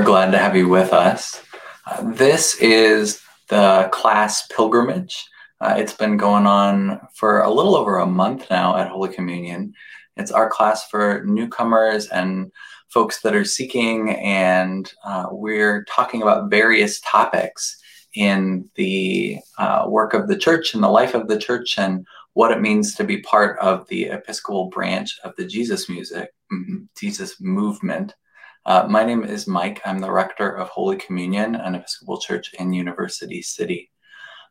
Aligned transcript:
We're 0.00 0.06
glad 0.06 0.30
to 0.30 0.38
have 0.38 0.56
you 0.56 0.66
with 0.66 0.94
us. 0.94 1.42
Uh, 1.86 2.12
this 2.12 2.54
is 2.54 3.20
the 3.50 3.90
class 3.92 4.46
pilgrimage. 4.46 5.26
Uh, 5.60 5.74
it's 5.76 5.92
been 5.92 6.16
going 6.16 6.46
on 6.46 7.06
for 7.12 7.42
a 7.42 7.52
little 7.52 7.76
over 7.76 7.98
a 7.98 8.06
month 8.06 8.46
now 8.48 8.78
at 8.78 8.88
Holy 8.88 9.12
Communion. 9.12 9.74
It's 10.16 10.30
our 10.30 10.48
class 10.48 10.88
for 10.88 11.22
newcomers 11.26 12.06
and 12.06 12.50
folks 12.88 13.20
that 13.20 13.34
are 13.34 13.44
seeking, 13.44 14.16
and 14.16 14.90
uh, 15.04 15.26
we're 15.32 15.84
talking 15.84 16.22
about 16.22 16.48
various 16.48 16.98
topics 17.00 17.76
in 18.14 18.70
the 18.76 19.36
uh, 19.58 19.84
work 19.86 20.14
of 20.14 20.28
the 20.28 20.38
church 20.38 20.72
and 20.72 20.82
the 20.82 20.88
life 20.88 21.12
of 21.12 21.28
the 21.28 21.38
church 21.38 21.76
and 21.76 22.06
what 22.32 22.52
it 22.52 22.62
means 22.62 22.94
to 22.94 23.04
be 23.04 23.18
part 23.18 23.58
of 23.58 23.86
the 23.88 24.04
Episcopal 24.06 24.70
branch 24.70 25.18
of 25.24 25.36
the 25.36 25.44
Jesus 25.44 25.90
music, 25.90 26.30
mm-hmm, 26.50 26.84
Jesus 26.98 27.38
movement. 27.38 28.14
Uh, 28.66 28.86
my 28.88 29.04
name 29.04 29.24
is 29.24 29.46
Mike. 29.46 29.80
I'm 29.86 30.00
the 30.00 30.12
rector 30.12 30.50
of 30.50 30.68
Holy 30.68 30.96
Communion, 30.98 31.54
an 31.54 31.74
Episcopal 31.74 32.20
church 32.20 32.52
in 32.54 32.74
University 32.74 33.40
City. 33.40 33.90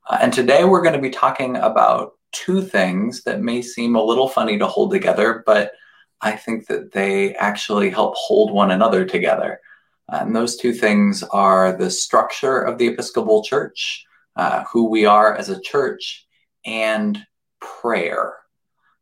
Uh, 0.10 0.18
and 0.22 0.34
today 0.34 0.64
we're 0.64 0.82
going 0.82 0.96
to 0.96 1.02
be 1.02 1.12
talking 1.12 1.58
about 1.58 2.14
two 2.32 2.64
things 2.64 3.24
that 3.24 3.42
may 3.42 3.62
seem 3.62 3.96
a 3.96 4.04
little 4.04 4.28
funny 4.28 4.58
to 4.58 4.66
hold 4.66 4.90
together, 4.92 5.44
but 5.46 5.74
I 6.22 6.32
think 6.32 6.66
that 6.68 6.92
they 6.92 7.36
actually 7.36 7.92
help 7.92 8.16
hold 8.16 8.52
one 8.52 8.72
another 8.72 9.06
together. 9.06 9.60
And 10.08 10.36
those 10.36 10.58
two 10.58 10.74
things 10.74 11.22
are 11.22 11.78
the 11.78 11.92
structure 11.92 12.62
of 12.62 12.80
the 12.80 12.88
Episcopal 12.88 13.44
Church, 13.44 14.04
uh, 14.36 14.64
who 14.74 14.90
we 14.90 15.06
are 15.06 15.36
as 15.36 15.50
a 15.50 15.62
church, 15.62 16.26
and 16.66 17.24
prayer. 17.62 18.34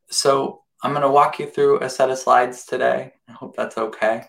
So 0.10 0.64
I'm 0.84 0.92
going 0.92 1.04
to 1.04 1.10
walk 1.10 1.40
you 1.40 1.48
through 1.48 1.80
a 1.80 1.90
set 1.90 2.10
of 2.10 2.18
slides 2.18 2.66
today. 2.66 3.14
I 3.30 3.32
hope 3.32 3.56
that's 3.56 3.78
okay. 3.78 4.26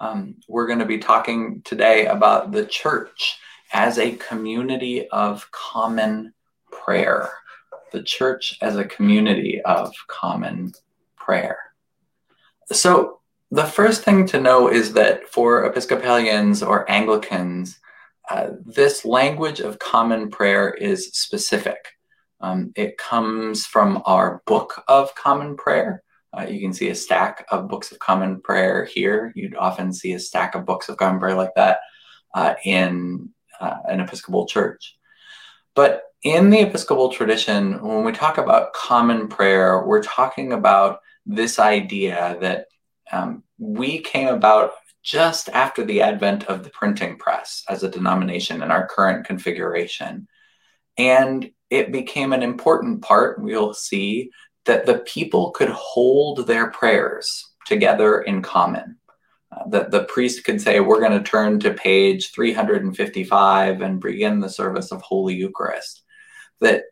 Um, 0.00 0.36
we're 0.48 0.66
going 0.66 0.78
to 0.78 0.86
be 0.86 0.98
talking 0.98 1.60
today 1.62 2.06
about 2.06 2.52
the 2.52 2.64
church 2.64 3.38
as 3.72 3.98
a 3.98 4.16
community 4.16 5.06
of 5.08 5.48
common 5.52 6.32
prayer. 6.72 7.30
The 7.92 8.02
church 8.02 8.56
as 8.62 8.76
a 8.76 8.84
community 8.84 9.60
of 9.62 9.92
common 10.08 10.72
prayer. 11.16 11.58
So, 12.72 13.18
the 13.52 13.64
first 13.64 14.04
thing 14.04 14.26
to 14.26 14.40
know 14.40 14.68
is 14.68 14.92
that 14.92 15.28
for 15.28 15.64
Episcopalians 15.64 16.62
or 16.62 16.88
Anglicans, 16.88 17.80
uh, 18.30 18.50
this 18.64 19.04
language 19.04 19.58
of 19.58 19.80
common 19.80 20.30
prayer 20.30 20.70
is 20.70 21.08
specific. 21.08 21.78
Um, 22.40 22.72
it 22.76 22.96
comes 22.96 23.66
from 23.66 24.02
our 24.06 24.40
Book 24.46 24.84
of 24.86 25.14
Common 25.16 25.56
Prayer. 25.56 26.04
Uh, 26.36 26.46
you 26.48 26.60
can 26.60 26.72
see 26.72 26.88
a 26.88 26.94
stack 26.94 27.44
of 27.50 27.68
books 27.68 27.92
of 27.92 27.98
common 27.98 28.40
prayer 28.40 28.84
here. 28.84 29.32
You'd 29.34 29.56
often 29.56 29.92
see 29.92 30.12
a 30.12 30.20
stack 30.20 30.54
of 30.54 30.64
books 30.64 30.88
of 30.88 30.96
common 30.96 31.20
prayer 31.20 31.34
like 31.34 31.54
that 31.56 31.80
uh, 32.34 32.54
in 32.64 33.30
uh, 33.60 33.76
an 33.88 34.00
Episcopal 34.00 34.46
church. 34.46 34.96
But 35.74 36.02
in 36.22 36.50
the 36.50 36.60
Episcopal 36.60 37.10
tradition, 37.10 37.82
when 37.82 38.04
we 38.04 38.12
talk 38.12 38.38
about 38.38 38.72
common 38.72 39.28
prayer, 39.28 39.84
we're 39.86 40.02
talking 40.02 40.52
about 40.52 41.00
this 41.26 41.58
idea 41.58 42.36
that 42.40 42.66
um, 43.12 43.42
we 43.58 43.98
came 43.98 44.28
about 44.28 44.72
just 45.02 45.48
after 45.48 45.84
the 45.84 46.02
advent 46.02 46.44
of 46.44 46.62
the 46.62 46.70
printing 46.70 47.18
press 47.18 47.64
as 47.68 47.82
a 47.82 47.90
denomination 47.90 48.62
in 48.62 48.70
our 48.70 48.86
current 48.86 49.26
configuration. 49.26 50.28
And 50.98 51.50
it 51.70 51.92
became 51.92 52.32
an 52.32 52.42
important 52.42 53.02
part, 53.02 53.40
we'll 53.40 53.72
see, 53.72 54.30
that 54.66 54.86
the 54.86 54.98
people 55.00 55.50
could 55.50 55.70
hold 55.70 56.46
their 56.46 56.70
prayers 56.70 57.50
together 57.66 58.20
in 58.20 58.42
common. 58.42 58.96
Uh, 59.52 59.68
that 59.68 59.90
the 59.90 60.04
priest 60.04 60.44
could 60.44 60.60
say, 60.60 60.80
We're 60.80 61.00
going 61.00 61.18
to 61.18 61.28
turn 61.28 61.58
to 61.60 61.74
page 61.74 62.32
355 62.32 63.80
and 63.80 64.00
begin 64.00 64.40
the 64.40 64.48
service 64.48 64.92
of 64.92 65.02
Holy 65.02 65.34
Eucharist. 65.34 66.02
That 66.60 66.84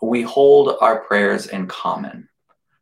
we 0.00 0.22
hold 0.22 0.76
our 0.80 1.00
prayers 1.00 1.46
in 1.46 1.66
common. 1.66 2.28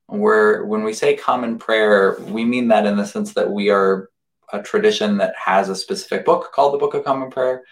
Where 0.07 0.65
when 0.67 0.85
we 0.85 0.93
say 0.93 1.17
common 1.17 1.59
prayer, 1.59 2.19
we 2.21 2.45
mean 2.45 2.69
that 2.69 2.87
in 2.87 2.97
the 2.97 3.07
sense 3.07 3.33
that 3.35 3.51
we 3.51 3.71
are 3.71 4.11
a 4.53 4.63
tradition 4.63 5.17
that 5.19 5.35
has 5.37 5.69
a 5.69 5.77
specific 5.77 6.25
book 6.25 6.53
called 6.53 6.75
the 6.75 6.79
Book 6.79 6.95
of 6.95 7.05
Common 7.05 7.31
Prayer, 7.31 7.65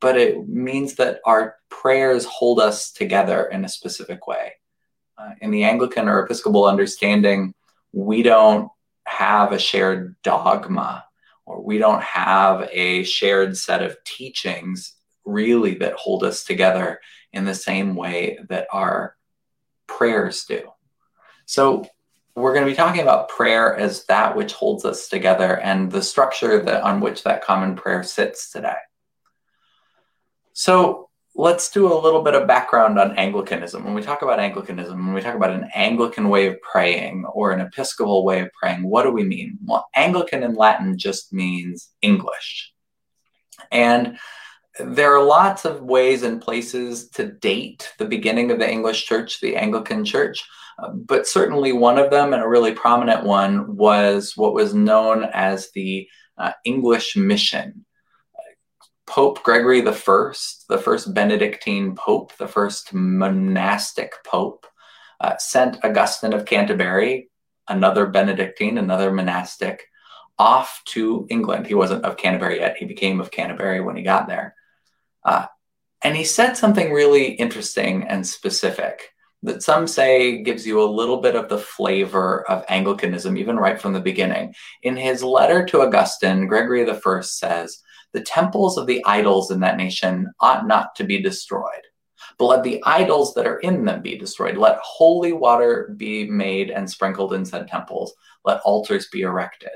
but 0.00 0.16
it 0.16 0.48
means 0.48 0.96
that 0.96 1.20
our 1.24 1.56
prayers 1.68 2.24
hold 2.24 2.60
us 2.60 2.92
together 2.92 3.46
in 3.46 3.64
a 3.64 3.68
specific 3.68 4.26
way. 4.26 4.52
Uh, 5.18 5.30
in 5.40 5.50
the 5.50 5.64
Anglican 5.64 6.08
or 6.08 6.24
Episcopal 6.24 6.66
understanding, 6.66 7.54
we 7.92 8.22
don't 8.22 8.70
have 9.04 9.52
a 9.52 9.58
shared 9.58 10.16
dogma 10.22 11.04
or 11.44 11.62
we 11.62 11.78
don't 11.78 12.02
have 12.02 12.68
a 12.72 13.04
shared 13.04 13.56
set 13.56 13.82
of 13.82 13.96
teachings 14.04 14.94
really 15.24 15.74
that 15.74 15.94
hold 15.94 16.22
us 16.22 16.44
together 16.44 17.00
in 17.32 17.44
the 17.44 17.54
same 17.54 17.94
way 17.94 18.38
that 18.48 18.66
our 18.72 19.16
prayers 19.86 20.44
do. 20.44 20.62
So, 21.46 21.86
we're 22.36 22.52
going 22.52 22.66
to 22.66 22.70
be 22.70 22.76
talking 22.76 23.00
about 23.00 23.30
prayer 23.30 23.74
as 23.74 24.04
that 24.04 24.36
which 24.36 24.52
holds 24.52 24.84
us 24.84 25.08
together 25.08 25.58
and 25.58 25.90
the 25.90 26.02
structure 26.02 26.62
that 26.62 26.82
on 26.82 27.00
which 27.00 27.22
that 27.22 27.42
common 27.42 27.74
prayer 27.76 28.02
sits 28.02 28.52
today. 28.52 28.76
So 30.52 31.05
let's 31.38 31.70
do 31.70 31.92
a 31.92 32.00
little 32.00 32.22
bit 32.22 32.34
of 32.34 32.48
background 32.48 32.98
on 32.98 33.16
Anglicanism. 33.18 33.84
When 33.84 33.94
we 33.94 34.02
talk 34.02 34.22
about 34.22 34.40
Anglicanism, 34.40 35.04
when 35.04 35.14
we 35.14 35.20
talk 35.20 35.34
about 35.34 35.50
an 35.50 35.68
Anglican 35.74 36.30
way 36.30 36.46
of 36.46 36.60
praying 36.62 37.26
or 37.26 37.52
an 37.52 37.60
Episcopal 37.60 38.24
way 38.24 38.40
of 38.40 38.48
praying, 38.58 38.88
what 38.88 39.02
do 39.02 39.10
we 39.10 39.22
mean? 39.22 39.58
Well, 39.64 39.86
Anglican 39.94 40.42
in 40.42 40.54
Latin 40.54 40.96
just 40.96 41.34
means 41.34 41.90
English. 42.00 42.72
And 43.70 44.18
there 44.78 45.14
are 45.14 45.24
lots 45.24 45.64
of 45.64 45.82
ways 45.82 46.22
and 46.22 46.40
places 46.40 47.08
to 47.10 47.32
date 47.32 47.92
the 47.98 48.06
beginning 48.06 48.50
of 48.50 48.58
the 48.58 48.70
English 48.70 49.06
church, 49.06 49.40
the 49.40 49.56
Anglican 49.56 50.04
church, 50.04 50.42
but 50.92 51.26
certainly 51.26 51.72
one 51.72 51.98
of 51.98 52.10
them, 52.10 52.34
and 52.34 52.42
a 52.42 52.48
really 52.48 52.72
prominent 52.72 53.24
one, 53.24 53.76
was 53.76 54.32
what 54.36 54.54
was 54.54 54.74
known 54.74 55.24
as 55.32 55.70
the 55.74 56.08
uh, 56.38 56.52
English 56.64 57.16
mission. 57.16 57.85
Pope 59.06 59.42
Gregory 59.42 59.80
the 59.80 59.92
First, 59.92 60.66
the 60.68 60.78
first 60.78 61.14
Benedictine 61.14 61.94
pope, 61.94 62.36
the 62.36 62.48
first 62.48 62.92
monastic 62.92 64.12
pope, 64.24 64.66
uh, 65.20 65.36
sent 65.38 65.84
Augustine 65.84 66.32
of 66.32 66.44
Canterbury, 66.44 67.30
another 67.68 68.06
Benedictine, 68.06 68.78
another 68.78 69.12
monastic, 69.12 69.84
off 70.38 70.82
to 70.86 71.26
England. 71.30 71.66
He 71.66 71.74
wasn't 71.74 72.04
of 72.04 72.16
Canterbury 72.16 72.58
yet. 72.58 72.76
He 72.76 72.84
became 72.84 73.20
of 73.20 73.30
Canterbury 73.30 73.80
when 73.80 73.96
he 73.96 74.02
got 74.02 74.28
there. 74.28 74.54
Uh, 75.24 75.46
and 76.02 76.16
he 76.16 76.24
said 76.24 76.54
something 76.54 76.92
really 76.92 77.32
interesting 77.32 78.06
and 78.08 78.26
specific 78.26 79.12
that 79.42 79.62
some 79.62 79.86
say 79.86 80.42
gives 80.42 80.66
you 80.66 80.82
a 80.82 80.84
little 80.84 81.20
bit 81.20 81.36
of 81.36 81.48
the 81.48 81.58
flavor 81.58 82.48
of 82.50 82.64
Anglicanism, 82.68 83.36
even 83.36 83.56
right 83.56 83.80
from 83.80 83.92
the 83.92 84.00
beginning. 84.00 84.54
In 84.82 84.96
his 84.96 85.22
letter 85.22 85.64
to 85.66 85.82
Augustine, 85.82 86.46
Gregory 86.46 86.88
I 86.88 87.20
says, 87.20 87.82
the 88.16 88.22
temples 88.22 88.78
of 88.78 88.86
the 88.86 89.04
idols 89.04 89.50
in 89.50 89.60
that 89.60 89.76
nation 89.76 90.32
ought 90.40 90.66
not 90.66 90.94
to 90.94 91.04
be 91.04 91.20
destroyed. 91.20 91.82
But 92.38 92.46
let 92.46 92.62
the 92.62 92.82
idols 92.86 93.34
that 93.34 93.46
are 93.46 93.58
in 93.58 93.84
them 93.84 94.00
be 94.00 94.16
destroyed. 94.16 94.56
Let 94.56 94.78
holy 94.78 95.34
water 95.34 95.94
be 95.98 96.26
made 96.26 96.70
and 96.70 96.90
sprinkled 96.90 97.34
in 97.34 97.44
said 97.44 97.68
temples. 97.68 98.14
Let 98.42 98.62
altars 98.62 99.08
be 99.08 99.20
erected. 99.20 99.68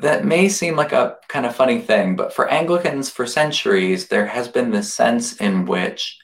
That 0.00 0.24
may 0.24 0.48
seem 0.48 0.74
like 0.74 0.90
a 0.90 1.18
kind 1.28 1.46
of 1.46 1.54
funny 1.54 1.80
thing, 1.80 2.16
but 2.16 2.32
for 2.32 2.48
Anglicans 2.48 3.08
for 3.08 3.24
centuries, 3.24 4.08
there 4.08 4.26
has 4.26 4.48
been 4.48 4.72
this 4.72 4.92
sense 4.92 5.36
in 5.36 5.66
which 5.66 6.18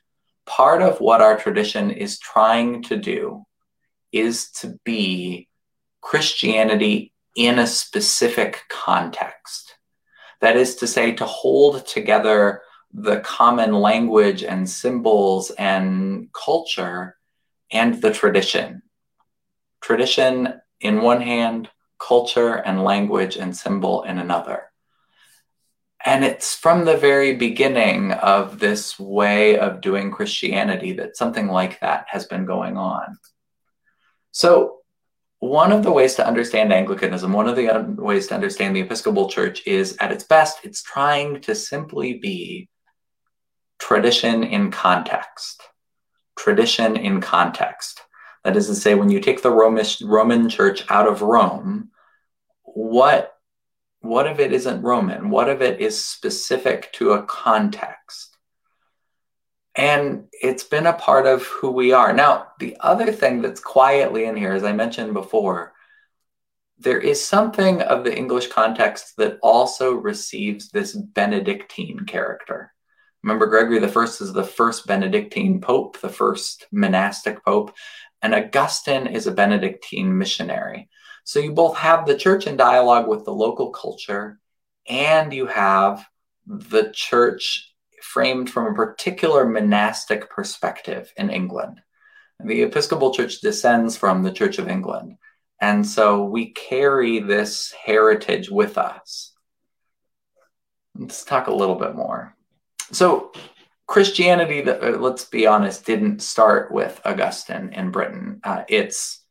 part 0.44 0.82
of 0.82 1.00
what 1.00 1.20
our 1.20 1.36
tradition 1.36 1.92
is 1.92 2.18
trying 2.18 2.82
to 2.82 2.96
do 2.96 3.44
is 4.10 4.50
to 4.50 4.76
be 4.84 5.46
Christianity 6.00 7.12
in 7.36 7.60
a 7.60 7.66
specific 7.68 8.62
context. 8.68 9.67
That 10.40 10.56
is 10.56 10.76
to 10.76 10.86
say, 10.86 11.12
to 11.12 11.24
hold 11.24 11.86
together 11.86 12.62
the 12.92 13.20
common 13.20 13.72
language 13.72 14.42
and 14.42 14.68
symbols 14.68 15.50
and 15.52 16.28
culture 16.32 17.16
and 17.70 18.00
the 18.00 18.12
tradition. 18.12 18.82
Tradition 19.80 20.60
in 20.80 21.02
one 21.02 21.20
hand, 21.20 21.68
culture 21.98 22.54
and 22.54 22.84
language 22.84 23.36
and 23.36 23.56
symbol 23.56 24.04
in 24.04 24.18
another. 24.18 24.64
And 26.04 26.24
it's 26.24 26.54
from 26.54 26.84
the 26.84 26.96
very 26.96 27.34
beginning 27.34 28.12
of 28.12 28.60
this 28.60 28.98
way 28.98 29.58
of 29.58 29.80
doing 29.80 30.12
Christianity 30.12 30.92
that 30.92 31.16
something 31.16 31.48
like 31.48 31.80
that 31.80 32.06
has 32.08 32.24
been 32.24 32.46
going 32.46 32.76
on. 32.76 33.18
So, 34.30 34.77
one 35.40 35.70
of 35.70 35.82
the 35.82 35.92
ways 35.92 36.16
to 36.16 36.26
understand 36.26 36.72
Anglicanism, 36.72 37.32
one 37.32 37.48
of 37.48 37.56
the 37.56 37.94
ways 37.96 38.26
to 38.28 38.34
understand 38.34 38.74
the 38.74 38.80
Episcopal 38.80 39.28
Church 39.28 39.66
is 39.66 39.96
at 40.00 40.12
its 40.12 40.24
best, 40.24 40.58
it's 40.64 40.82
trying 40.82 41.40
to 41.42 41.54
simply 41.54 42.18
be 42.18 42.68
tradition 43.78 44.42
in 44.42 44.70
context. 44.70 45.62
Tradition 46.36 46.96
in 46.96 47.20
context. 47.20 48.00
That 48.44 48.56
is 48.56 48.66
to 48.66 48.74
say, 48.74 48.94
when 48.94 49.10
you 49.10 49.20
take 49.20 49.42
the 49.42 49.50
Romish, 49.50 50.02
Roman 50.02 50.48
Church 50.48 50.84
out 50.88 51.06
of 51.06 51.22
Rome, 51.22 51.90
what 52.62 53.34
what 54.00 54.26
if 54.28 54.38
it 54.38 54.52
isn't 54.52 54.82
Roman? 54.82 55.28
What 55.28 55.48
if 55.48 55.60
it 55.60 55.80
is 55.80 56.04
specific 56.04 56.92
to 56.94 57.12
a 57.12 57.24
context? 57.24 58.27
And 59.78 60.24
it's 60.32 60.64
been 60.64 60.86
a 60.86 60.92
part 60.92 61.26
of 61.26 61.46
who 61.46 61.70
we 61.70 61.92
are. 61.92 62.12
Now, 62.12 62.48
the 62.58 62.76
other 62.80 63.12
thing 63.12 63.40
that's 63.40 63.60
quietly 63.60 64.24
in 64.24 64.36
here, 64.36 64.52
as 64.52 64.64
I 64.64 64.72
mentioned 64.72 65.14
before, 65.14 65.72
there 66.78 67.00
is 67.00 67.24
something 67.24 67.80
of 67.82 68.02
the 68.02 68.14
English 68.14 68.48
context 68.48 69.16
that 69.18 69.38
also 69.40 69.94
receives 69.94 70.70
this 70.70 70.94
Benedictine 70.96 72.06
character. 72.06 72.74
Remember, 73.22 73.46
Gregory 73.46 73.86
First 73.86 74.20
is 74.20 74.32
the 74.32 74.42
first 74.42 74.84
Benedictine 74.88 75.60
pope, 75.60 76.00
the 76.00 76.08
first 76.08 76.66
monastic 76.72 77.44
pope, 77.44 77.72
and 78.20 78.34
Augustine 78.34 79.06
is 79.06 79.28
a 79.28 79.32
Benedictine 79.32 80.18
missionary. 80.18 80.88
So 81.22 81.38
you 81.38 81.52
both 81.52 81.76
have 81.76 82.04
the 82.04 82.16
church 82.16 82.48
in 82.48 82.56
dialogue 82.56 83.06
with 83.06 83.24
the 83.24 83.32
local 83.34 83.70
culture, 83.70 84.40
and 84.88 85.32
you 85.32 85.46
have 85.46 86.04
the 86.46 86.90
church 86.92 87.72
framed 88.08 88.48
from 88.50 88.66
a 88.66 88.74
particular 88.74 89.46
monastic 89.46 90.30
perspective 90.30 91.12
in 91.16 91.30
England. 91.30 91.80
The 92.42 92.62
Episcopal 92.62 93.12
Church 93.12 93.40
descends 93.40 93.96
from 93.96 94.22
the 94.22 94.32
Church 94.32 94.58
of 94.58 94.68
England. 94.68 95.16
And 95.60 95.86
so 95.86 96.24
we 96.24 96.52
carry 96.52 97.18
this 97.18 97.72
heritage 97.72 98.48
with 98.48 98.78
us. 98.78 99.32
Let's 100.96 101.24
talk 101.24 101.48
a 101.48 101.54
little 101.54 101.74
bit 101.74 101.94
more. 101.94 102.34
So, 102.92 103.32
Christianity, 103.86 104.68
uh, 104.68 104.98
let's 104.98 105.24
be 105.24 105.46
honest, 105.46 105.84
didn't 105.84 106.22
start 106.22 106.72
with 106.72 107.00
Augustine 107.04 107.72
in 107.72 107.90
Britain. 107.90 108.40
Uh, 108.44 108.64
it's 108.68 109.24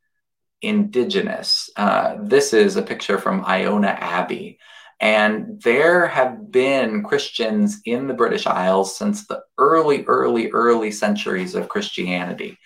indigenous. 0.62 1.70
Uh, 1.76 2.18
this 2.22 2.54
is 2.54 2.76
a 2.76 2.82
picture 2.82 3.18
from 3.18 3.46
Iona 3.46 3.90
Abbey. 3.90 4.60
And 5.00 5.62
there 5.62 6.08
have 6.08 6.52
been 6.52 7.04
Christians 7.04 7.82
in 7.86 8.08
the 8.08 8.14
British 8.14 8.48
Isles 8.48 8.98
since 8.98 9.28
the 9.28 9.44
early, 9.58 10.04
early, 10.06 10.50
early 10.52 10.92
centuries 10.92 11.54
of 11.54 11.70
Christianity. 11.70 12.58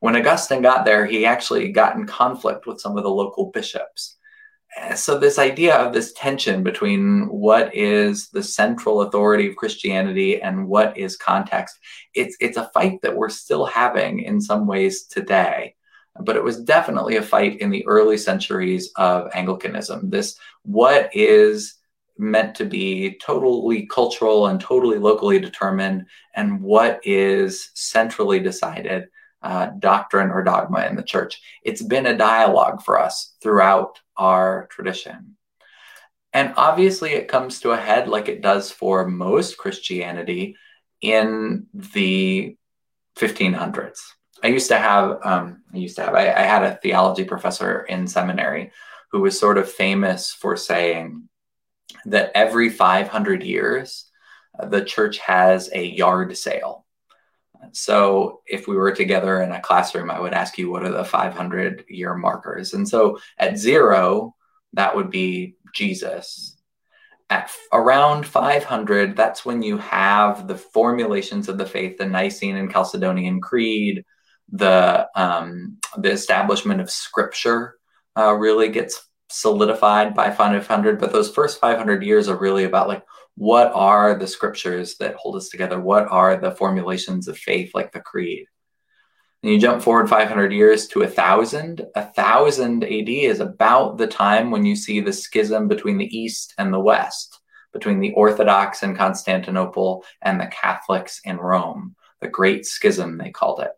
When 0.00 0.16
Augustine 0.16 0.62
got 0.62 0.84
there, 0.84 1.06
he 1.06 1.24
actually 1.24 1.72
got 1.72 1.96
in 1.96 2.06
conflict 2.06 2.66
with 2.66 2.80
some 2.80 2.96
of 2.96 3.04
the 3.04 3.10
local 3.10 3.50
bishops. 3.50 4.16
So, 4.94 5.18
this 5.18 5.38
idea 5.38 5.74
of 5.74 5.92
this 5.92 6.12
tension 6.12 6.62
between 6.62 7.22
what 7.28 7.74
is 7.74 8.28
the 8.28 8.42
central 8.42 9.02
authority 9.02 9.48
of 9.48 9.56
Christianity 9.56 10.40
and 10.40 10.68
what 10.68 10.96
is 10.96 11.16
context, 11.16 11.78
it's, 12.14 12.36
it's 12.38 12.58
a 12.58 12.70
fight 12.74 13.00
that 13.02 13.16
we're 13.16 13.30
still 13.30 13.64
having 13.64 14.20
in 14.20 14.40
some 14.40 14.66
ways 14.66 15.04
today. 15.04 15.74
But 16.20 16.36
it 16.36 16.44
was 16.44 16.62
definitely 16.62 17.16
a 17.16 17.22
fight 17.22 17.60
in 17.60 17.70
the 17.70 17.86
early 17.86 18.18
centuries 18.18 18.92
of 18.96 19.30
Anglicanism. 19.34 20.10
This, 20.10 20.38
what 20.62 21.10
is 21.12 21.77
meant 22.18 22.54
to 22.56 22.64
be 22.64 23.18
totally 23.20 23.86
cultural 23.86 24.48
and 24.48 24.60
totally 24.60 24.98
locally 24.98 25.38
determined, 25.38 26.06
and 26.34 26.60
what 26.60 27.00
is 27.04 27.70
centrally 27.74 28.40
decided 28.40 29.08
uh, 29.42 29.70
doctrine 29.78 30.30
or 30.30 30.42
dogma 30.42 30.86
in 30.86 30.96
the 30.96 31.02
church. 31.02 31.40
It's 31.62 31.82
been 31.82 32.06
a 32.06 32.16
dialogue 32.16 32.82
for 32.82 33.00
us 33.00 33.34
throughout 33.42 34.00
our 34.16 34.66
tradition. 34.70 35.36
And 36.32 36.52
obviously, 36.56 37.12
it 37.12 37.28
comes 37.28 37.60
to 37.60 37.70
a 37.70 37.76
head 37.76 38.08
like 38.08 38.28
it 38.28 38.42
does 38.42 38.70
for 38.70 39.06
most 39.06 39.56
Christianity 39.56 40.56
in 41.00 41.66
the 41.72 42.56
1500s. 43.16 43.98
I 44.42 44.48
used 44.48 44.68
to 44.68 44.78
have, 44.78 45.18
um, 45.24 45.62
I 45.72 45.78
used 45.78 45.96
to 45.96 46.02
have, 46.02 46.14
I, 46.14 46.32
I 46.32 46.42
had 46.42 46.62
a 46.62 46.76
theology 46.76 47.24
professor 47.24 47.82
in 47.82 48.06
seminary 48.06 48.72
who 49.10 49.20
was 49.20 49.38
sort 49.38 49.58
of 49.58 49.70
famous 49.70 50.32
for 50.32 50.56
saying 50.56 51.27
that 52.06 52.32
every 52.34 52.70
500 52.70 53.42
years, 53.42 54.10
uh, 54.58 54.66
the 54.66 54.84
church 54.84 55.18
has 55.18 55.70
a 55.72 55.84
yard 55.84 56.36
sale 56.36 56.86
so 57.72 58.40
if 58.46 58.66
we 58.66 58.76
were 58.76 58.92
together 58.92 59.42
in 59.42 59.52
a 59.52 59.60
classroom, 59.60 60.10
I 60.10 60.20
would 60.20 60.32
ask 60.32 60.58
you 60.58 60.70
what 60.70 60.84
are 60.84 60.92
the 60.92 61.04
500 61.04 61.84
year 61.88 62.14
markers. 62.14 62.74
And 62.74 62.88
so 62.88 63.18
at 63.38 63.58
zero, 63.58 64.34
that 64.74 64.94
would 64.94 65.10
be 65.10 65.56
Jesus. 65.74 66.56
At 67.30 67.44
f- 67.44 67.58
around 67.72 68.26
500, 68.26 69.16
that's 69.16 69.44
when 69.44 69.62
you 69.62 69.78
have 69.78 70.48
the 70.48 70.56
formulations 70.56 71.48
of 71.48 71.58
the 71.58 71.66
faith, 71.66 71.98
the 71.98 72.06
Nicene 72.06 72.56
and 72.56 72.72
Chalcedonian 72.72 73.40
Creed, 73.40 74.04
the 74.50 75.06
um, 75.14 75.76
the 75.98 76.10
establishment 76.10 76.80
of 76.80 76.90
Scripture 76.90 77.74
uh, 78.16 78.32
really 78.32 78.70
gets 78.70 79.06
solidified 79.30 80.14
by 80.14 80.30
500. 80.30 80.98
But 80.98 81.12
those 81.12 81.30
first 81.30 81.60
500 81.60 82.02
years 82.02 82.28
are 82.28 82.38
really 82.38 82.64
about 82.64 82.88
like 82.88 83.04
what 83.38 83.70
are 83.72 84.16
the 84.16 84.26
scriptures 84.26 84.96
that 84.96 85.14
hold 85.14 85.36
us 85.36 85.48
together? 85.48 85.80
What 85.80 86.08
are 86.08 86.36
the 86.36 86.50
formulations 86.50 87.28
of 87.28 87.38
faith, 87.38 87.70
like 87.72 87.92
the 87.92 88.00
creed? 88.00 88.46
And 89.42 89.52
you 89.52 89.60
jump 89.60 89.80
forward 89.80 90.08
500 90.08 90.52
years 90.52 90.88
to 90.88 91.02
a 91.02 91.08
thousand. 91.08 91.86
A 91.94 92.04
thousand 92.04 92.82
AD 92.82 93.08
is 93.08 93.38
about 93.38 93.96
the 93.96 94.08
time 94.08 94.50
when 94.50 94.64
you 94.64 94.74
see 94.74 94.98
the 94.98 95.12
schism 95.12 95.68
between 95.68 95.98
the 95.98 96.18
East 96.18 96.54
and 96.58 96.74
the 96.74 96.80
West, 96.80 97.38
between 97.72 98.00
the 98.00 98.12
Orthodox 98.14 98.82
in 98.82 98.96
Constantinople 98.96 100.04
and 100.20 100.40
the 100.40 100.46
Catholics 100.48 101.20
in 101.22 101.36
Rome. 101.36 101.94
The 102.20 102.26
Great 102.26 102.66
Schism, 102.66 103.18
they 103.18 103.30
called 103.30 103.60
it. 103.60 103.70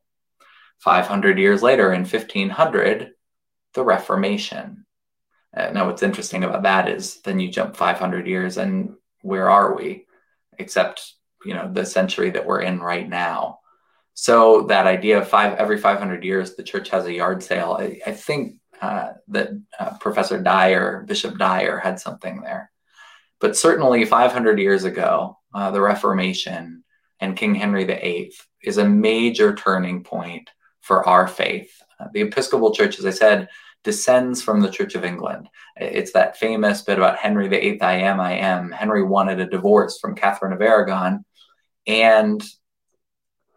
500 0.79 1.38
years 1.38 1.62
later, 1.62 1.93
in 1.93 2.00
1500, 2.00 3.11
the 3.75 3.85
Reformation. 3.85 4.87
Uh, 5.56 5.70
now, 5.70 5.87
what's 5.87 6.02
interesting 6.02 6.44
about 6.44 6.62
that 6.62 6.88
is 6.88 7.21
then 7.23 7.40
you 7.40 7.50
jump 7.50 7.76
500 7.76 8.26
years 8.26 8.57
and 8.57 8.95
where 9.23 9.50
are 9.50 9.75
we? 9.75 10.07
Except 10.59 11.14
you 11.45 11.54
know 11.54 11.71
the 11.73 11.87
century 11.87 12.30
that 12.30 12.47
we're 12.47 12.61
in 12.61 12.80
right 12.80 13.09
now. 13.09 13.61
So 14.14 14.62
that 14.62 14.87
idea 14.87 15.19
of 15.19 15.28
five 15.28 15.57
every 15.59 15.78
500 15.78 16.25
years 16.25 16.54
the 16.54 16.62
church 16.62 16.90
has 16.90 17.07
a 17.07 17.12
yard 17.12 17.42
sale. 17.42 17.76
I, 17.78 18.00
I 18.07 18.12
think 18.12 18.57
uh, 18.80 19.12
that 19.28 19.50
uh, 19.78 19.97
professor 19.99 20.40
dyer 20.40 21.04
bishop 21.07 21.38
dyer 21.38 21.78
had 21.78 22.00
something 22.00 22.40
there. 22.40 22.71
But 23.40 23.57
certainly 23.57 24.04
500 24.04 24.59
years 24.59 24.85
ago 24.85 25.38
uh, 25.54 25.71
the 25.71 25.80
reformation 25.80 26.85
and 27.21 27.37
king 27.37 27.54
henry 27.54 27.85
viii 27.85 28.33
is 28.62 28.78
a 28.78 28.88
major 28.88 29.54
turning 29.54 30.04
point 30.04 30.50
for 30.80 31.07
our 31.09 31.26
faith. 31.26 31.71
Uh, 31.99 32.07
the 32.12 32.23
episcopal 32.23 32.75
church 32.75 32.99
as 32.99 33.07
i 33.07 33.11
said 33.11 33.49
descends 33.83 34.43
from 34.43 34.61
the 34.61 34.71
Church 34.71 34.95
of 34.95 35.05
England. 35.05 35.49
It's 35.77 36.13
that 36.13 36.37
famous 36.37 36.83
bit 36.83 36.99
about 36.99 37.17
Henry 37.17 37.49
VIII, 37.49 37.81
I 37.81 37.95
am, 37.95 38.21
I 38.21 38.33
am. 38.35 38.71
Henry 38.71 39.03
wanted 39.03 39.41
a 39.41 39.49
divorce 39.49 39.99
from 39.99 40.15
Catherine 40.15 40.53
of 40.53 40.61
Aragon 40.61 41.25
and 41.87 42.43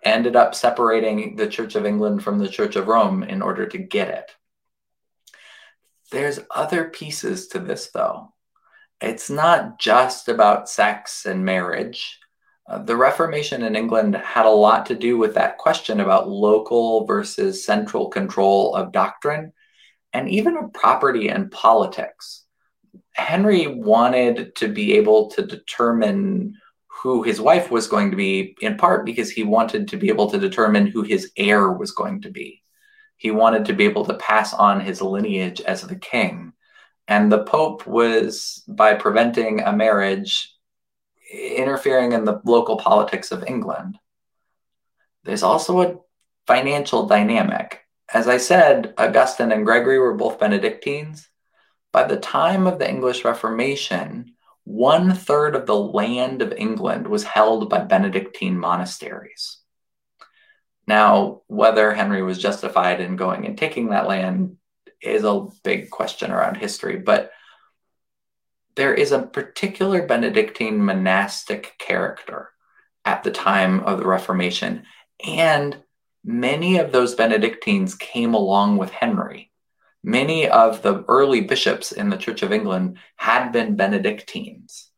ended 0.03 0.36
up 0.36 0.56
separating 0.56 1.36
the 1.36 1.48
Church 1.48 1.75
of 1.75 1.86
England 1.86 2.24
from 2.24 2.39
the 2.39 2.48
Church 2.48 2.75
of 2.75 2.88
Rome 2.88 3.24
in 3.24 3.42
order 3.42 3.65
to 3.68 3.77
get 3.77 4.10
it. 4.10 4.32
There's 6.12 6.39
other 6.51 6.86
pieces 6.86 7.48
to 7.50 7.60
this, 7.60 7.89
though. 7.94 8.34
It's 9.01 9.30
not 9.30 9.80
just 9.80 10.30
about 10.30 10.70
sex 10.70 11.25
and 11.25 11.44
marriage. 11.44 12.20
Uh, 12.70 12.80
the 12.80 12.96
Reformation 12.96 13.63
in 13.63 13.75
England 13.75 14.15
had 14.15 14.46
a 14.46 14.50
lot 14.50 14.86
to 14.86 14.96
do 14.96 15.18
with 15.18 15.34
that 15.34 15.58
question 15.58 16.00
about 16.00 16.30
local 16.30 17.06
versus 17.06 17.65
central 17.65 18.08
control 18.08 18.74
of 18.75 18.94
doctrine 18.94 19.51
and 20.13 20.29
even 20.29 20.70
property 20.72 21.29
and 21.29 21.51
politics. 21.51 22.46
Henry 23.13 23.67
wanted 23.67 24.55
to 24.55 24.67
be 24.67 24.93
able 24.93 25.29
to 25.32 25.46
determine 25.46 26.55
who 26.88 27.24
his 27.24 27.41
wife 27.41 27.70
was 27.70 27.88
going 27.88 28.12
to 28.12 28.17
be, 28.17 28.55
in 28.62 28.77
part 28.77 29.05
because 29.05 29.29
he 29.29 29.43
wanted 29.43 29.88
to 29.89 29.98
be 29.98 30.10
able 30.10 30.29
to 30.29 30.39
determine 30.39 30.88
who 30.88 31.01
his 31.01 31.32
heir 31.36 31.72
was 31.72 31.91
going 31.91 32.22
to 32.22 32.32
be. 32.32 32.62
He 33.17 33.32
wanted 33.32 33.65
to 33.65 33.74
be 33.74 33.86
able 33.86 34.05
to 34.05 34.13
pass 34.15 34.53
on 34.53 34.79
his 34.79 35.01
lineage 35.01 35.62
as 35.62 35.82
the 35.82 35.96
king. 35.96 36.53
And 37.08 37.32
the 37.32 37.43
Pope 37.43 37.86
was, 37.86 38.63
by 38.67 38.93
preventing 38.93 39.62
a 39.62 39.74
marriage, 39.74 40.55
interfering 41.32 42.13
in 42.13 42.25
the 42.25 42.41
local 42.46 42.77
politics 42.77 43.32
of 43.32 43.43
England. 43.46 43.98
There's 45.24 45.43
also 45.43 45.82
a 45.82 45.96
financial 46.48 47.08
dynamic 47.08 47.82
as 48.13 48.27
I 48.27 48.38
said, 48.38 48.93
Augustine 48.98 49.51
and 49.51 49.65
Gregory 49.65 49.98
were 50.00 50.13
both 50.13 50.39
Benedictines. 50.39 51.27
By 51.91 52.03
the 52.05 52.17
time 52.17 52.67
of 52.67 52.79
the 52.79 52.89
English 52.89 53.25
Reformation, 53.25 54.36
one 54.63 55.13
third 55.13 55.55
of 55.55 55.65
the 55.65 55.75
land 55.75 56.41
of 56.41 56.53
England 56.53 57.08
was 57.08 57.24
held 57.24 57.70
by 57.70 57.79
Benedictine 57.79 58.58
monasteries. 58.58 59.58
Now, 60.88 61.41
whether 61.48 61.93
Henry 61.93 62.22
was 62.22 62.38
justified 62.38 63.01
in 63.01 63.15
going 63.15 63.46
and 63.46 63.58
taking 63.58 63.89
that 63.89 64.08
land 64.08 64.58
is 65.01 65.24
a 65.24 65.48
big 65.63 65.89
question 65.89 66.32
around 66.32 66.55
history, 66.55 66.98
but 66.98 67.32
there 68.75 68.93
is 68.93 69.12
a 69.12 69.22
particular 69.22 70.05
Benedictine 70.05 70.84
monastic 70.84 71.75
character 71.77 72.50
at 73.05 73.24
the 73.24 73.32
time 73.32 73.82
of 73.82 74.00
the 74.00 74.08
Reformation. 74.08 74.84
And 75.24 75.77
many 76.24 76.77
of 76.77 76.92
those 76.92 77.15
Benedictines 77.15 77.96
came 77.96 78.34
along 78.34 78.77
with 78.77 78.92
Henry. 78.92 79.51
many 80.03 80.50
of 80.50 80.82
the 80.82 81.03
early 81.08 81.42
bishops 81.42 81.92
in 81.92 82.10
the 82.10 82.18
Church 82.18 82.44
of 82.44 82.51
England 82.51 82.98
had 83.15 83.51
been 83.51 83.75
Benedictines. 83.75 84.89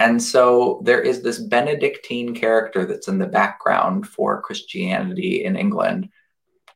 And 0.00 0.22
so 0.22 0.80
there 0.84 1.00
is 1.00 1.22
this 1.22 1.38
Benedictine 1.38 2.34
character 2.34 2.84
that's 2.84 3.08
in 3.08 3.18
the 3.18 3.26
background 3.26 4.06
for 4.06 4.42
Christianity 4.42 5.44
in 5.44 5.56
England, 5.56 6.10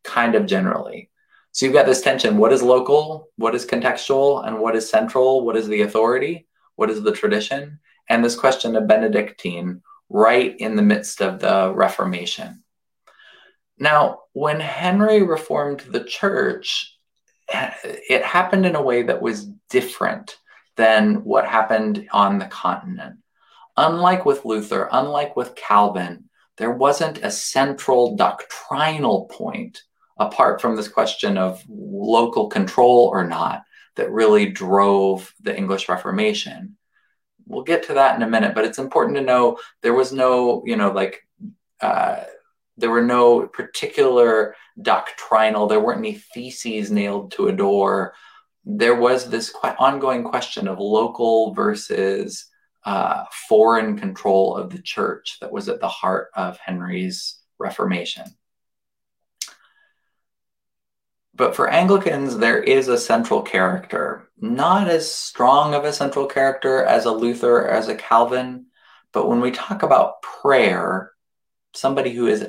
kind 0.04 0.34
of 0.34 0.46
generally. 0.46 1.10
So 1.52 1.66
you've 1.66 1.74
got 1.74 1.86
this 1.86 2.00
tension 2.00 2.38
what 2.38 2.52
is 2.52 2.62
local, 2.62 3.28
what 3.36 3.54
is 3.54 3.66
contextual, 3.66 4.46
and 4.46 4.58
what 4.58 4.74
is 4.74 4.88
central, 4.88 5.44
what 5.44 5.56
is 5.56 5.68
the 5.68 5.82
authority, 5.82 6.46
what 6.76 6.90
is 6.90 7.02
the 7.02 7.12
tradition, 7.12 7.80
and 8.08 8.24
this 8.24 8.36
question 8.36 8.74
of 8.74 8.88
Benedictine 8.88 9.82
right 10.08 10.56
in 10.58 10.76
the 10.76 10.82
midst 10.82 11.20
of 11.20 11.40
the 11.40 11.72
Reformation. 11.74 12.61
Now, 13.82 14.20
when 14.32 14.60
Henry 14.60 15.24
reformed 15.24 15.80
the 15.80 16.04
church, 16.04 16.96
it 17.52 18.22
happened 18.22 18.64
in 18.64 18.76
a 18.76 18.82
way 18.82 19.02
that 19.02 19.20
was 19.20 19.46
different 19.70 20.38
than 20.76 21.24
what 21.24 21.48
happened 21.48 22.06
on 22.12 22.38
the 22.38 22.46
continent. 22.46 23.16
Unlike 23.76 24.24
with 24.24 24.44
Luther, 24.44 24.88
unlike 24.92 25.34
with 25.34 25.56
Calvin, 25.56 26.30
there 26.58 26.70
wasn't 26.70 27.24
a 27.24 27.30
central 27.32 28.14
doctrinal 28.14 29.24
point 29.24 29.82
apart 30.16 30.60
from 30.60 30.76
this 30.76 30.86
question 30.86 31.36
of 31.36 31.60
local 31.68 32.46
control 32.46 33.10
or 33.12 33.26
not 33.26 33.64
that 33.96 34.12
really 34.12 34.46
drove 34.46 35.34
the 35.40 35.56
English 35.56 35.88
Reformation. 35.88 36.76
We'll 37.48 37.64
get 37.64 37.82
to 37.88 37.94
that 37.94 38.14
in 38.14 38.22
a 38.22 38.30
minute, 38.30 38.54
but 38.54 38.64
it's 38.64 38.78
important 38.78 39.16
to 39.16 39.24
know 39.24 39.58
there 39.82 39.92
was 39.92 40.12
no, 40.12 40.62
you 40.64 40.76
know, 40.76 40.92
like, 40.92 41.26
uh, 41.80 42.20
there 42.82 42.90
were 42.90 43.00
no 43.00 43.46
particular 43.46 44.56
doctrinal, 44.82 45.68
there 45.68 45.78
weren't 45.78 46.00
any 46.00 46.14
theses 46.14 46.90
nailed 46.90 47.30
to 47.32 47.46
a 47.46 47.52
door. 47.52 48.12
There 48.64 48.96
was 48.96 49.30
this 49.30 49.50
quite 49.50 49.76
ongoing 49.78 50.24
question 50.24 50.66
of 50.66 50.80
local 50.80 51.54
versus 51.54 52.46
uh, 52.84 53.24
foreign 53.48 53.96
control 53.96 54.56
of 54.56 54.70
the 54.70 54.82
church 54.82 55.38
that 55.40 55.52
was 55.52 55.68
at 55.68 55.78
the 55.80 55.88
heart 55.88 56.30
of 56.34 56.58
Henry's 56.58 57.38
Reformation. 57.56 58.24
But 61.32 61.54
for 61.54 61.70
Anglicans, 61.70 62.36
there 62.36 62.60
is 62.60 62.88
a 62.88 62.98
central 62.98 63.42
character, 63.42 64.28
not 64.40 64.88
as 64.88 65.08
strong 65.08 65.72
of 65.72 65.84
a 65.84 65.92
central 65.92 66.26
character 66.26 66.84
as 66.84 67.04
a 67.04 67.12
Luther, 67.12 67.64
as 67.64 67.86
a 67.86 67.94
Calvin. 67.94 68.66
But 69.12 69.28
when 69.28 69.40
we 69.40 69.52
talk 69.52 69.84
about 69.84 70.20
prayer, 70.22 71.12
somebody 71.74 72.12
who 72.12 72.26
is 72.26 72.44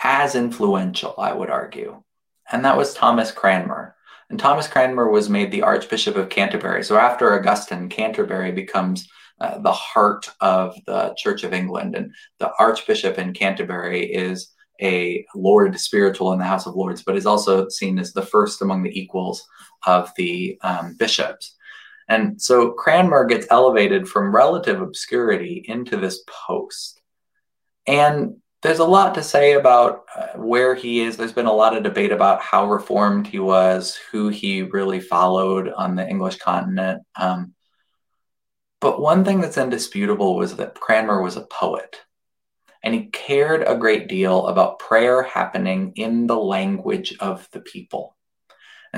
as 0.00 0.34
influential, 0.34 1.14
I 1.18 1.32
would 1.32 1.50
argue. 1.50 2.02
And 2.50 2.64
that 2.64 2.76
was 2.76 2.94
Thomas 2.94 3.30
Cranmer. 3.30 3.94
And 4.30 4.38
Thomas 4.38 4.68
Cranmer 4.68 5.10
was 5.10 5.28
made 5.28 5.50
the 5.50 5.62
Archbishop 5.62 6.16
of 6.16 6.28
Canterbury. 6.28 6.84
So 6.84 6.96
after 6.96 7.32
Augustine, 7.32 7.88
Canterbury 7.88 8.52
becomes 8.52 9.08
uh, 9.40 9.58
the 9.58 9.72
heart 9.72 10.30
of 10.40 10.74
the 10.86 11.14
Church 11.16 11.44
of 11.44 11.52
England. 11.52 11.94
And 11.94 12.12
the 12.38 12.52
Archbishop 12.58 13.18
in 13.18 13.32
Canterbury 13.32 14.12
is 14.12 14.52
a 14.80 15.24
Lord 15.34 15.78
spiritual 15.80 16.32
in 16.32 16.38
the 16.38 16.44
House 16.44 16.66
of 16.66 16.74
Lords, 16.74 17.02
but 17.02 17.16
is 17.16 17.26
also 17.26 17.68
seen 17.68 17.98
as 17.98 18.12
the 18.12 18.22
first 18.22 18.62
among 18.62 18.82
the 18.82 18.98
equals 18.98 19.46
of 19.86 20.10
the 20.16 20.58
um, 20.62 20.94
bishops. 20.98 21.56
And 22.08 22.40
so 22.40 22.72
Cranmer 22.72 23.24
gets 23.26 23.46
elevated 23.50 24.08
from 24.08 24.34
relative 24.34 24.80
obscurity 24.80 25.64
into 25.66 25.96
this 25.96 26.22
post. 26.26 27.00
And 27.86 28.36
there's 28.62 28.80
a 28.80 28.84
lot 28.84 29.14
to 29.14 29.22
say 29.22 29.52
about 29.52 30.04
uh, 30.16 30.28
where 30.36 30.74
he 30.74 31.00
is. 31.00 31.16
There's 31.16 31.32
been 31.32 31.46
a 31.46 31.52
lot 31.52 31.76
of 31.76 31.82
debate 31.84 32.12
about 32.12 32.42
how 32.42 32.68
reformed 32.68 33.26
he 33.26 33.38
was, 33.38 33.96
who 34.10 34.28
he 34.28 34.62
really 34.62 35.00
followed 35.00 35.68
on 35.68 35.94
the 35.94 36.08
English 36.08 36.38
continent. 36.38 37.02
Um, 37.14 37.54
but 38.80 39.00
one 39.00 39.24
thing 39.24 39.40
that's 39.40 39.58
indisputable 39.58 40.36
was 40.36 40.56
that 40.56 40.74
Cranmer 40.74 41.22
was 41.22 41.36
a 41.36 41.46
poet 41.46 41.96
and 42.82 42.94
he 42.94 43.06
cared 43.06 43.62
a 43.66 43.76
great 43.76 44.08
deal 44.08 44.46
about 44.46 44.78
prayer 44.78 45.22
happening 45.22 45.92
in 45.96 46.26
the 46.26 46.36
language 46.36 47.14
of 47.20 47.48
the 47.52 47.60
people. 47.60 48.16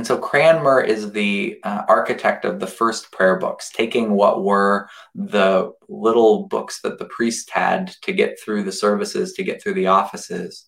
And 0.01 0.07
so 0.07 0.17
Cranmer 0.17 0.81
is 0.81 1.13
the 1.13 1.61
uh, 1.63 1.83
architect 1.87 2.47
of 2.47 2.59
the 2.59 2.67
first 2.67 3.13
prayer 3.13 3.37
books, 3.37 3.69
taking 3.69 4.13
what 4.13 4.43
were 4.43 4.89
the 5.15 5.73
little 5.91 6.49
books 6.49 6.81
that 6.81 6.99
the 6.99 7.05
priest 7.05 7.51
had 7.51 7.89
to 8.01 8.15
get 8.15 8.41
through 8.41 8.63
the 8.63 8.73
services, 8.73 9.35
to 9.35 9.43
get 9.43 9.63
through 9.63 9.75
the 9.75 9.89
offices, 9.89 10.65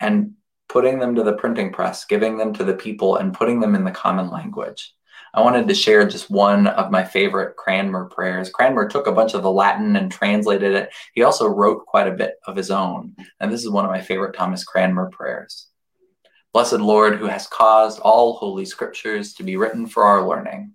and 0.00 0.34
putting 0.68 0.98
them 0.98 1.14
to 1.14 1.22
the 1.22 1.32
printing 1.32 1.72
press, 1.72 2.04
giving 2.04 2.36
them 2.36 2.52
to 2.52 2.62
the 2.62 2.74
people, 2.74 3.16
and 3.16 3.32
putting 3.32 3.60
them 3.60 3.74
in 3.74 3.84
the 3.84 3.90
common 3.90 4.28
language. 4.30 4.92
I 5.32 5.40
wanted 5.40 5.66
to 5.66 5.74
share 5.74 6.06
just 6.06 6.28
one 6.28 6.66
of 6.66 6.90
my 6.90 7.04
favorite 7.04 7.56
Cranmer 7.56 8.04
prayers. 8.10 8.50
Cranmer 8.50 8.86
took 8.86 9.06
a 9.06 9.12
bunch 9.12 9.32
of 9.32 9.42
the 9.42 9.50
Latin 9.50 9.96
and 9.96 10.12
translated 10.12 10.74
it. 10.74 10.90
He 11.14 11.22
also 11.22 11.48
wrote 11.48 11.86
quite 11.86 12.06
a 12.06 12.14
bit 12.14 12.34
of 12.46 12.54
his 12.54 12.70
own. 12.70 13.16
And 13.40 13.50
this 13.50 13.64
is 13.64 13.70
one 13.70 13.86
of 13.86 13.90
my 13.90 14.02
favorite 14.02 14.36
Thomas 14.36 14.62
Cranmer 14.62 15.08
prayers. 15.08 15.68
Blessed 16.58 16.80
Lord, 16.80 17.14
who 17.14 17.26
has 17.26 17.46
caused 17.46 18.00
all 18.00 18.32
holy 18.32 18.64
scriptures 18.64 19.34
to 19.34 19.44
be 19.44 19.56
written 19.56 19.86
for 19.86 20.02
our 20.02 20.26
learning, 20.26 20.72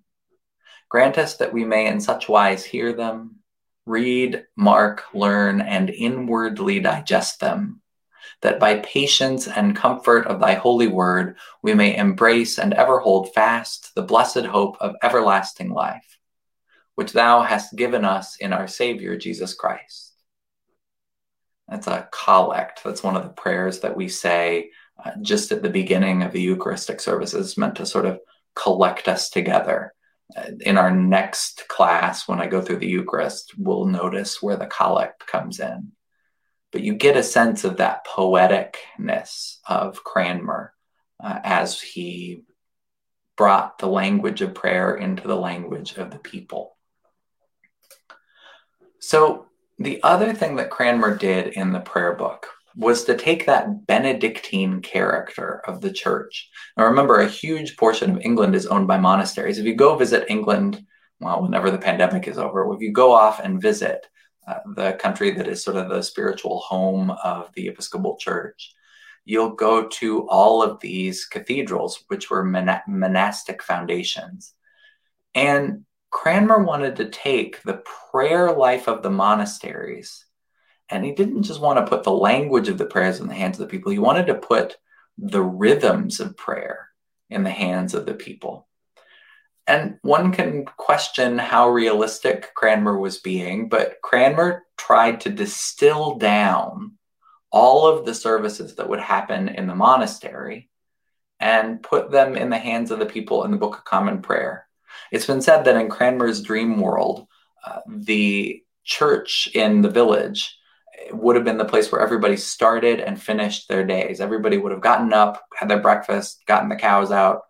grant 0.88 1.18
us 1.18 1.36
that 1.36 1.52
we 1.52 1.62
may 1.62 1.88
in 1.88 2.00
such 2.00 2.26
wise 2.26 2.64
hear 2.64 2.94
them, 2.94 3.40
read, 3.84 4.46
mark, 4.56 5.04
learn, 5.12 5.60
and 5.60 5.90
inwardly 5.90 6.80
digest 6.80 7.38
them 7.38 7.82
that 8.40 8.58
by 8.58 8.78
patience 8.78 9.46
and 9.46 9.76
comfort 9.76 10.26
of 10.26 10.40
thy 10.40 10.54
holy 10.54 10.86
word 10.88 11.36
we 11.62 11.74
may 11.74 11.94
embrace 11.94 12.58
and 12.58 12.72
ever 12.72 12.98
hold 12.98 13.34
fast 13.34 13.94
the 13.94 14.00
blessed 14.00 14.46
hope 14.46 14.78
of 14.80 14.96
everlasting 15.02 15.68
life, 15.68 16.18
which 16.94 17.12
thou 17.12 17.42
hast 17.42 17.76
given 17.76 18.06
us 18.06 18.36
in 18.36 18.54
our 18.54 18.66
Savior 18.66 19.18
Jesus 19.18 19.52
Christ. 19.52 20.14
That's 21.68 21.88
a 21.88 22.08
collect. 22.10 22.82
That's 22.82 23.02
one 23.02 23.16
of 23.16 23.22
the 23.22 23.28
prayers 23.28 23.80
that 23.80 23.94
we 23.94 24.08
say 24.08 24.70
uh, 25.02 25.12
just 25.22 25.52
at 25.52 25.62
the 25.62 25.70
beginning 25.70 26.22
of 26.22 26.32
the 26.32 26.42
Eucharistic 26.42 27.00
service 27.00 27.34
is 27.34 27.56
meant 27.56 27.76
to 27.76 27.86
sort 27.86 28.06
of 28.06 28.20
collect 28.54 29.08
us 29.08 29.30
together. 29.30 29.94
Uh, 30.36 30.50
in 30.60 30.76
our 30.76 30.90
next 30.90 31.68
class, 31.68 32.26
when 32.28 32.40
I 32.40 32.46
go 32.46 32.60
through 32.60 32.78
the 32.78 32.88
Eucharist, 32.88 33.54
we'll 33.56 33.86
notice 33.86 34.42
where 34.42 34.56
the 34.56 34.66
collect 34.66 35.26
comes 35.26 35.60
in 35.60 35.92
but 36.74 36.82
you 36.82 36.92
get 36.92 37.16
a 37.16 37.22
sense 37.22 37.62
of 37.62 37.76
that 37.76 38.04
poeticness 38.04 39.58
of 39.64 40.02
Cranmer 40.02 40.74
uh, 41.22 41.38
as 41.44 41.80
he 41.80 42.42
brought 43.36 43.78
the 43.78 43.86
language 43.86 44.40
of 44.40 44.54
prayer 44.54 44.96
into 44.96 45.28
the 45.28 45.36
language 45.36 45.94
of 45.94 46.10
the 46.10 46.18
people. 46.18 46.76
So, 48.98 49.46
the 49.78 50.02
other 50.02 50.34
thing 50.34 50.56
that 50.56 50.70
Cranmer 50.70 51.16
did 51.16 51.46
in 51.52 51.70
the 51.70 51.78
prayer 51.78 52.14
book 52.14 52.48
was 52.76 53.04
to 53.04 53.16
take 53.16 53.46
that 53.46 53.86
Benedictine 53.86 54.80
character 54.80 55.62
of 55.66 55.80
the 55.80 55.92
church. 55.92 56.48
Now, 56.76 56.84
remember, 56.86 57.20
a 57.20 57.28
huge 57.28 57.76
portion 57.76 58.10
of 58.10 58.20
England 58.20 58.54
is 58.54 58.66
owned 58.66 58.88
by 58.88 58.98
monasteries. 58.98 59.58
If 59.58 59.66
you 59.66 59.74
go 59.74 59.96
visit 59.96 60.26
England, 60.28 60.84
well, 61.20 61.42
whenever 61.42 61.70
the 61.70 61.78
pandemic 61.78 62.26
is 62.26 62.38
over, 62.38 62.72
if 62.74 62.80
you 62.80 62.92
go 62.92 63.12
off 63.12 63.40
and 63.40 63.62
visit, 63.62 64.06
uh, 64.46 64.58
the 64.74 64.92
country 64.94 65.30
that 65.30 65.48
is 65.48 65.62
sort 65.62 65.76
of 65.76 65.88
the 65.88 66.02
spiritual 66.02 66.58
home 66.60 67.10
of 67.22 67.50
the 67.54 67.68
Episcopal 67.68 68.16
Church, 68.18 68.74
you'll 69.24 69.54
go 69.54 69.88
to 69.88 70.28
all 70.28 70.62
of 70.62 70.80
these 70.80 71.24
cathedrals, 71.24 72.04
which 72.08 72.28
were 72.28 72.44
mon- 72.44 72.82
monastic 72.86 73.62
foundations. 73.62 74.52
And 75.34 75.84
Cranmer 76.10 76.62
wanted 76.62 76.96
to 76.96 77.08
take 77.08 77.62
the 77.62 77.82
prayer 78.10 78.52
life 78.52 78.86
of 78.86 79.02
the 79.02 79.10
monasteries, 79.10 80.26
and 80.88 81.04
he 81.04 81.12
didn't 81.12 81.44
just 81.44 81.60
want 81.60 81.78
to 81.78 81.88
put 81.88 82.04
the 82.04 82.12
language 82.12 82.68
of 82.68 82.78
the 82.78 82.86
prayers 82.86 83.20
in 83.20 83.28
the 83.28 83.34
hands 83.34 83.58
of 83.58 83.66
the 83.66 83.70
people, 83.70 83.92
he 83.92 83.98
wanted 83.98 84.26
to 84.26 84.34
put 84.34 84.76
the 85.16 85.42
rhythms 85.42 86.20
of 86.20 86.36
prayer 86.36 86.88
in 87.30 87.42
the 87.42 87.50
hands 87.50 87.94
of 87.94 88.06
the 88.06 88.14
people. 88.14 88.68
And 89.66 89.98
one 90.02 90.32
can 90.32 90.66
question 90.66 91.38
how 91.38 91.70
realistic 91.70 92.52
Cranmer 92.54 92.98
was 92.98 93.18
being, 93.18 93.68
but 93.68 93.96
Cranmer 94.02 94.64
tried 94.76 95.22
to 95.22 95.30
distill 95.30 96.16
down 96.16 96.92
all 97.50 97.86
of 97.86 98.04
the 98.04 98.14
services 98.14 98.74
that 98.74 98.88
would 98.88 99.00
happen 99.00 99.48
in 99.48 99.66
the 99.66 99.74
monastery 99.74 100.68
and 101.40 101.82
put 101.82 102.10
them 102.10 102.36
in 102.36 102.50
the 102.50 102.58
hands 102.58 102.90
of 102.90 102.98
the 102.98 103.06
people 103.06 103.44
in 103.44 103.50
the 103.50 103.56
Book 103.56 103.78
of 103.78 103.84
Common 103.84 104.20
Prayer. 104.20 104.66
It's 105.10 105.26
been 105.26 105.40
said 105.40 105.64
that 105.64 105.76
in 105.76 105.88
Cranmer's 105.88 106.42
dream 106.42 106.80
world, 106.80 107.26
uh, 107.64 107.80
the 107.86 108.62
church 108.84 109.48
in 109.54 109.80
the 109.80 109.88
village 109.88 110.58
would 111.12 111.36
have 111.36 111.44
been 111.44 111.58
the 111.58 111.64
place 111.64 111.90
where 111.90 112.00
everybody 112.00 112.36
started 112.36 113.00
and 113.00 113.20
finished 113.20 113.68
their 113.68 113.84
days. 113.84 114.20
Everybody 114.20 114.56
would 114.56 114.72
have 114.72 114.80
gotten 114.80 115.12
up, 115.12 115.42
had 115.56 115.68
their 115.68 115.80
breakfast, 115.80 116.44
gotten 116.46 116.68
the 116.68 116.76
cows 116.76 117.10
out, 117.10 117.42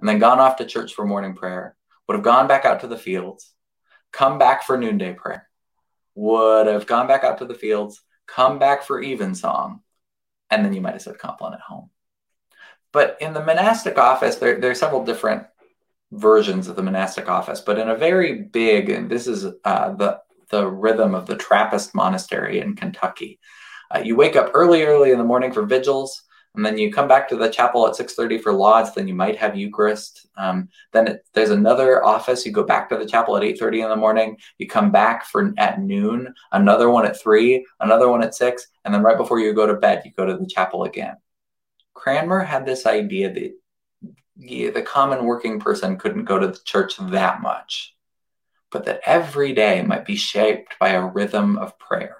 and 0.00 0.08
then 0.08 0.18
gone 0.18 0.40
off 0.40 0.56
to 0.56 0.64
church 0.64 0.94
for 0.94 1.04
morning 1.04 1.34
prayer, 1.34 1.76
would 2.06 2.14
have 2.14 2.24
gone 2.24 2.46
back 2.46 2.64
out 2.64 2.80
to 2.80 2.86
the 2.86 2.98
fields, 2.98 3.52
come 4.12 4.38
back 4.38 4.64
for 4.64 4.76
noonday 4.76 5.14
prayer, 5.14 5.48
would 6.14 6.66
have 6.66 6.86
gone 6.86 7.06
back 7.06 7.24
out 7.24 7.38
to 7.38 7.44
the 7.44 7.54
fields, 7.54 8.02
come 8.26 8.58
back 8.58 8.82
for 8.82 9.00
evensong, 9.00 9.80
and 10.50 10.64
then 10.64 10.72
you 10.72 10.80
might 10.80 10.92
have 10.92 11.02
said 11.02 11.18
compline 11.18 11.54
at 11.54 11.60
home. 11.60 11.90
But 12.92 13.16
in 13.20 13.32
the 13.32 13.44
monastic 13.44 13.96
office, 13.96 14.36
there, 14.36 14.60
there 14.60 14.70
are 14.70 14.74
several 14.74 15.04
different 15.04 15.44
versions 16.10 16.68
of 16.68 16.76
the 16.76 16.82
monastic 16.82 17.28
office, 17.28 17.60
but 17.60 17.78
in 17.78 17.88
a 17.88 17.96
very 17.96 18.42
big, 18.42 18.90
and 18.90 19.10
this 19.10 19.26
is 19.26 19.46
uh, 19.64 19.92
the 19.94 20.20
the 20.52 20.68
rhythm 20.68 21.14
of 21.14 21.26
the 21.26 21.36
Trappist 21.36 21.94
monastery 21.94 22.60
in 22.60 22.76
Kentucky. 22.76 23.40
Uh, 23.90 24.00
you 24.04 24.14
wake 24.14 24.36
up 24.36 24.52
early, 24.54 24.84
early 24.84 25.10
in 25.10 25.18
the 25.18 25.24
morning 25.24 25.50
for 25.50 25.62
vigils, 25.62 26.22
and 26.54 26.64
then 26.64 26.76
you 26.76 26.92
come 26.92 27.08
back 27.08 27.28
to 27.28 27.36
the 27.36 27.48
chapel 27.48 27.86
at 27.86 27.94
6.30 27.94 28.42
for 28.42 28.52
lauds 28.52 28.94
then 28.94 29.08
you 29.08 29.14
might 29.14 29.38
have 29.38 29.56
eucharist. 29.56 30.28
Um, 30.36 30.68
then 30.92 31.08
it, 31.08 31.24
there's 31.32 31.50
another 31.50 32.04
office 32.04 32.44
you 32.44 32.52
go 32.52 32.62
back 32.62 32.90
to 32.90 32.98
the 32.98 33.06
chapel 33.06 33.36
at 33.36 33.42
8.30 33.42 33.84
in 33.84 33.88
the 33.88 33.96
morning 33.96 34.36
you 34.58 34.68
come 34.68 34.90
back 34.92 35.24
for 35.24 35.54
at 35.56 35.80
noon 35.80 36.32
another 36.52 36.90
one 36.90 37.06
at 37.06 37.18
3 37.18 37.66
another 37.80 38.08
one 38.08 38.22
at 38.22 38.34
6 38.34 38.66
and 38.84 38.92
then 38.92 39.02
right 39.02 39.16
before 39.16 39.40
you 39.40 39.54
go 39.54 39.66
to 39.66 39.74
bed 39.74 40.02
you 40.04 40.12
go 40.12 40.26
to 40.26 40.36
the 40.36 40.46
chapel 40.46 40.84
again. 40.84 41.16
Cranmer 41.94 42.40
had 42.40 42.66
this 42.66 42.84
idea 42.86 43.32
that 43.32 43.52
the 44.36 44.82
common 44.82 45.24
working 45.24 45.58
person 45.58 45.96
couldn't 45.96 46.24
go 46.24 46.38
to 46.38 46.48
the 46.48 46.60
church 46.64 46.96
that 46.98 47.40
much 47.40 47.94
but 48.72 48.84
that 48.86 49.02
every 49.04 49.52
day 49.52 49.82
might 49.82 50.04
be 50.04 50.16
shaped 50.16 50.78
by 50.80 50.90
a 50.90 51.06
rhythm 51.06 51.58
of 51.58 51.78
prayer 51.78 52.16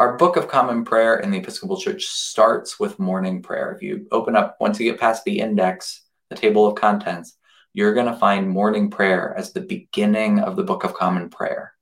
our 0.00 0.16
Book 0.16 0.36
of 0.36 0.48
Common 0.48 0.82
Prayer 0.82 1.18
in 1.18 1.30
the 1.30 1.36
Episcopal 1.36 1.78
Church 1.78 2.06
starts 2.06 2.80
with 2.80 2.98
morning 2.98 3.42
prayer. 3.42 3.70
If 3.70 3.82
you 3.82 4.06
open 4.10 4.34
up, 4.34 4.56
once 4.58 4.80
you 4.80 4.90
get 4.90 4.98
past 4.98 5.24
the 5.24 5.40
index, 5.40 6.04
the 6.30 6.36
table 6.36 6.66
of 6.66 6.74
contents, 6.74 7.36
you're 7.74 7.92
going 7.92 8.06
to 8.06 8.16
find 8.16 8.48
morning 8.48 8.88
prayer 8.88 9.34
as 9.36 9.52
the 9.52 9.60
beginning 9.60 10.38
of 10.40 10.56
the 10.56 10.62
Book 10.62 10.84
of 10.84 10.94
Common 10.94 11.28
Prayer. 11.28 11.74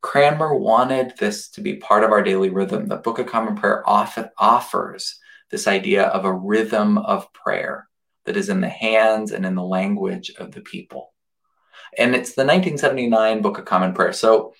Cranmer 0.00 0.52
wanted 0.52 1.12
this 1.18 1.48
to 1.50 1.60
be 1.60 1.76
part 1.76 2.02
of 2.02 2.10
our 2.10 2.20
daily 2.20 2.50
rhythm. 2.50 2.88
The 2.88 2.96
Book 2.96 3.20
of 3.20 3.26
Common 3.26 3.54
Prayer 3.54 3.88
often 3.88 4.28
offers 4.36 5.20
this 5.52 5.68
idea 5.68 6.06
of 6.06 6.24
a 6.24 6.32
rhythm 6.32 6.98
of 6.98 7.32
prayer 7.32 7.88
that 8.24 8.36
is 8.36 8.48
in 8.48 8.60
the 8.60 8.68
hands 8.68 9.30
and 9.30 9.46
in 9.46 9.54
the 9.54 9.62
language 9.62 10.32
of 10.36 10.50
the 10.50 10.62
people. 10.62 11.12
And 11.98 12.14
it's 12.14 12.34
the 12.34 12.44
1979 12.44 13.42
Book 13.42 13.58
of 13.58 13.64
Common 13.64 13.92
Prayer. 13.92 14.12
So 14.12 14.54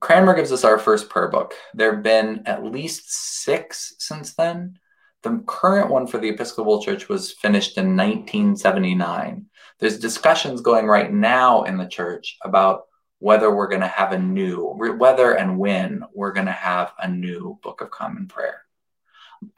Cranmer 0.00 0.34
gives 0.34 0.52
us 0.52 0.64
our 0.64 0.78
first 0.78 1.08
prayer 1.08 1.28
book. 1.28 1.54
There 1.74 1.94
have 1.94 2.02
been 2.02 2.42
at 2.46 2.64
least 2.64 3.12
six 3.42 3.94
since 3.98 4.34
then. 4.34 4.78
The 5.22 5.42
current 5.46 5.90
one 5.90 6.06
for 6.06 6.18
the 6.18 6.28
Episcopal 6.28 6.82
Church 6.82 7.08
was 7.08 7.32
finished 7.32 7.78
in 7.78 7.96
1979. 7.96 9.46
There's 9.80 9.98
discussions 9.98 10.60
going 10.60 10.86
right 10.86 11.12
now 11.12 11.64
in 11.64 11.76
the 11.76 11.88
church 11.88 12.36
about 12.44 12.82
whether 13.18 13.52
we're 13.52 13.68
going 13.68 13.80
to 13.80 13.88
have 13.88 14.12
a 14.12 14.18
new, 14.18 14.66
whether 14.98 15.32
and 15.32 15.58
when 15.58 16.04
we're 16.14 16.32
going 16.32 16.46
to 16.46 16.52
have 16.52 16.92
a 17.00 17.08
new 17.08 17.58
Book 17.62 17.80
of 17.80 17.90
Common 17.90 18.28
Prayer. 18.28 18.65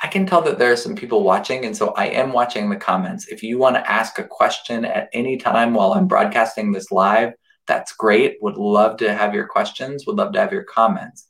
I 0.00 0.08
can 0.08 0.26
tell 0.26 0.42
that 0.42 0.58
there 0.58 0.72
are 0.72 0.76
some 0.76 0.96
people 0.96 1.22
watching, 1.22 1.64
and 1.64 1.76
so 1.76 1.88
I 1.94 2.06
am 2.06 2.32
watching 2.32 2.68
the 2.68 2.76
comments. 2.76 3.28
If 3.28 3.42
you 3.42 3.58
want 3.58 3.76
to 3.76 3.90
ask 3.90 4.18
a 4.18 4.24
question 4.24 4.84
at 4.84 5.08
any 5.12 5.36
time 5.36 5.74
while 5.74 5.92
I'm 5.92 6.08
broadcasting 6.08 6.72
this 6.72 6.90
live, 6.90 7.32
that's 7.66 7.92
great. 7.92 8.38
Would 8.40 8.56
love 8.56 8.96
to 8.98 9.14
have 9.14 9.34
your 9.34 9.46
questions, 9.46 10.06
would 10.06 10.16
love 10.16 10.32
to 10.32 10.40
have 10.40 10.52
your 10.52 10.64
comments. 10.64 11.26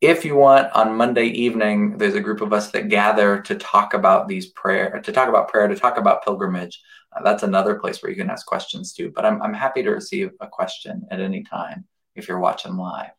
If 0.00 0.24
you 0.24 0.36
want, 0.36 0.72
on 0.74 0.96
Monday 0.96 1.26
evening, 1.26 1.98
there's 1.98 2.14
a 2.14 2.20
group 2.20 2.40
of 2.40 2.52
us 2.52 2.70
that 2.70 2.88
gather 2.88 3.40
to 3.42 3.56
talk 3.56 3.94
about 3.94 4.28
these 4.28 4.46
prayer, 4.46 5.00
to 5.00 5.12
talk 5.12 5.28
about 5.28 5.48
prayer, 5.48 5.66
to 5.66 5.74
talk 5.74 5.98
about 5.98 6.22
pilgrimage. 6.22 6.80
Uh, 7.16 7.22
that's 7.24 7.42
another 7.42 7.74
place 7.76 8.00
where 8.00 8.10
you 8.10 8.16
can 8.16 8.30
ask 8.30 8.46
questions 8.46 8.92
too. 8.92 9.10
But 9.12 9.24
I'm, 9.24 9.42
I'm 9.42 9.54
happy 9.54 9.82
to 9.82 9.90
receive 9.90 10.30
a 10.40 10.46
question 10.46 11.04
at 11.10 11.20
any 11.20 11.42
time 11.42 11.84
if 12.14 12.28
you're 12.28 12.38
watching 12.38 12.76
live. 12.76 13.17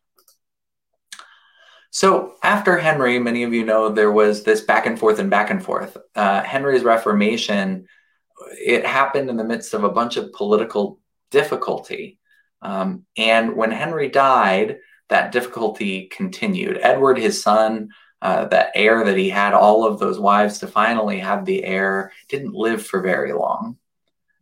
So 1.90 2.36
after 2.42 2.78
Henry, 2.78 3.18
many 3.18 3.42
of 3.42 3.52
you 3.52 3.64
know 3.64 3.88
there 3.88 4.12
was 4.12 4.44
this 4.44 4.60
back 4.60 4.86
and 4.86 4.98
forth 4.98 5.18
and 5.18 5.28
back 5.28 5.50
and 5.50 5.62
forth. 5.62 5.96
Uh, 6.14 6.42
Henry's 6.42 6.84
Reformation, 6.84 7.86
it 8.52 8.86
happened 8.86 9.28
in 9.28 9.36
the 9.36 9.44
midst 9.44 9.74
of 9.74 9.84
a 9.84 9.90
bunch 9.90 10.16
of 10.16 10.32
political 10.32 11.00
difficulty. 11.30 12.18
Um, 12.62 13.04
and 13.16 13.56
when 13.56 13.70
Henry 13.70 14.08
died, 14.08 14.78
that 15.08 15.32
difficulty 15.32 16.06
continued. 16.06 16.78
Edward, 16.80 17.18
his 17.18 17.42
son, 17.42 17.88
uh, 18.22 18.44
that 18.46 18.70
heir 18.74 19.04
that 19.04 19.16
he 19.16 19.28
had 19.28 19.54
all 19.54 19.84
of 19.84 19.98
those 19.98 20.20
wives 20.20 20.58
to 20.58 20.66
finally 20.66 21.18
have 21.18 21.44
the 21.44 21.64
heir, 21.64 22.12
didn't 22.28 22.54
live 22.54 22.84
for 22.86 23.00
very 23.00 23.32
long. 23.32 23.76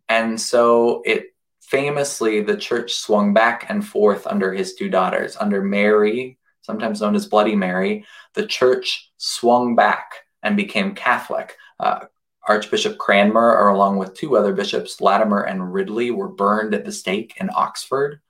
And 0.08 0.40
so 0.40 1.02
it 1.06 1.26
famously, 1.60 2.42
the 2.42 2.56
church 2.56 2.94
swung 2.94 3.32
back 3.32 3.66
and 3.68 3.86
forth 3.86 4.26
under 4.26 4.52
his 4.52 4.74
two 4.74 4.88
daughters. 4.88 5.36
Under 5.36 5.62
Mary, 5.62 6.37
sometimes 6.68 7.00
known 7.00 7.16
as 7.16 7.24
Bloody 7.24 7.56
Mary, 7.56 8.04
the 8.34 8.46
church 8.46 9.10
swung 9.16 9.74
back 9.74 10.12
and 10.42 10.54
became 10.54 10.94
Catholic. 10.94 11.56
Uh, 11.80 12.00
Archbishop 12.46 12.98
Cranmer, 12.98 13.56
or 13.56 13.68
along 13.68 13.96
with 13.96 14.12
two 14.12 14.36
other 14.36 14.52
bishops, 14.52 15.00
Latimer 15.00 15.44
and 15.44 15.72
Ridley, 15.72 16.10
were 16.10 16.28
burned 16.28 16.74
at 16.74 16.84
the 16.84 16.92
stake 16.92 17.32
in 17.38 17.48
Oxford. 17.54 18.20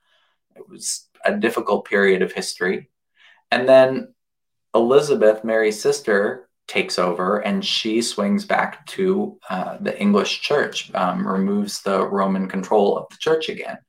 It 0.55 0.69
was 0.69 1.09
a 1.25 1.35
difficult 1.35 1.83
period 1.83 2.21
of 2.21 2.31
history. 2.31 2.89
And 3.51 3.67
then 3.67 4.13
Elizabeth, 4.73 5.43
Mary's 5.43 5.81
sister, 5.81 6.47
takes 6.65 6.97
over 6.97 7.39
and 7.39 7.65
she 7.65 8.01
swings 8.01 8.45
back 8.45 8.85
to 8.85 9.37
uh, 9.49 9.77
the 9.81 9.99
English 9.99 10.39
church, 10.39 10.93
um, 10.93 11.27
removes 11.27 11.81
the 11.81 12.07
Roman 12.07 12.47
control 12.47 12.97
of 12.97 13.09
the 13.09 13.17
church 13.19 13.49
again. 13.49 13.79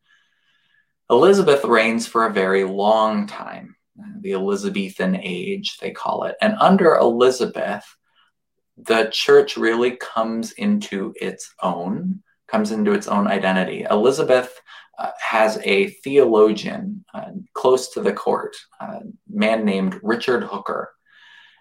Elizabeth 1.08 1.64
reigns 1.64 2.08
for 2.08 2.26
a 2.26 2.32
very 2.32 2.64
long 2.64 3.28
time, 3.28 3.76
the 4.20 4.32
Elizabethan 4.32 5.16
age, 5.16 5.78
they 5.78 5.90
call 5.90 6.24
it. 6.24 6.36
And 6.40 6.54
under 6.58 6.96
Elizabeth, 6.96 7.84
the 8.76 9.10
church 9.12 9.56
really 9.56 9.96
comes 9.96 10.52
into 10.52 11.12
its 11.20 11.52
own, 11.62 12.22
comes 12.48 12.70
into 12.70 12.92
its 12.92 13.08
own 13.08 13.26
identity. 13.26 13.86
Elizabeth 13.90 14.60
uh, 14.98 15.10
has 15.20 15.58
a 15.64 15.88
theologian 15.88 17.04
uh, 17.14 17.30
close 17.54 17.90
to 17.90 18.00
the 18.00 18.12
court, 18.12 18.56
a 18.80 19.00
man 19.28 19.64
named 19.64 19.98
Richard 20.02 20.44
Hooker. 20.44 20.90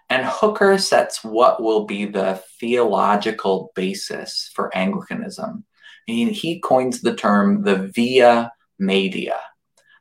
And 0.08 0.26
Hooker 0.26 0.76
sets 0.76 1.22
what 1.22 1.62
will 1.62 1.84
be 1.84 2.04
the 2.04 2.42
theological 2.58 3.70
basis 3.76 4.50
for 4.54 4.76
Anglicanism. 4.76 5.64
He, 6.06 6.32
he 6.32 6.58
coins 6.58 7.00
the 7.00 7.14
term 7.14 7.62
the 7.62 7.90
via 7.94 8.52
media. 8.78 9.38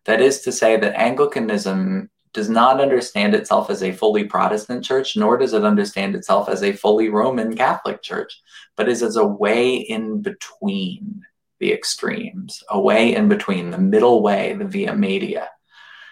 That 0.05 0.21
is 0.21 0.41
to 0.41 0.51
say, 0.51 0.77
that 0.77 0.99
Anglicanism 0.99 2.09
does 2.33 2.49
not 2.49 2.79
understand 2.79 3.33
itself 3.33 3.69
as 3.69 3.81
a 3.81 3.91
fully 3.91 4.23
Protestant 4.23 4.83
church, 4.83 5.17
nor 5.17 5.37
does 5.37 5.53
it 5.53 5.63
understand 5.63 6.15
itself 6.15 6.49
as 6.49 6.63
a 6.63 6.73
fully 6.73 7.09
Roman 7.09 7.55
Catholic 7.55 8.01
church, 8.01 8.41
but 8.77 8.89
is 8.89 9.01
as 9.01 9.15
a 9.15 9.25
way 9.25 9.75
in 9.75 10.21
between 10.21 11.23
the 11.59 11.73
extremes, 11.73 12.63
a 12.69 12.79
way 12.79 13.15
in 13.15 13.27
between, 13.27 13.71
the 13.71 13.77
middle 13.77 14.21
way, 14.21 14.53
the 14.53 14.65
via 14.65 14.95
media. 14.95 15.49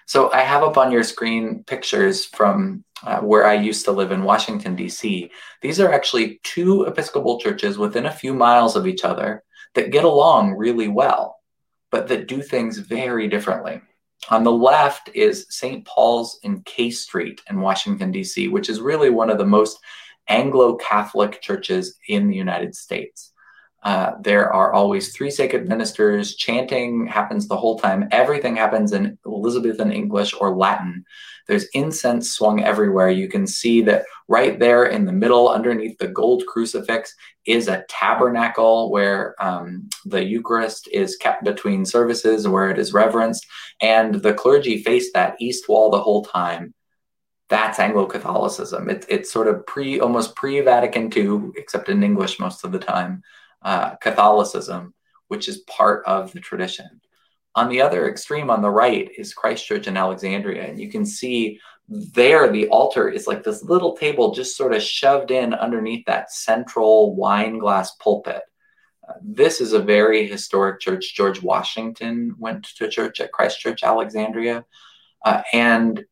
So 0.06 0.32
I 0.32 0.42
have 0.42 0.64
up 0.64 0.78
on 0.78 0.92
your 0.92 1.04
screen 1.04 1.64
pictures 1.66 2.26
from 2.26 2.84
uh, 3.04 3.20
where 3.20 3.46
I 3.46 3.54
used 3.54 3.86
to 3.86 3.92
live 3.92 4.12
in 4.12 4.24
Washington, 4.24 4.76
D.C. 4.76 5.30
These 5.62 5.80
are 5.80 5.92
actually 5.92 6.40
two 6.44 6.86
Episcopal 6.86 7.40
churches 7.40 7.78
within 7.78 8.06
a 8.06 8.12
few 8.12 8.34
miles 8.34 8.76
of 8.76 8.88
each 8.88 9.04
other 9.04 9.44
that 9.76 9.92
get 9.92 10.06
along 10.06 10.54
really 10.54 10.88
well, 10.88 11.38
but 11.92 12.08
that 12.08 12.28
do 12.28 12.42
things 12.42 12.78
very 12.78 13.28
differently. 13.28 13.82
On 14.30 14.44
the 14.44 14.52
left 14.52 15.10
is 15.14 15.46
St. 15.50 15.86
Paul's 15.86 16.40
in 16.44 16.62
K 16.64 16.92
Street 16.92 17.42
in 17.50 17.62
Washington, 17.62 18.12
D.C., 18.12 18.50
which 18.50 18.70
is 18.70 18.82
really 18.82 19.10
one 19.10 19.30
of 19.30 19.38
the 19.38 19.46
most 19.46 19.80
Anglo 20.28 20.76
Catholic 20.76 21.42
churches 21.42 21.98
in 22.10 22.28
the 22.28 22.36
United 22.36 22.76
States. 22.76 23.32
Uh, 23.88 24.18
there 24.20 24.52
are 24.52 24.74
always 24.74 25.14
three 25.14 25.32
sacred 25.32 25.70
ministers. 25.70 26.36
Chanting 26.36 27.08
happens 27.08 27.48
the 27.48 27.56
whole 27.56 27.80
time. 27.80 28.06
Everything 28.12 28.54
happens 28.54 28.92
in 28.92 29.18
Elizabethan 29.26 29.94
English 29.94 30.34
or 30.42 30.58
Latin. 30.58 31.06
There's 31.48 31.70
incense 31.74 32.32
swung 32.32 32.62
everywhere. 32.62 33.10
You 33.10 33.30
can 33.30 33.48
see 33.48 33.82
that 33.84 34.04
right 34.28 34.60
there 34.60 34.88
in 34.88 35.06
the 35.06 35.14
middle, 35.14 35.48
underneath 35.48 35.98
the 36.00 36.10
gold 36.10 36.46
crucifix, 36.48 37.16
is 37.46 37.70
a 37.70 37.86
tabernacle 37.88 38.92
where 38.92 39.42
um, 39.42 39.88
the 40.04 40.22
Eucharist 40.22 40.90
is 40.92 41.16
kept 41.16 41.46
between 41.46 41.86
services, 41.86 42.46
where 42.46 42.70
it 42.70 42.78
is 42.78 42.92
reverenced. 42.92 43.48
And 43.80 44.16
the 44.16 44.34
clergy 44.34 44.84
face 44.84 45.14
that 45.14 45.38
east 45.40 45.70
wall 45.70 45.92
the 45.92 46.02
whole 46.02 46.26
time. 46.26 46.74
That's 47.48 47.80
Anglo 47.80 48.06
Catholicism. 48.06 48.90
It, 48.90 49.06
it's 49.08 49.32
sort 49.32 49.48
of 49.48 49.66
pre, 49.66 50.02
almost 50.02 50.36
pre 50.36 50.60
Vatican 50.60 51.10
II, 51.16 51.52
except 51.56 51.88
in 51.88 52.04
English 52.04 52.38
most 52.38 52.66
of 52.66 52.74
the 52.74 52.80
time 52.80 53.24
uh, 53.62 53.96
Catholicism, 53.96 54.94
which 55.28 55.48
is 55.48 55.60
part 55.60 56.06
of 56.06 56.32
the 56.32 56.40
tradition. 56.40 57.02
On 57.56 57.70
the 57.70 57.82
other 57.82 58.08
extreme, 58.08 58.50
on 58.50 58.62
the 58.62 58.70
right, 58.70 59.10
is 59.18 59.34
Christ 59.34 59.66
Church 59.66 59.88
in 59.88 59.98
Alexandria. 59.98 60.68
And 60.68 60.80
you 60.80 60.90
can 60.90 61.06
see 61.06 61.60
there 61.90 62.52
the 62.52 62.68
altar 62.68 63.10
is 63.10 63.28
like 63.28 63.44
this 63.44 63.64
little 63.64 63.96
table 63.96 64.34
just 64.34 64.56
sort 64.58 64.74
of 64.74 64.82
shoved 64.82 65.32
in 65.32 65.54
underneath 65.54 66.06
that 66.06 66.32
central 66.32 67.16
wine 67.16 67.58
glass 67.58 67.96
pulpit. 67.96 68.42
Uh, 69.08 69.14
this 69.24 69.62
is 69.62 69.74
a 69.74 69.80
very 69.80 70.28
historic 70.28 70.80
church. 70.80 71.16
George 71.16 71.42
Washington 71.42 72.36
went 72.38 72.66
to 72.66 72.90
church 72.90 73.20
at 73.22 73.32
Christ 73.32 73.60
Church 73.60 73.84
Alexandria. 73.84 74.66
Uh, 75.26 75.42
and 75.54 76.06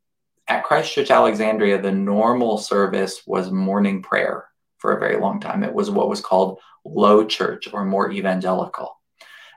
at 0.48 0.64
Christ 0.64 0.94
Church 0.94 1.12
Alexandria, 1.12 1.82
the 1.82 1.92
normal 1.92 2.58
service 2.58 3.22
was 3.28 3.52
morning 3.52 4.02
prayer 4.02 4.46
for 4.78 4.96
a 4.96 5.00
very 5.00 5.18
long 5.18 5.40
time. 5.40 5.64
It 5.64 5.74
was 5.74 5.90
what 5.90 6.10
was 6.10 6.22
called 6.22 6.60
low 6.84 7.26
church 7.26 7.68
or 7.74 7.86
more 7.86 8.12
evangelical. 8.12 9.00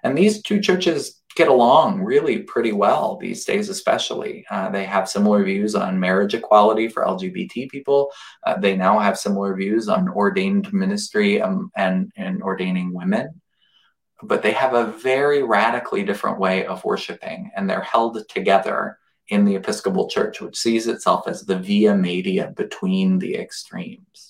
And 0.02 0.16
these 0.16 0.42
two 0.42 0.61
churches 0.61 1.20
get 1.38 1.48
along 1.48 2.02
really 2.02 2.38
pretty 2.38 2.72
well 2.72 3.16
these 3.16 3.44
days, 3.44 3.68
especially. 3.68 4.44
Uh, 4.50 4.68
they 4.70 4.85
have 4.85 5.09
similar 5.09 5.44
views 5.44 5.74
on 5.74 6.00
marriage 6.00 6.35
equality 6.35 6.88
for 6.88 7.04
LGBT 7.04 7.70
people. 7.70 8.11
Uh, 8.44 8.59
they 8.59 8.76
now 8.76 8.98
have 8.98 9.18
similar 9.18 9.54
views 9.54 9.88
on 9.88 10.09
ordained 10.09 10.72
ministry 10.72 11.40
um, 11.40 11.70
and, 11.76 12.11
and 12.16 12.42
ordaining 12.42 12.92
women. 12.92 13.40
But 14.22 14.42
they 14.42 14.50
have 14.50 14.74
a 14.74 14.90
very 14.90 15.44
radically 15.44 16.02
different 16.02 16.40
way 16.40 16.66
of 16.66 16.85
worshiping, 16.85 17.52
and 17.54 17.70
they're 17.70 17.83
held 17.83 18.18
together 18.28 18.98
in 19.28 19.44
the 19.44 19.54
Episcopal 19.54 20.09
Church, 20.09 20.40
which 20.40 20.57
sees 20.57 20.88
itself 20.88 21.28
as 21.28 21.42
the 21.42 21.57
via 21.57 21.94
media 21.94 22.52
between 22.57 23.20
the 23.20 23.37
extremes. 23.37 24.27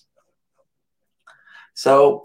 So, 1.79 2.25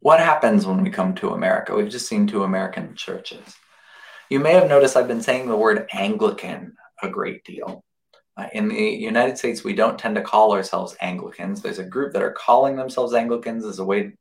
what 0.00 0.18
happens 0.18 0.66
when 0.66 0.82
we 0.82 0.88
come 0.88 1.14
to 1.16 1.34
America? 1.34 1.74
We've 1.74 1.90
just 1.90 2.08
seen 2.08 2.26
two 2.26 2.42
American 2.42 2.94
churches. 2.94 3.54
You 4.30 4.40
may 4.40 4.54
have 4.54 4.66
noticed 4.66 4.96
I've 4.96 5.06
been 5.06 5.20
saying 5.20 5.46
the 5.46 5.58
word 5.58 5.86
Anglican 5.92 6.74
a 7.02 7.10
great 7.10 7.44
deal. 7.44 7.84
Uh, 8.34 8.46
in 8.54 8.68
the 8.68 8.80
United 8.82 9.36
States, 9.36 9.62
we 9.62 9.74
don't 9.74 9.98
tend 9.98 10.14
to 10.14 10.22
call 10.22 10.54
ourselves 10.54 10.96
Anglicans. 11.02 11.60
There's 11.60 11.80
a 11.80 11.84
group 11.84 12.14
that 12.14 12.22
are 12.22 12.32
calling 12.32 12.76
themselves 12.76 13.12
Anglicans 13.12 13.66
as 13.66 13.78
a 13.78 13.84
way, 13.84 14.14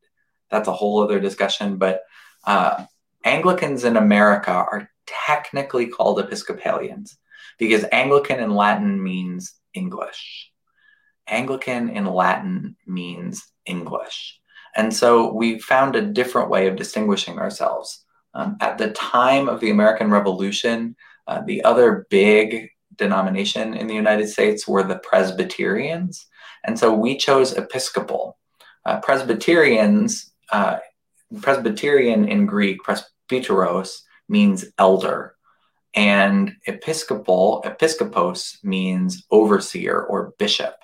that's 0.51 0.67
a 0.67 0.73
whole 0.73 1.01
other 1.01 1.21
discussion, 1.21 1.77
but 1.77 2.01
uh, 2.45 2.83
Anglicans 3.23 3.85
in 3.85 3.95
America 3.95 4.51
are 4.51 4.89
technically 5.05 5.87
called 5.87 6.19
Episcopalians 6.19 7.17
because 7.57 7.85
Anglican 7.93 8.41
in 8.41 8.53
Latin 8.53 9.01
means 9.01 9.53
English. 9.73 10.51
Anglican 11.25 11.89
in 11.89 12.05
Latin 12.05 12.75
means 12.85 13.47
English. 13.67 14.39
And 14.75 14.93
so 14.93 15.33
we 15.33 15.59
found 15.59 15.95
a 15.95 16.05
different 16.05 16.49
way 16.49 16.67
of 16.67 16.75
distinguishing 16.75 17.39
ourselves. 17.39 18.05
Um, 18.33 18.57
at 18.61 18.77
the 18.77 18.91
time 18.91 19.49
of 19.49 19.59
the 19.59 19.71
American 19.71 20.11
Revolution, 20.11 20.95
uh, 21.27 21.41
the 21.41 21.63
other 21.63 22.05
big 22.09 22.69
denomination 22.95 23.73
in 23.73 23.87
the 23.87 23.95
United 23.95 24.27
States 24.29 24.67
were 24.67 24.83
the 24.83 24.99
Presbyterians. 24.99 26.27
And 26.63 26.77
so 26.77 26.93
we 26.93 27.17
chose 27.17 27.53
Episcopal. 27.53 28.37
Uh, 28.85 28.99
Presbyterians, 29.01 30.31
uh, 30.51 30.77
Presbyterian 31.41 32.27
in 32.27 32.45
Greek, 32.45 32.77
presbyteros, 32.83 34.01
means 34.29 34.65
elder. 34.77 35.35
And 35.95 36.53
Episcopal, 36.67 37.63
Episcopos 37.65 38.59
means 38.63 39.25
overseer 39.31 40.01
or 40.03 40.33
bishop. 40.37 40.75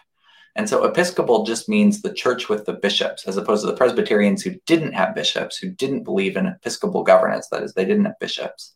And 0.56 0.70
so 0.70 0.84
Episcopal 0.84 1.46
just 1.46 1.68
means 1.68 2.02
the 2.02 2.14
church 2.14 2.48
with 2.48 2.66
the 2.66 2.74
bishops, 2.74 3.28
as 3.28 3.38
opposed 3.38 3.64
to 3.64 3.72
the 3.72 3.78
Presbyterians 3.78 4.44
who 4.44 4.56
didn't 4.68 4.94
have 4.94 5.16
bishops, 5.16 5.58
who 5.58 5.70
didn't 5.70 6.04
believe 6.04 6.38
in 6.38 6.46
Episcopal 6.46 7.04
governance. 7.04 7.48
That 7.50 7.64
is, 7.64 7.74
they 7.74 7.86
didn't 7.86 8.06
have 8.06 8.20
bishops. 8.20 8.76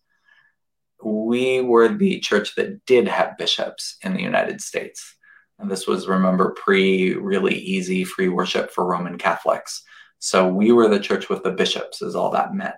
We 1.04 1.62
were 1.62 1.88
the 1.88 2.20
church 2.20 2.56
that 2.56 2.84
did 2.86 3.08
have 3.08 3.38
bishops 3.38 3.98
in 4.02 4.13
the 4.13 4.24
United 4.24 4.62
States. 4.62 5.16
And 5.60 5.70
this 5.70 5.86
was, 5.88 6.08
remember, 6.08 6.52
pre 6.52 7.13
really 7.13 7.56
easy 7.56 8.04
free 8.04 8.30
worship 8.30 8.72
for 8.72 8.86
Roman 8.86 9.20
Catholics. 9.20 9.84
So 10.20 10.48
we 10.48 10.72
were 10.72 10.88
the 10.88 11.00
church 11.00 11.30
with 11.30 11.44
the 11.44 11.52
bishops, 11.52 12.02
is 12.02 12.16
all 12.16 12.32
that 12.32 12.56
meant. 12.56 12.76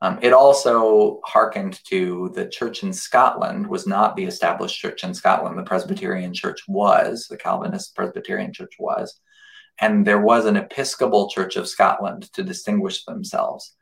Um, 0.00 0.18
it 0.22 0.32
also 0.32 1.20
hearkened 1.24 1.80
to 1.86 2.30
the 2.34 2.46
church 2.46 2.84
in 2.84 2.92
Scotland 2.92 3.66
was 3.66 3.86
not 3.86 4.14
the 4.14 4.24
established 4.24 4.78
church 4.78 5.02
in 5.02 5.12
Scotland. 5.12 5.58
The 5.58 5.64
Presbyterian 5.64 6.32
church 6.32 6.60
was, 6.68 7.26
the 7.26 7.36
Calvinist 7.36 7.96
Presbyterian 7.96 8.52
church 8.52 8.74
was. 8.78 9.18
And 9.80 10.06
there 10.06 10.20
was 10.20 10.44
an 10.44 10.56
Episcopal 10.56 11.30
Church 11.30 11.56
of 11.56 11.68
Scotland 11.68 12.32
to 12.34 12.42
distinguish 12.42 13.04
themselves. 13.04 13.74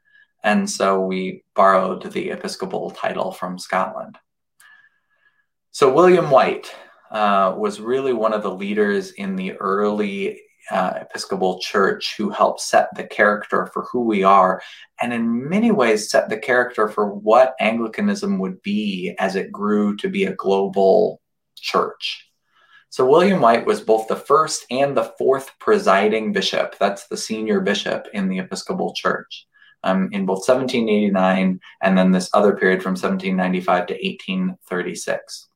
And 0.42 0.68
so 0.68 1.00
we 1.00 1.42
borrowed 1.54 2.10
the 2.12 2.30
Episcopal 2.30 2.90
title 2.90 3.32
from 3.32 3.58
Scotland. 3.58 4.18
So 5.70 5.92
William 5.92 6.30
White 6.30 6.74
uh, 7.10 7.54
was 7.56 7.80
really 7.80 8.12
one 8.12 8.32
of 8.32 8.42
the 8.42 8.50
leaders 8.50 9.12
in 9.12 9.36
the 9.36 9.52
early 9.54 10.40
uh, 10.70 10.94
Episcopal 11.00 11.60
Church 11.60 12.14
who 12.16 12.30
helped 12.30 12.60
set 12.60 12.88
the 12.94 13.04
character 13.04 13.66
for 13.72 13.84
who 13.84 14.00
we 14.00 14.22
are, 14.22 14.62
and 15.00 15.12
in 15.12 15.48
many 15.48 15.70
ways 15.70 16.10
set 16.10 16.28
the 16.28 16.38
character 16.38 16.88
for 16.88 17.08
what 17.08 17.54
Anglicanism 17.60 18.38
would 18.38 18.60
be 18.62 19.14
as 19.18 19.36
it 19.36 19.52
grew 19.52 19.96
to 19.96 20.08
be 20.08 20.24
a 20.24 20.34
global 20.34 21.20
church. 21.56 22.28
So, 22.88 23.06
William 23.06 23.40
White 23.40 23.66
was 23.66 23.80
both 23.80 24.08
the 24.08 24.16
first 24.16 24.64
and 24.70 24.96
the 24.96 25.12
fourth 25.18 25.50
presiding 25.60 26.32
bishop, 26.32 26.76
that's 26.78 27.08
the 27.08 27.16
senior 27.16 27.60
bishop 27.60 28.06
in 28.12 28.28
the 28.28 28.38
Episcopal 28.38 28.94
Church. 28.94 29.46
Um, 29.84 30.08
in 30.10 30.26
both 30.26 30.48
1789 30.48 31.60
and 31.80 31.98
then 31.98 32.10
this 32.10 32.28
other 32.32 32.56
period 32.56 32.82
from 32.82 32.92
1795 32.92 33.86
to 33.86 33.94
1836. 33.94 35.48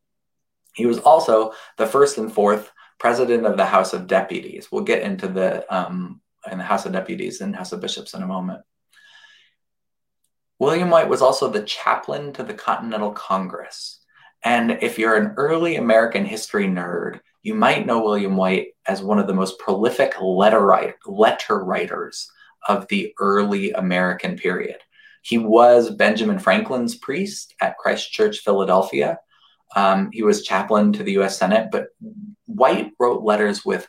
He 0.74 0.86
was 0.86 0.98
also 1.00 1.52
the 1.78 1.86
first 1.86 2.16
and 2.16 2.32
fourth 2.32 2.70
president 3.00 3.46
of 3.46 3.56
the 3.56 3.66
House 3.66 3.92
of 3.92 4.06
Deputies. 4.06 4.70
We'll 4.70 4.84
get 4.84 5.02
into 5.02 5.26
the 5.26 5.66
um, 5.74 6.20
in 6.50 6.58
the 6.58 6.64
House 6.64 6.86
of 6.86 6.92
Deputies 6.92 7.40
and 7.40 7.56
House 7.56 7.72
of 7.72 7.80
Bishops 7.80 8.14
in 8.14 8.22
a 8.22 8.26
moment. 8.26 8.60
William 10.60 10.90
White 10.90 11.08
was 11.08 11.22
also 11.22 11.48
the 11.48 11.62
chaplain 11.62 12.32
to 12.34 12.42
the 12.42 12.54
Continental 12.54 13.12
Congress. 13.12 14.00
And 14.44 14.78
if 14.82 14.98
you're 14.98 15.16
an 15.16 15.34
early 15.36 15.76
American 15.76 16.24
history 16.24 16.66
nerd, 16.66 17.20
you 17.42 17.54
might 17.54 17.86
know 17.86 18.02
William 18.02 18.36
White 18.36 18.68
as 18.86 19.02
one 19.02 19.18
of 19.18 19.26
the 19.26 19.34
most 19.34 19.58
prolific 19.58 20.14
letter, 20.20 20.60
write, 20.60 20.94
letter 21.06 21.64
writers 21.64 22.30
of 22.68 22.86
the 22.88 23.14
early 23.18 23.72
American 23.72 24.36
period. 24.36 24.76
He 25.22 25.38
was 25.38 25.90
Benjamin 25.90 26.38
Franklin's 26.38 26.94
priest 26.94 27.54
at 27.60 27.78
Christ 27.78 28.12
Church, 28.12 28.38
Philadelphia. 28.40 29.18
Um, 29.76 30.10
he 30.12 30.22
was 30.22 30.42
chaplain 30.42 30.92
to 30.94 31.02
the 31.02 31.18
US 31.18 31.38
Senate, 31.38 31.68
but 31.70 31.88
White 32.46 32.92
wrote 32.98 33.22
letters 33.22 33.64
with 33.64 33.88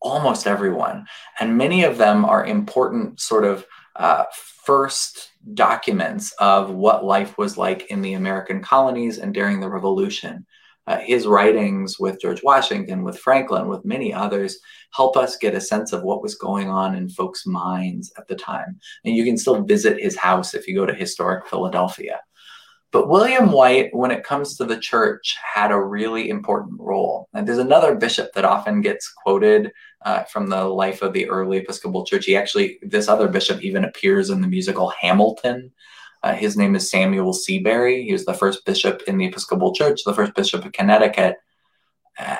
almost 0.00 0.46
everyone, 0.46 1.06
and 1.40 1.56
many 1.56 1.84
of 1.84 1.98
them 1.98 2.24
are 2.24 2.44
important 2.44 3.20
sort 3.20 3.44
of 3.44 3.66
uh, 3.96 4.24
first 4.64 5.30
documents 5.54 6.32
of 6.32 6.70
what 6.70 7.04
life 7.04 7.38
was 7.38 7.56
like 7.56 7.90
in 7.90 8.02
the 8.02 8.14
American 8.14 8.62
colonies 8.62 9.18
and 9.18 9.32
during 9.32 9.60
the 9.60 9.70
Revolution. 9.70 10.46
Uh, 10.88 10.98
his 10.98 11.26
writings 11.26 11.98
with 11.98 12.20
George 12.20 12.42
Washington, 12.44 13.02
with 13.02 13.18
Franklin, 13.18 13.66
with 13.66 13.84
many 13.84 14.14
others 14.14 14.58
help 14.92 15.16
us 15.16 15.36
get 15.36 15.54
a 15.54 15.60
sense 15.60 15.92
of 15.92 16.04
what 16.04 16.22
was 16.22 16.36
going 16.36 16.68
on 16.68 16.94
in 16.94 17.08
folks' 17.08 17.46
minds 17.46 18.12
at 18.16 18.28
the 18.28 18.36
time. 18.36 18.78
And 19.04 19.16
you 19.16 19.24
can 19.24 19.36
still 19.36 19.62
visit 19.62 20.00
his 20.00 20.16
house 20.16 20.54
if 20.54 20.68
you 20.68 20.76
go 20.76 20.86
to 20.86 20.94
historic 20.94 21.48
Philadelphia. 21.48 22.20
But 22.92 23.08
William 23.08 23.50
White, 23.52 23.90
when 23.92 24.10
it 24.10 24.24
comes 24.24 24.56
to 24.56 24.64
the 24.64 24.78
church, 24.78 25.36
had 25.54 25.70
a 25.70 25.80
really 25.80 26.30
important 26.30 26.80
role. 26.80 27.28
And 27.34 27.46
there's 27.46 27.58
another 27.58 27.96
bishop 27.96 28.32
that 28.34 28.44
often 28.44 28.80
gets 28.80 29.12
quoted 29.12 29.72
uh, 30.04 30.22
from 30.24 30.48
the 30.48 30.64
life 30.64 31.02
of 31.02 31.12
the 31.12 31.28
early 31.28 31.58
Episcopal 31.58 32.06
Church. 32.06 32.24
He 32.24 32.36
actually, 32.36 32.78
this 32.82 33.08
other 33.08 33.28
bishop 33.28 33.62
even 33.62 33.84
appears 33.84 34.30
in 34.30 34.40
the 34.40 34.48
musical 34.48 34.92
Hamilton. 35.00 35.72
Uh, 36.22 36.34
his 36.34 36.56
name 36.56 36.74
is 36.74 36.90
Samuel 36.90 37.32
Seabury. 37.32 38.04
He 38.04 38.12
was 38.12 38.24
the 38.24 38.34
first 38.34 38.64
bishop 38.64 39.02
in 39.06 39.18
the 39.18 39.26
Episcopal 39.26 39.74
Church, 39.74 40.02
the 40.04 40.14
first 40.14 40.34
bishop 40.34 40.64
of 40.64 40.72
Connecticut. 40.72 41.36
Uh, 42.18 42.36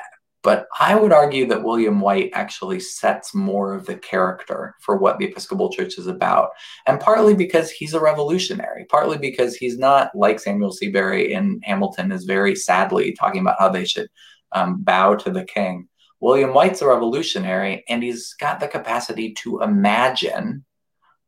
but 0.47 0.65
I 0.79 0.95
would 0.95 1.11
argue 1.11 1.45
that 1.47 1.65
William 1.65 1.99
White 1.99 2.29
actually 2.31 2.79
sets 2.79 3.35
more 3.35 3.73
of 3.73 3.85
the 3.85 3.97
character 3.97 4.75
for 4.79 4.95
what 4.95 5.19
the 5.19 5.25
Episcopal 5.25 5.69
Church 5.69 5.97
is 5.97 6.07
about. 6.07 6.51
And 6.85 7.01
partly 7.01 7.33
because 7.33 7.69
he's 7.69 7.93
a 7.93 7.99
revolutionary, 7.99 8.85
partly 8.85 9.17
because 9.17 9.57
he's 9.57 9.77
not 9.77 10.09
like 10.15 10.39
Samuel 10.39 10.71
Seabury 10.71 11.33
in 11.33 11.59
Hamilton, 11.63 12.13
is 12.13 12.23
very 12.23 12.55
sadly 12.55 13.11
talking 13.11 13.41
about 13.41 13.57
how 13.59 13.67
they 13.67 13.83
should 13.83 14.07
um, 14.53 14.81
bow 14.83 15.15
to 15.15 15.31
the 15.31 15.43
king. 15.43 15.89
William 16.21 16.53
White's 16.53 16.81
a 16.81 16.87
revolutionary, 16.87 17.83
and 17.89 18.01
he's 18.01 18.33
got 18.35 18.61
the 18.61 18.69
capacity 18.69 19.33
to 19.39 19.59
imagine 19.59 20.63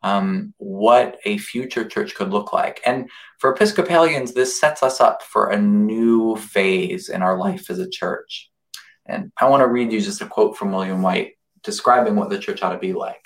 um, 0.01 0.53
what 0.59 1.17
a 1.25 1.39
future 1.39 1.83
church 1.83 2.15
could 2.15 2.31
look 2.31 2.53
like. 2.53 2.79
And 2.85 3.09
for 3.39 3.53
Episcopalians, 3.53 4.33
this 4.33 4.57
sets 4.57 4.81
us 4.81 5.01
up 5.01 5.23
for 5.23 5.49
a 5.49 5.59
new 5.59 6.37
phase 6.37 7.09
in 7.09 7.21
our 7.21 7.37
life 7.37 7.69
as 7.69 7.79
a 7.79 7.89
church. 7.89 8.48
And 9.09 9.31
I 9.39 9.49
want 9.49 9.61
to 9.61 9.67
read 9.67 9.91
you 9.91 9.99
just 9.99 10.21
a 10.21 10.25
quote 10.25 10.55
from 10.55 10.71
William 10.71 11.01
White 11.01 11.33
describing 11.63 12.15
what 12.15 12.29
the 12.29 12.39
church 12.39 12.61
ought 12.61 12.73
to 12.73 12.79
be 12.79 12.93
like. 12.93 13.25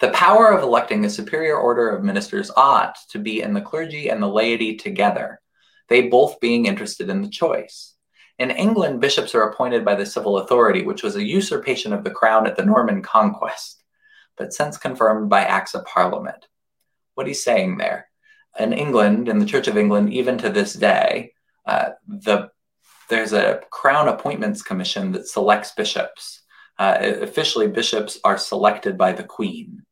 The 0.00 0.10
power 0.10 0.48
of 0.48 0.62
electing 0.62 1.04
a 1.04 1.10
superior 1.10 1.56
order 1.56 1.88
of 1.88 2.04
ministers 2.04 2.50
ought 2.56 2.96
to 3.10 3.18
be 3.18 3.40
in 3.40 3.54
the 3.54 3.60
clergy 3.60 4.08
and 4.08 4.22
the 4.22 4.28
laity 4.28 4.76
together, 4.76 5.40
they 5.88 6.08
both 6.08 6.40
being 6.40 6.66
interested 6.66 7.08
in 7.08 7.22
the 7.22 7.28
choice. 7.28 7.94
In 8.38 8.50
England, 8.50 9.00
bishops 9.00 9.34
are 9.34 9.48
appointed 9.48 9.84
by 9.84 9.94
the 9.94 10.04
civil 10.04 10.38
authority, 10.38 10.82
which 10.82 11.04
was 11.04 11.14
a 11.14 11.22
usurpation 11.22 11.92
of 11.92 12.02
the 12.02 12.10
crown 12.10 12.46
at 12.46 12.56
the 12.56 12.64
Norman 12.64 13.00
conquest, 13.00 13.84
but 14.36 14.52
since 14.52 14.76
confirmed 14.76 15.30
by 15.30 15.42
acts 15.42 15.74
of 15.74 15.84
parliament. 15.84 16.48
What 17.14 17.28
he's 17.28 17.44
saying 17.44 17.78
there. 17.78 18.08
In 18.58 18.72
England, 18.72 19.28
in 19.28 19.38
the 19.38 19.46
Church 19.46 19.68
of 19.68 19.78
England, 19.78 20.12
even 20.12 20.36
to 20.38 20.50
this 20.50 20.74
day, 20.74 21.32
uh, 21.64 21.90
the 22.08 22.50
there's 23.08 23.32
a 23.32 23.60
Crown 23.70 24.08
Appointments 24.08 24.62
Commission 24.62 25.12
that 25.12 25.28
selects 25.28 25.72
bishops. 25.72 26.42
Uh, 26.78 26.96
officially, 27.00 27.68
bishops 27.68 28.18
are 28.24 28.38
selected 28.38 28.98
by 28.98 29.12
the 29.12 29.24
Queen 29.24 29.82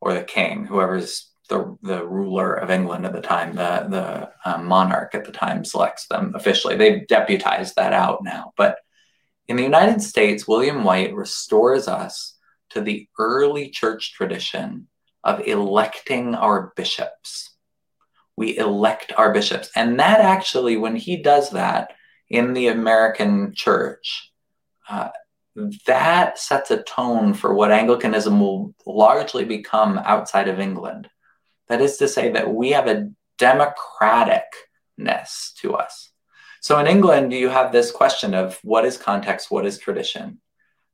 or 0.00 0.14
the 0.14 0.22
King, 0.22 0.66
whoever's 0.66 1.30
the, 1.48 1.76
the 1.82 2.04
ruler 2.06 2.54
of 2.54 2.70
England 2.70 3.04
at 3.06 3.12
the 3.12 3.20
time, 3.20 3.54
the, 3.54 3.86
the 3.88 4.30
um, 4.50 4.66
monarch 4.66 5.14
at 5.14 5.24
the 5.24 5.32
time, 5.32 5.64
selects 5.64 6.06
them 6.08 6.32
officially. 6.34 6.76
They've 6.76 7.06
deputized 7.06 7.76
that 7.76 7.92
out 7.92 8.24
now. 8.24 8.52
But 8.56 8.78
in 9.46 9.56
the 9.56 9.62
United 9.62 10.02
States, 10.02 10.48
William 10.48 10.84
White 10.84 11.14
restores 11.14 11.86
us 11.86 12.36
to 12.70 12.80
the 12.80 13.08
early 13.18 13.70
church 13.70 14.14
tradition 14.14 14.88
of 15.22 15.46
electing 15.46 16.34
our 16.34 16.72
bishops. 16.76 17.50
We 18.36 18.56
elect 18.58 19.12
our 19.16 19.32
bishops. 19.32 19.70
And 19.76 20.00
that 20.00 20.20
actually, 20.20 20.76
when 20.76 20.96
he 20.96 21.22
does 21.22 21.50
that 21.50 21.92
in 22.28 22.52
the 22.52 22.68
American 22.68 23.54
church, 23.54 24.32
uh, 24.88 25.10
that 25.86 26.38
sets 26.38 26.70
a 26.70 26.82
tone 26.82 27.34
for 27.34 27.54
what 27.54 27.70
Anglicanism 27.70 28.40
will 28.40 28.74
largely 28.86 29.44
become 29.44 29.98
outside 29.98 30.48
of 30.48 30.58
England. 30.58 31.08
That 31.68 31.80
is 31.80 31.96
to 31.98 32.08
say, 32.08 32.32
that 32.32 32.52
we 32.52 32.72
have 32.72 32.88
a 32.88 33.10
democraticness 33.38 35.54
to 35.60 35.74
us. 35.74 36.10
So 36.60 36.78
in 36.78 36.86
England, 36.86 37.32
you 37.32 37.50
have 37.50 37.72
this 37.72 37.90
question 37.90 38.34
of 38.34 38.58
what 38.62 38.84
is 38.84 38.96
context, 38.96 39.50
what 39.50 39.66
is 39.66 39.78
tradition. 39.78 40.40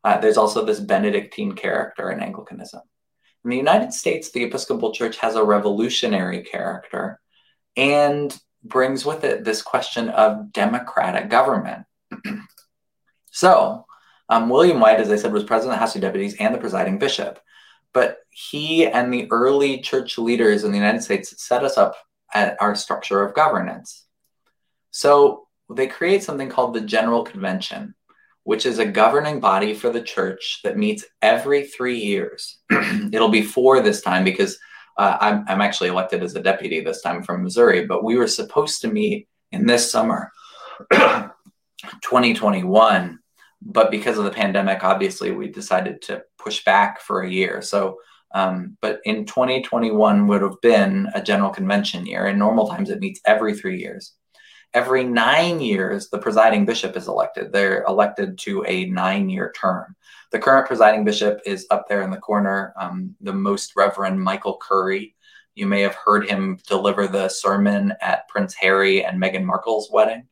Uh, 0.03 0.19
there's 0.19 0.37
also 0.37 0.64
this 0.64 0.81
Benedictine 0.81 1.53
character 1.53 2.11
in 2.11 2.21
Anglicanism. 2.21 2.81
In 3.45 3.51
the 3.51 3.57
United 3.57 3.93
States, 3.93 4.31
the 4.31 4.45
Episcopal 4.45 4.93
Church 4.93 5.16
has 5.19 5.37
a 5.37 5.45
revolutionary 5.45 6.43
character 6.43 7.21
and 7.77 8.37
brings 8.62 9.05
with 9.05 9.25
it 9.25 9.44
this 9.44 9.62
question 9.62 10.09
of 10.11 10.53
democratic 10.53 11.29
government. 11.31 11.85
so, 13.31 13.87
um, 14.29 14.49
William 14.49 14.81
White, 14.81 15.01
as 15.01 15.11
I 15.11 15.16
said, 15.16 15.33
was 15.33 15.44
president 15.44 15.73
of 15.73 15.77
the 15.77 15.81
House 15.81 15.94
of 15.94 16.03
Deputies 16.03 16.37
and 16.38 16.55
the 16.55 16.59
presiding 16.59 16.99
bishop. 16.99 17.40
But 17.92 18.18
he 18.31 18.87
and 18.87 19.12
the 19.12 19.27
early 19.33 19.81
church 19.81 20.16
leaders 20.18 20.62
in 20.62 20.70
the 20.70 20.79
United 20.79 21.03
States 21.03 21.42
set 21.42 21.64
us 21.64 21.77
up 21.77 21.96
at 22.33 22.57
our 22.61 22.77
structure 22.77 23.23
of 23.23 23.35
governance. 23.35 24.07
So 24.92 25.49
they 25.75 25.88
create 25.88 26.23
something 26.23 26.49
called 26.49 26.75
the 26.75 26.81
General 26.81 27.25
Convention, 27.25 27.94
which 28.44 28.66
is 28.66 28.79
a 28.79 28.87
governing 28.87 29.40
body 29.40 29.75
for 29.75 29.90
the 29.90 30.03
church 30.03 30.61
that 30.62 30.79
meets 30.79 31.05
every 31.20 31.66
three 31.66 31.99
years. 31.99 32.59
It'll 32.70 33.29
be 33.29 33.42
four 33.42 33.81
this 33.81 34.03
time 34.03 34.25
because 34.25 34.59
uh, 35.01 35.19
I'm, 35.21 35.45
I'm 35.49 35.61
actually 35.61 35.89
elected 35.89 36.23
as 36.23 36.37
a 36.37 36.43
deputy 36.43 36.81
this 36.81 37.03
time 37.03 37.23
from 37.23 37.43
Missouri, 37.43 37.87
but 37.87 38.05
we 38.05 38.17
were 38.17 38.29
supposed 38.29 38.83
to 38.83 38.89
meet 38.89 39.29
in 39.53 39.67
this 39.67 39.91
summer, 39.91 40.31
2021 40.93 43.19
but 43.63 43.91
because 43.91 44.19
of 44.19 44.25
the 44.25 44.31
pandemic, 44.31 44.83
obviously, 44.83 45.33
we 45.33 45.49
decided 45.49 46.01
to 46.03 46.23
push 46.39 46.65
back 46.65 47.01
for 47.01 47.23
a 47.23 47.31
year. 47.31 47.61
So, 47.61 47.99
um, 48.33 48.77
but 48.81 49.01
in 49.05 49.27
2021 49.27 50.27
would 50.27 50.43
have 50.43 50.61
been 50.63 51.09
a 51.15 51.23
general 51.23 51.51
convention 51.51 52.07
year. 52.07 52.27
In 52.27 52.39
normal 52.39 52.69
times, 52.69 52.91
it 52.91 53.01
meets 53.01 53.21
every 53.27 53.55
three 53.55 53.79
years. 53.79 54.15
Every 54.73 55.05
nine 55.05 55.61
years, 55.61 56.09
the 56.09 56.19
presiding 56.19 56.65
bishop 56.65 56.97
is 56.97 57.09
elected. 57.09 57.53
They're 57.53 57.85
elected 57.85 58.39
to 58.41 58.65
a 58.67 58.87
nine 58.87 59.29
year 59.29 59.53
term. 59.61 59.97
The 60.31 60.38
current 60.38 60.66
presiding 60.66 61.05
bishop 61.05 61.40
is 61.45 61.66
up 61.71 61.88
there 61.88 62.03
in 62.03 62.11
the 62.11 62.16
corner, 62.16 62.73
um, 62.77 63.16
the 63.21 63.33
Most 63.33 63.75
Reverend 63.75 64.23
Michael 64.23 64.59
Curry. 64.62 65.16
You 65.55 65.66
may 65.66 65.81
have 65.81 65.97
heard 65.97 66.29
him 66.29 66.59
deliver 66.69 67.09
the 67.09 67.29
sermon 67.29 67.93
at 68.01 68.29
Prince 68.29 68.55
Harry 68.55 69.05
and 69.05 69.21
Meghan 69.21 69.45
Markle's 69.45 69.90
wedding. 69.93 70.29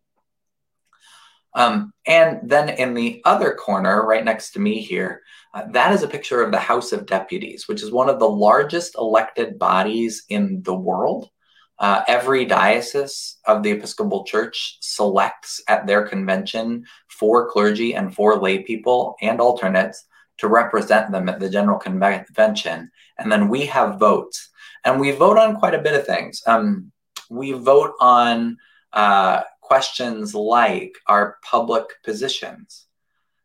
Um, 1.55 1.93
and 2.07 2.49
then 2.49 2.69
in 2.69 2.95
the 2.95 3.21
other 3.25 3.55
corner, 3.55 4.07
right 4.07 4.25
next 4.25 4.53
to 4.53 4.61
me 4.61 4.81
here, 4.81 5.23
uh, 5.53 5.65
that 5.73 5.93
is 5.93 6.05
a 6.05 6.09
picture 6.09 6.43
of 6.43 6.53
the 6.53 6.59
House 6.59 6.93
of 6.93 7.07
Deputies, 7.07 7.67
which 7.67 7.83
is 7.83 7.91
one 7.91 8.09
of 8.09 8.21
the 8.21 8.29
largest 8.29 8.95
elected 8.97 9.59
bodies 9.59 10.25
in 10.29 10.63
the 10.63 10.75
world. 10.75 11.31
Uh, 11.79 12.03
every 12.09 12.45
diocese 12.45 13.37
of 13.45 13.63
the 13.63 13.71
Episcopal 13.71 14.25
Church 14.25 14.79
selects 14.81 15.61
at 15.69 15.87
their 15.87 16.07
convention 16.07 16.85
four 17.09 17.49
clergy 17.51 17.95
and 17.95 18.15
four 18.15 18.37
lay 18.41 18.59
people 18.63 19.17
and 19.23 19.41
alternates 19.41 20.05
to 20.39 20.49
represent 20.49 21.13
them 21.13 21.29
at 21.29 21.41
the 21.41 21.51
General 21.51 21.79
Convention. 21.79 22.91
And 23.19 23.31
then 23.31 23.49
we 23.49 23.67
have 23.67 23.99
votes. 23.99 24.51
And 24.85 25.01
we 25.01 25.11
vote 25.11 25.39
on 25.39 25.57
quite 25.57 25.75
a 25.75 25.83
bit 25.83 25.95
of 25.95 26.07
things. 26.07 26.43
Um, 26.47 26.93
we 27.31 27.53
vote 27.53 27.93
on 28.01 28.57
uh, 28.93 29.43
questions 29.61 30.35
like 30.35 30.95
our 31.07 31.37
public 31.43 31.85
positions. 32.05 32.87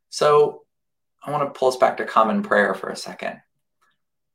So 0.09 0.63
I 1.23 1.31
want 1.31 1.51
to 1.51 1.57
pull 1.57 1.69
us 1.69 1.77
back 1.77 1.97
to 1.97 2.05
common 2.05 2.43
prayer 2.43 2.73
for 2.73 2.89
a 2.89 2.95
second. 2.95 3.41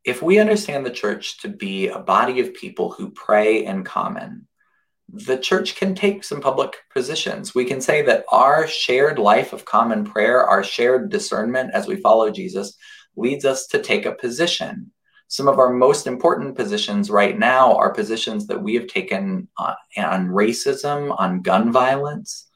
If 0.08 0.22
we 0.22 0.38
understand 0.38 0.84
the 0.84 0.90
church 0.90 1.40
to 1.42 1.48
be 1.48 1.88
a 1.88 1.98
body 1.98 2.40
of 2.40 2.54
people 2.54 2.90
who 2.90 3.10
pray 3.10 3.64
in 3.64 3.84
common, 3.84 4.46
the 5.08 5.38
church 5.38 5.76
can 5.76 5.94
take 5.94 6.24
some 6.24 6.40
public 6.40 6.76
positions. 6.92 7.54
We 7.54 7.64
can 7.64 7.80
say 7.80 8.02
that 8.02 8.24
our 8.30 8.66
shared 8.66 9.18
life 9.18 9.52
of 9.52 9.64
common 9.64 10.04
prayer, 10.04 10.44
our 10.44 10.64
shared 10.64 11.10
discernment 11.10 11.70
as 11.74 11.86
we 11.86 11.96
follow 11.96 12.30
Jesus, 12.30 12.76
leads 13.16 13.44
us 13.44 13.66
to 13.68 13.82
take 13.82 14.06
a 14.06 14.14
position 14.14 14.92
some 15.28 15.46
of 15.46 15.58
our 15.58 15.70
most 15.70 16.06
important 16.06 16.56
positions 16.56 17.10
right 17.10 17.38
now 17.38 17.76
are 17.76 17.92
positions 17.92 18.46
that 18.46 18.62
we 18.62 18.74
have 18.74 18.86
taken 18.86 19.46
on, 19.58 19.74
on 19.98 20.28
racism, 20.28 21.14
on 21.18 21.42
gun 21.42 21.70
violence. 21.70 22.48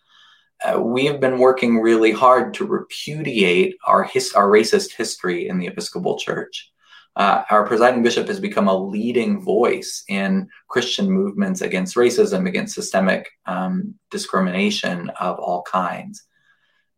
Uh, 0.65 0.81
we 0.81 1.05
have 1.05 1.21
been 1.21 1.39
working 1.39 1.81
really 1.81 2.13
hard 2.13 2.55
to 2.55 2.67
repudiate 2.67 3.77
our, 3.85 4.05
his, 4.05 4.33
our 4.33 4.49
racist 4.49 4.95
history 4.95 5.49
in 5.49 5.59
the 5.59 5.67
Episcopal 5.67 6.19
Church. 6.19 6.72
Uh, 7.15 7.43
our 7.51 7.67
presiding 7.67 8.03
bishop 8.03 8.27
has 8.27 8.41
become 8.41 8.69
a 8.69 8.77
leading 8.77 9.43
voice 9.43 10.03
in 10.09 10.49
Christian 10.69 11.11
movements 11.11 11.61
against 11.61 11.97
racism, 11.97 12.49
against 12.49 12.75
systemic 12.75 13.31
um, 13.47 13.95
discrimination 14.11 15.11
of 15.21 15.39
all 15.39 15.63
kinds. 15.63 16.25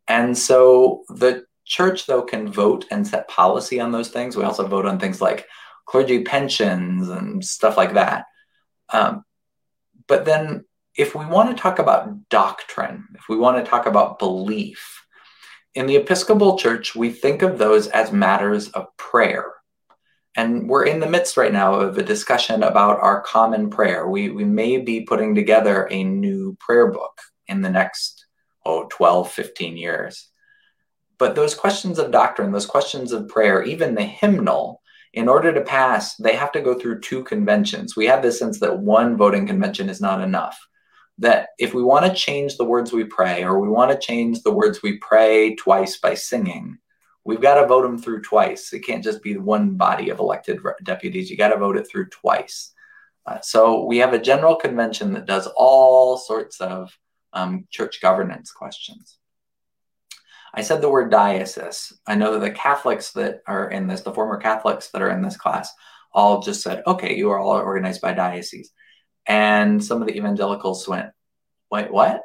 And 0.07 0.37
so 0.37 1.03
the 1.09 1.46
church, 1.64 2.07
though, 2.07 2.22
can 2.22 2.53
vote 2.53 2.85
and 2.90 3.07
set 3.07 3.29
policy 3.29 3.81
on 3.81 3.90
those 3.90 4.11
things. 4.11 4.37
We 4.37 4.44
also 4.44 4.66
vote 4.66 4.87
on 4.87 5.00
things 5.00 5.20
like 5.20 5.46
clergy 5.87 6.22
pensions 6.22 7.09
and 7.09 7.44
stuff 7.44 7.77
like 7.77 7.94
that. 7.94 8.27
Um, 8.92 9.24
but 10.07 10.24
then, 10.24 10.64
if 10.96 11.16
we 11.16 11.27
want 11.27 11.57
to 11.57 11.61
talk 11.61 11.81
about 11.81 12.29
doctrine, 12.29 13.09
if 13.14 13.29
we 13.29 13.37
want 13.37 13.62
to 13.62 13.68
talk 13.68 13.87
about 13.87 14.20
belief, 14.20 15.05
in 15.74 15.87
the 15.87 15.96
Episcopal 15.96 16.57
Church, 16.57 16.94
we 16.94 17.11
think 17.11 17.42
of 17.42 17.59
those 17.59 17.88
as 17.88 18.12
matters 18.12 18.68
of 18.70 18.87
prayer. 18.96 19.53
And 20.37 20.68
we're 20.68 20.87
in 20.87 21.01
the 21.01 21.09
midst 21.09 21.37
right 21.37 21.53
now 21.53 21.75
of 21.75 21.97
a 21.97 22.03
discussion 22.03 22.62
about 22.62 23.01
our 23.01 23.20
common 23.20 23.70
prayer. 23.70 24.09
We, 24.09 24.31
we 24.31 24.44
may 24.44 24.79
be 24.79 25.03
putting 25.03 25.35
together 25.35 25.87
a 25.90 26.03
new 26.03 26.57
prayer 26.59 26.90
book 26.90 27.20
in 27.47 27.61
the 27.61 27.70
next, 27.70 28.27
oh, 28.66 28.88
12, 28.90 29.31
15 29.31 29.77
years. 29.77 30.29
But 31.18 31.37
those 31.37 31.55
questions 31.55 31.99
of 31.99 32.11
doctrine, 32.11 32.51
those 32.51 32.66
questions 32.66 33.12
of 33.12 33.29
prayer, 33.29 33.62
even 33.62 33.94
the 33.94 34.03
hymnal, 34.03 34.83
in 35.12 35.29
order 35.29 35.53
to 35.53 35.61
pass, 35.61 36.16
they 36.16 36.35
have 36.35 36.51
to 36.53 36.61
go 36.61 36.75
through 36.75 37.01
two 37.01 37.23
conventions. 37.23 37.97
We 37.97 38.07
have 38.07 38.20
this 38.20 38.38
sense 38.38 38.59
that 38.59 38.81
one 38.81 39.16
voting 39.16 39.47
convention 39.47 39.88
is 39.88 40.01
not 40.01 40.20
enough. 40.20 40.59
That 41.18 41.51
if 41.59 41.73
we 41.73 41.85
want 41.85 42.07
to 42.07 42.12
change 42.12 42.57
the 42.57 42.64
words 42.64 42.92
we 42.92 43.05
pray, 43.05 43.44
or 43.44 43.61
we 43.61 43.68
want 43.68 43.92
to 43.92 44.07
change 44.07 44.42
the 44.42 44.53
words 44.53 44.83
we 44.83 44.99
pray 44.99 45.55
twice 45.55 45.99
by 45.99 46.14
singing, 46.14 46.79
we've 47.24 47.40
got 47.40 47.60
to 47.60 47.66
vote 47.66 47.82
them 47.82 47.98
through 47.98 48.22
twice. 48.22 48.72
It 48.72 48.80
can't 48.80 49.04
just 49.04 49.22
be 49.22 49.37
one 49.37 49.76
body 49.76 50.10
of 50.10 50.18
elected 50.18 50.60
deputies. 50.82 51.30
You 51.30 51.37
got 51.37 51.48
to 51.48 51.58
vote 51.58 51.76
it 51.76 51.88
through 51.88 52.08
twice. 52.10 52.72
Uh, 53.26 53.40
so 53.40 53.84
we 53.84 53.98
have 53.98 54.12
a 54.12 54.18
general 54.18 54.56
convention 54.56 55.14
that 55.14 55.26
does 55.26 55.48
all 55.56 56.18
sorts 56.18 56.60
of 56.60 56.96
um, 57.32 57.66
church 57.70 58.00
governance 58.02 58.52
questions. 58.52 59.18
I 60.52 60.60
said 60.60 60.80
the 60.80 60.90
word 60.90 61.10
diocese. 61.10 61.92
I 62.06 62.14
know 62.14 62.34
that 62.34 62.40
the 62.40 62.50
Catholics 62.50 63.12
that 63.12 63.42
are 63.46 63.70
in 63.70 63.88
this, 63.88 64.02
the 64.02 64.12
former 64.12 64.37
Catholics 64.37 64.90
that 64.90 65.02
are 65.02 65.10
in 65.10 65.22
this 65.22 65.37
class, 65.37 65.72
all 66.12 66.42
just 66.42 66.62
said, 66.62 66.82
okay, 66.87 67.16
you 67.16 67.30
are 67.30 67.40
all 67.40 67.56
organized 67.56 68.00
by 68.00 68.12
diocese. 68.12 68.70
And 69.26 69.82
some 69.82 70.00
of 70.00 70.06
the 70.06 70.16
evangelicals 70.16 70.87
went, 70.87 71.10
wait, 71.72 71.90
what? 71.92 72.22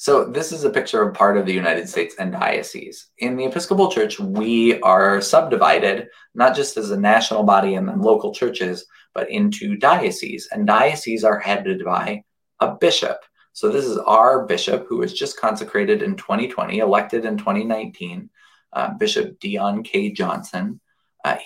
So 0.00 0.24
this 0.24 0.52
is 0.52 0.62
a 0.62 0.70
picture 0.70 1.02
of 1.02 1.12
part 1.12 1.36
of 1.36 1.44
the 1.44 1.52
United 1.52 1.88
States 1.88 2.14
and 2.20 2.30
diocese. 2.30 3.08
In 3.18 3.36
the 3.36 3.46
Episcopal 3.46 3.90
Church, 3.90 4.20
we 4.20 4.80
are 4.80 5.20
subdivided, 5.20 6.06
not 6.36 6.54
just 6.54 6.76
as 6.76 6.92
a 6.92 6.96
national 6.96 7.42
body 7.42 7.74
and 7.74 7.88
then 7.88 8.00
local 8.00 8.32
churches, 8.32 8.86
but 9.12 9.28
into 9.28 9.76
dioceses. 9.76 10.48
And 10.52 10.68
dioceses 10.68 11.24
are 11.24 11.40
headed 11.40 11.84
by 11.84 12.22
a 12.60 12.76
bishop. 12.76 13.18
So 13.54 13.70
this 13.70 13.86
is 13.86 13.98
our 13.98 14.46
bishop 14.46 14.86
who 14.88 14.98
was 14.98 15.12
just 15.12 15.40
consecrated 15.40 16.00
in 16.00 16.14
2020, 16.14 16.78
elected 16.78 17.24
in 17.24 17.36
2019, 17.36 18.30
uh, 18.74 18.94
Bishop 18.94 19.40
Deon 19.40 19.84
K. 19.84 20.12
Johnson. 20.12 20.80
Uh, 21.24 21.38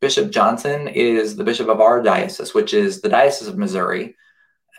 bishop 0.00 0.30
Johnson 0.30 0.86
is 0.86 1.34
the 1.34 1.42
bishop 1.42 1.68
of 1.68 1.80
our 1.80 2.00
diocese, 2.00 2.54
which 2.54 2.72
is 2.72 3.00
the 3.00 3.08
Diocese 3.08 3.48
of 3.48 3.58
Missouri. 3.58 4.14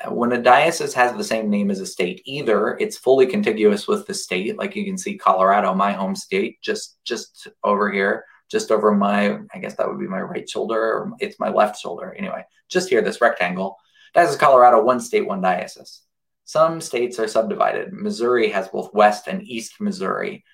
When 0.08 0.32
a 0.32 0.42
diocese 0.42 0.94
has 0.94 1.16
the 1.16 1.24
same 1.24 1.50
name 1.50 1.72
as 1.72 1.80
a 1.80 1.86
state, 1.86 2.22
either 2.26 2.78
it's 2.78 2.98
fully 2.98 3.26
contiguous 3.26 3.88
with 3.88 4.06
the 4.06 4.14
state, 4.14 4.58
like 4.58 4.76
you 4.76 4.86
can 4.86 4.98
see 4.98 5.18
Colorado, 5.18 5.74
my 5.74 5.92
home 5.92 6.16
state, 6.16 6.62
just 6.62 6.98
just 7.04 7.48
over 7.64 7.92
here, 7.92 8.26
just 8.50 8.72
over 8.72 8.94
my, 8.94 9.40
I 9.54 9.60
guess 9.60 9.76
that 9.76 9.88
would 9.88 10.00
be 10.00 10.08
my 10.08 10.22
right 10.22 10.48
shoulder. 10.48 11.10
it's 11.20 11.40
my 11.40 11.50
left 11.50 11.80
shoulder. 11.80 12.14
Anyway, 12.14 12.46
just 12.70 12.90
here, 12.90 13.02
this 13.02 13.22
rectangle. 13.22 13.78
Diocese 14.14 14.38
Colorado, 14.38 14.84
one 14.84 15.00
state, 15.00 15.28
one 15.28 15.42
diocese. 15.42 16.02
Some 16.46 16.80
states 16.80 17.20
are 17.20 17.28
subdivided. 17.28 17.92
Missouri 17.92 18.50
has 18.50 18.70
both 18.70 18.94
West 18.94 19.28
and 19.28 19.44
East 19.44 19.82
Missouri. 19.82 20.46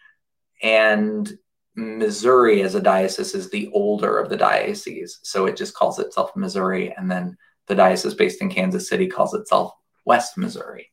And 0.61 1.31
Missouri 1.75 2.63
as 2.63 2.75
a 2.75 2.81
diocese 2.81 3.35
is 3.35 3.49
the 3.49 3.69
older 3.73 4.17
of 4.17 4.29
the 4.29 4.37
dioceses. 4.37 5.19
So 5.23 5.45
it 5.45 5.55
just 5.55 5.75
calls 5.75 5.99
itself 5.99 6.35
Missouri. 6.35 6.93
And 6.95 7.11
then 7.11 7.37
the 7.67 7.75
diocese 7.75 8.13
based 8.13 8.41
in 8.41 8.49
Kansas 8.49 8.89
City 8.89 9.07
calls 9.07 9.33
itself 9.33 9.73
West 10.05 10.37
Missouri. 10.37 10.91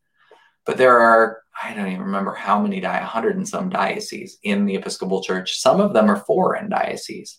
But 0.67 0.77
there 0.77 0.99
are, 0.99 1.43
I 1.63 1.75
don't 1.75 1.89
even 1.89 2.03
remember 2.03 2.35
how 2.35 2.61
many, 2.61 2.83
a 2.83 3.05
hundred 3.05 3.37
and 3.37 3.49
some 3.49 3.71
dioceses 3.71 4.39
in 4.43 4.67
the 4.67 4.77
Episcopal 4.77 5.23
Church. 5.23 5.59
Some 5.59 5.81
of 5.81 5.93
them 5.93 6.11
are 6.11 6.25
foreign 6.25 6.69
dioceses. 6.69 7.39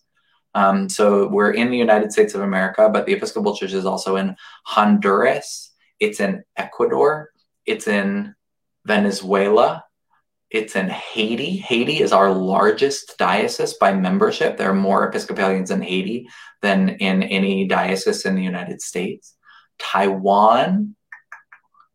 Um, 0.54 0.90
so 0.90 1.28
we're 1.28 1.52
in 1.52 1.72
the 1.72 1.78
United 1.78 2.12
States 2.12 2.36
of 2.36 2.42
America, 2.42 2.90
but 2.92 3.06
the 3.06 3.14
Episcopal 3.14 3.56
Church 3.56 3.74
is 3.74 3.86
also 3.86 4.18
in 4.18 4.36
Honduras, 4.66 5.72
it's 6.00 6.20
in 6.20 6.44
Ecuador, 6.58 7.30
it's 7.66 7.88
in 7.88 8.36
Venezuela, 8.86 9.86
it's 10.52 10.76
in 10.76 10.90
Haiti. 10.90 11.56
Haiti 11.56 12.02
is 12.02 12.12
our 12.12 12.32
largest 12.32 13.18
diocese 13.18 13.76
by 13.76 13.94
membership. 13.94 14.58
There 14.58 14.70
are 14.70 14.76
more 14.76 15.08
Episcopalians 15.08 15.72
in 15.72 15.82
Haiti 15.82 16.28
than 16.62 16.90
in 16.90 17.24
any 17.24 17.66
diocese 17.68 18.26
in 18.26 18.36
the 18.36 18.44
United 18.44 18.82
States. 18.82 19.36
Taiwan, 19.80 20.96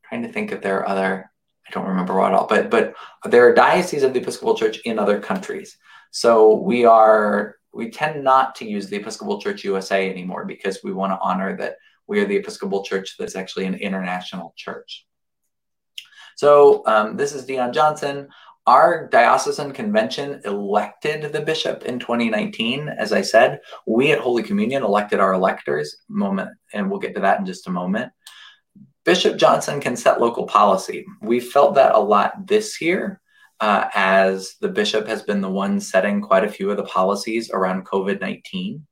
trying 0.09 0.23
to 0.23 0.29
think 0.29 0.53
if 0.53 0.63
there 0.63 0.79
are 0.81 0.89
other, 0.89 1.31
I 1.69 1.71
don't 1.71 1.89
remember 1.89 2.15
what 2.15 2.33
all, 2.33 2.47
but 2.47 2.71
but 2.71 2.95
there 3.25 3.47
are 3.47 3.55
dioceses 3.55 4.03
of 4.03 4.15
the 4.15 4.21
Episcopal 4.21 4.57
Church 4.57 4.79
in 4.87 4.99
other 4.99 5.21
countries. 5.21 5.77
So 6.11 6.55
we 6.55 6.87
are 6.87 7.57
we 7.75 7.91
tend 7.91 8.25
not 8.25 8.55
to 8.57 8.65
use 8.65 8.89
the 8.89 8.97
Episcopal 8.97 9.39
Church 9.39 9.65
USA 9.65 10.11
anymore 10.11 10.47
because 10.47 10.83
we 10.83 10.95
want 10.95 11.13
to 11.13 11.21
honor 11.21 11.55
that 11.59 11.77
we 12.07 12.21
are 12.21 12.25
the 12.25 12.37
Episcopal 12.37 12.85
Church 12.85 13.17
that's 13.19 13.37
actually 13.37 13.67
an 13.67 13.75
international 13.75 14.55
church. 14.57 15.07
So 16.37 16.83
um, 16.87 17.17
this 17.17 17.33
is 17.33 17.47
Deon 17.47 17.73
Johnson. 17.73 18.29
Our 18.67 19.07
diocesan 19.07 19.73
convention 19.73 20.41
elected 20.45 21.33
the 21.33 21.41
bishop 21.41 21.85
in 21.85 22.01
2019. 22.01 22.89
As 22.89 23.13
I 23.13 23.23
said, 23.23 23.61
we 23.87 24.11
at 24.11 24.19
Holy 24.19 24.43
Communion 24.43 24.83
elected 24.83 25.21
our 25.21 25.35
electors. 25.35 25.99
Moment, 26.09 26.51
and 26.73 26.91
we'll 26.91 26.99
get 26.99 27.15
to 27.15 27.21
that 27.21 27.39
in 27.39 27.47
just 27.47 27.69
a 27.69 27.71
moment. 27.71 28.11
Bishop 29.05 29.37
Johnson 29.37 29.81
can 29.81 29.95
set 29.95 30.21
local 30.21 30.47
policy. 30.47 31.07
We 31.23 31.39
felt 31.39 31.77
that 31.77 31.95
a 31.95 32.01
lot 32.01 32.49
this 32.49 32.81
year, 32.81 33.21
uh, 33.61 33.89
as 33.95 34.57
the 34.61 34.69
bishop 34.69 35.07
has 35.07 35.23
been 35.23 35.41
the 35.41 35.49
one 35.49 35.79
setting 35.79 36.21
quite 36.21 36.43
a 36.43 36.51
few 36.51 36.69
of 36.69 36.77
the 36.77 36.83
policies 36.83 37.53
around 37.53 37.87
COVID 37.87 38.21
19. 38.21 38.85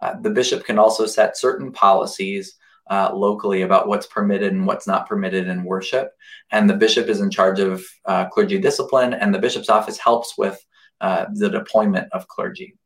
Uh, 0.00 0.14
the 0.22 0.30
bishop 0.30 0.64
can 0.64 0.78
also 0.78 1.04
set 1.04 1.36
certain 1.36 1.70
policies 1.70 2.54
uh, 2.90 3.10
locally 3.14 3.62
about 3.62 3.88
what's 3.88 4.06
permitted 4.06 4.52
and 4.52 4.66
what's 4.66 4.86
not 4.86 5.08
permitted 5.08 5.48
in 5.48 5.64
worship. 5.64 6.12
And 6.50 6.68
the 6.68 6.76
bishop 6.76 7.08
is 7.08 7.20
in 7.20 7.30
charge 7.30 7.60
of 7.60 7.84
uh, 8.04 8.26
clergy 8.28 8.58
discipline, 8.58 9.14
and 9.14 9.34
the 9.34 9.38
bishop's 9.38 9.68
office 9.68 9.98
helps 9.98 10.38
with 10.38 10.58
uh, 11.00 11.26
the 11.34 11.50
deployment 11.50 12.12
of 12.12 12.26
clergy. 12.28 12.76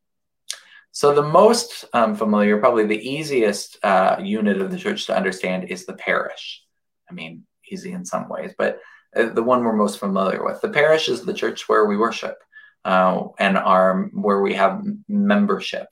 So, 0.90 1.14
the 1.14 1.22
most 1.22 1.86
um, 1.94 2.14
familiar, 2.14 2.58
probably 2.58 2.86
the 2.86 3.08
easiest 3.08 3.82
uh, 3.82 4.16
unit 4.22 4.60
of 4.60 4.70
the 4.70 4.78
church 4.78 5.06
to 5.06 5.16
understand 5.16 5.64
is 5.64 5.86
the 5.86 5.94
parish. 5.94 6.62
I 7.10 7.14
mean, 7.14 7.44
easy 7.70 7.92
in 7.92 8.04
some 8.04 8.28
ways, 8.28 8.52
but 8.58 8.80
uh, 9.16 9.30
the 9.30 9.42
one 9.42 9.64
we're 9.64 9.72
most 9.72 9.98
familiar 9.98 10.44
with. 10.44 10.60
The 10.60 10.68
parish 10.68 11.08
is 11.08 11.24
the 11.24 11.32
church 11.32 11.68
where 11.68 11.86
we 11.86 11.96
worship 11.96 12.36
uh, 12.84 13.28
and 13.38 13.56
are 13.56 14.10
where 14.12 14.42
we 14.42 14.52
have 14.54 14.84
membership. 15.08 15.86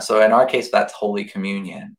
so, 0.00 0.20
in 0.24 0.32
our 0.32 0.46
case, 0.46 0.70
that's 0.70 0.92
Holy 0.92 1.24
Communion. 1.24 1.96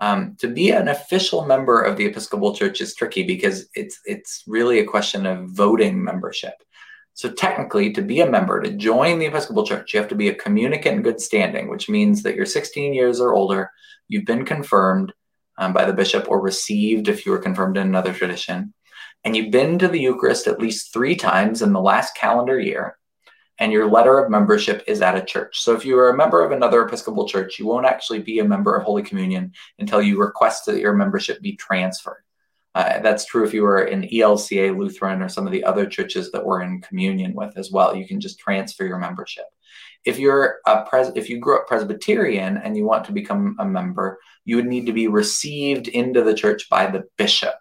Um, 0.00 0.36
to 0.38 0.48
be 0.48 0.70
an 0.70 0.88
official 0.88 1.44
member 1.44 1.82
of 1.82 1.96
the 1.96 2.06
Episcopal 2.06 2.54
Church 2.54 2.80
is 2.80 2.94
tricky 2.94 3.22
because 3.22 3.68
it's 3.74 4.00
it's 4.06 4.44
really 4.46 4.78
a 4.78 4.86
question 4.86 5.26
of 5.26 5.50
voting 5.50 6.02
membership. 6.02 6.54
So 7.12 7.30
technically, 7.30 7.92
to 7.92 8.02
be 8.02 8.20
a 8.20 8.30
member, 8.30 8.62
to 8.62 8.70
join 8.70 9.18
the 9.18 9.26
Episcopal 9.26 9.66
Church, 9.66 9.92
you 9.92 10.00
have 10.00 10.08
to 10.08 10.14
be 10.14 10.28
a 10.28 10.34
communicant 10.34 10.96
in 10.96 11.02
good 11.02 11.20
standing, 11.20 11.68
which 11.68 11.90
means 11.90 12.22
that 12.22 12.34
you're 12.34 12.46
16 12.46 12.94
years 12.94 13.20
or 13.20 13.34
older, 13.34 13.70
you've 14.08 14.24
been 14.24 14.46
confirmed 14.46 15.12
um, 15.58 15.74
by 15.74 15.84
the 15.84 15.92
bishop 15.92 16.30
or 16.30 16.40
received 16.40 17.08
if 17.08 17.26
you 17.26 17.32
were 17.32 17.38
confirmed 17.38 17.76
in 17.76 17.86
another 17.86 18.14
tradition, 18.14 18.72
and 19.24 19.36
you've 19.36 19.50
been 19.50 19.78
to 19.78 19.88
the 19.88 20.00
Eucharist 20.00 20.46
at 20.46 20.60
least 20.60 20.94
three 20.94 21.14
times 21.14 21.60
in 21.60 21.74
the 21.74 21.80
last 21.80 22.16
calendar 22.16 22.58
year, 22.58 22.96
and 23.60 23.70
your 23.70 23.88
letter 23.88 24.18
of 24.18 24.30
membership 24.30 24.82
is 24.86 25.02
at 25.02 25.16
a 25.16 25.24
church. 25.24 25.60
So 25.60 25.74
if 25.74 25.84
you 25.84 25.98
are 25.98 26.08
a 26.08 26.16
member 26.16 26.42
of 26.42 26.50
another 26.50 26.82
Episcopal 26.82 27.28
church, 27.28 27.58
you 27.58 27.66
won't 27.66 27.86
actually 27.86 28.20
be 28.20 28.38
a 28.38 28.44
member 28.44 28.74
of 28.74 28.82
Holy 28.82 29.02
Communion 29.02 29.52
until 29.78 30.00
you 30.00 30.18
request 30.18 30.66
that 30.66 30.80
your 30.80 30.94
membership 30.94 31.42
be 31.42 31.56
transferred. 31.56 32.24
Uh, 32.74 33.00
that's 33.00 33.26
true 33.26 33.44
if 33.44 33.52
you 33.52 33.62
were 33.62 33.84
in 33.84 34.02
ELCA, 34.02 34.76
Lutheran, 34.76 35.20
or 35.20 35.28
some 35.28 35.46
of 35.46 35.52
the 35.52 35.64
other 35.64 35.86
churches 35.86 36.32
that 36.32 36.44
we're 36.44 36.62
in 36.62 36.80
communion 36.80 37.34
with 37.34 37.56
as 37.58 37.70
well. 37.70 37.94
You 37.94 38.06
can 38.06 38.20
just 38.20 38.38
transfer 38.38 38.86
your 38.86 38.98
membership. 38.98 39.44
If 40.04 40.18
you're 40.18 40.58
a 40.66 40.84
pres- 40.84 41.12
if 41.14 41.28
you 41.28 41.38
grew 41.38 41.58
up 41.58 41.66
Presbyterian 41.66 42.56
and 42.56 42.76
you 42.76 42.84
want 42.84 43.04
to 43.06 43.12
become 43.12 43.56
a 43.58 43.64
member, 43.64 44.18
you 44.44 44.56
would 44.56 44.66
need 44.66 44.86
to 44.86 44.92
be 44.92 45.08
received 45.08 45.88
into 45.88 46.22
the 46.22 46.34
church 46.34 46.68
by 46.70 46.86
the 46.86 47.04
bishop. 47.18 47.54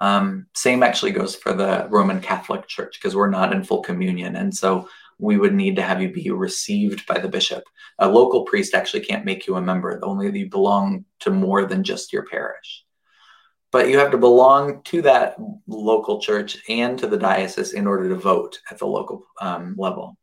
Um, 0.00 0.46
same 0.54 0.82
actually 0.82 1.12
goes 1.12 1.34
for 1.34 1.52
the 1.52 1.86
Roman 1.90 2.20
Catholic 2.20 2.66
Church 2.66 2.98
because 3.00 3.16
we're 3.16 3.30
not 3.30 3.52
in 3.52 3.64
full 3.64 3.82
communion. 3.82 4.36
And 4.36 4.54
so 4.54 4.88
we 5.18 5.38
would 5.38 5.54
need 5.54 5.76
to 5.76 5.82
have 5.82 6.02
you 6.02 6.12
be 6.12 6.30
received 6.30 7.06
by 7.06 7.18
the 7.18 7.28
bishop. 7.28 7.64
A 7.98 8.08
local 8.08 8.44
priest 8.44 8.74
actually 8.74 9.00
can't 9.00 9.24
make 9.24 9.46
you 9.46 9.56
a 9.56 9.62
member, 9.62 9.98
only 10.02 10.38
you 10.38 10.50
belong 10.50 11.04
to 11.20 11.30
more 11.30 11.64
than 11.64 11.82
just 11.82 12.12
your 12.12 12.26
parish. 12.26 12.84
But 13.72 13.88
you 13.88 13.98
have 13.98 14.10
to 14.10 14.18
belong 14.18 14.82
to 14.84 15.02
that 15.02 15.36
local 15.66 16.20
church 16.20 16.58
and 16.68 16.98
to 16.98 17.06
the 17.06 17.18
diocese 17.18 17.72
in 17.72 17.86
order 17.86 18.08
to 18.10 18.16
vote 18.16 18.60
at 18.70 18.78
the 18.78 18.86
local 18.86 19.26
um, 19.40 19.74
level. 19.78 20.16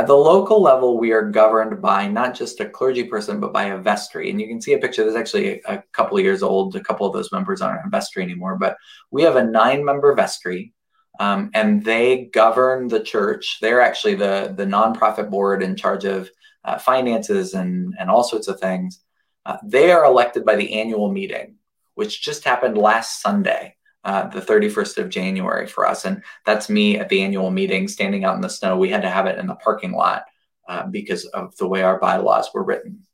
At 0.00 0.06
the 0.06 0.16
local 0.16 0.62
level, 0.62 0.96
we 0.96 1.12
are 1.12 1.30
governed 1.30 1.82
by 1.82 2.08
not 2.08 2.34
just 2.34 2.58
a 2.60 2.66
clergy 2.66 3.04
person, 3.04 3.38
but 3.38 3.52
by 3.52 3.64
a 3.64 3.76
vestry. 3.76 4.30
And 4.30 4.40
you 4.40 4.48
can 4.48 4.58
see 4.58 4.72
a 4.72 4.78
picture 4.78 5.04
that's 5.04 5.14
actually 5.14 5.60
a, 5.66 5.84
couple 5.92 6.16
of 6.16 6.24
years 6.24 6.42
old. 6.42 6.74
A 6.74 6.80
couple 6.80 7.06
of 7.06 7.12
those 7.12 7.30
members 7.32 7.60
aren't 7.60 7.86
a 7.86 7.90
vestry 7.90 8.22
anymore, 8.22 8.56
but 8.56 8.78
we 9.10 9.22
have 9.24 9.36
a 9.36 9.44
nine 9.44 9.84
member 9.84 10.14
vestry. 10.14 10.72
Um, 11.18 11.50
and 11.52 11.84
they 11.84 12.30
govern 12.32 12.88
the 12.88 13.00
church. 13.00 13.58
They're 13.60 13.82
actually 13.82 14.14
the, 14.14 14.54
the 14.56 14.64
nonprofit 14.64 15.28
board 15.28 15.62
in 15.62 15.76
charge 15.76 16.06
of 16.06 16.30
uh, 16.64 16.78
finances 16.78 17.52
and, 17.52 17.94
and 17.98 18.08
all 18.08 18.24
sorts 18.24 18.48
of 18.48 18.58
things. 18.58 19.02
Uh, 19.44 19.58
they 19.62 19.92
are 19.92 20.06
elected 20.06 20.46
by 20.46 20.56
the 20.56 20.80
annual 20.80 21.12
meeting, 21.12 21.56
which 21.92 22.22
just 22.22 22.44
happened 22.44 22.78
last 22.78 23.20
Sunday 23.20 23.76
uh, 24.04 24.28
the 24.28 24.40
31st 24.40 24.98
of 24.98 25.08
January 25.10 25.66
for 25.66 25.86
us. 25.86 26.04
And 26.04 26.22
that's 26.46 26.70
me 26.70 26.98
at 26.98 27.08
the 27.08 27.22
annual 27.22 27.50
meeting 27.50 27.88
standing 27.88 28.24
out 28.24 28.34
in 28.34 28.40
the 28.40 28.48
snow. 28.48 28.78
We 28.78 28.90
had 28.90 29.02
to 29.02 29.10
have 29.10 29.26
it 29.26 29.38
in 29.38 29.46
the 29.46 29.54
parking 29.54 29.92
lot 29.92 30.24
uh, 30.68 30.86
because 30.86 31.26
of 31.26 31.56
the 31.56 31.68
way 31.68 31.82
our 31.82 31.98
bylaws 31.98 32.50
were 32.54 32.64
written. 32.64 33.06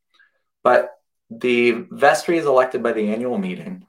But 0.63 0.93
the 1.31 1.87
vestry 1.91 2.39
is 2.39 2.47
elected 2.47 2.83
by 2.83 2.93
the 2.93 3.09
annual 3.13 3.39
meeting. 3.39 3.87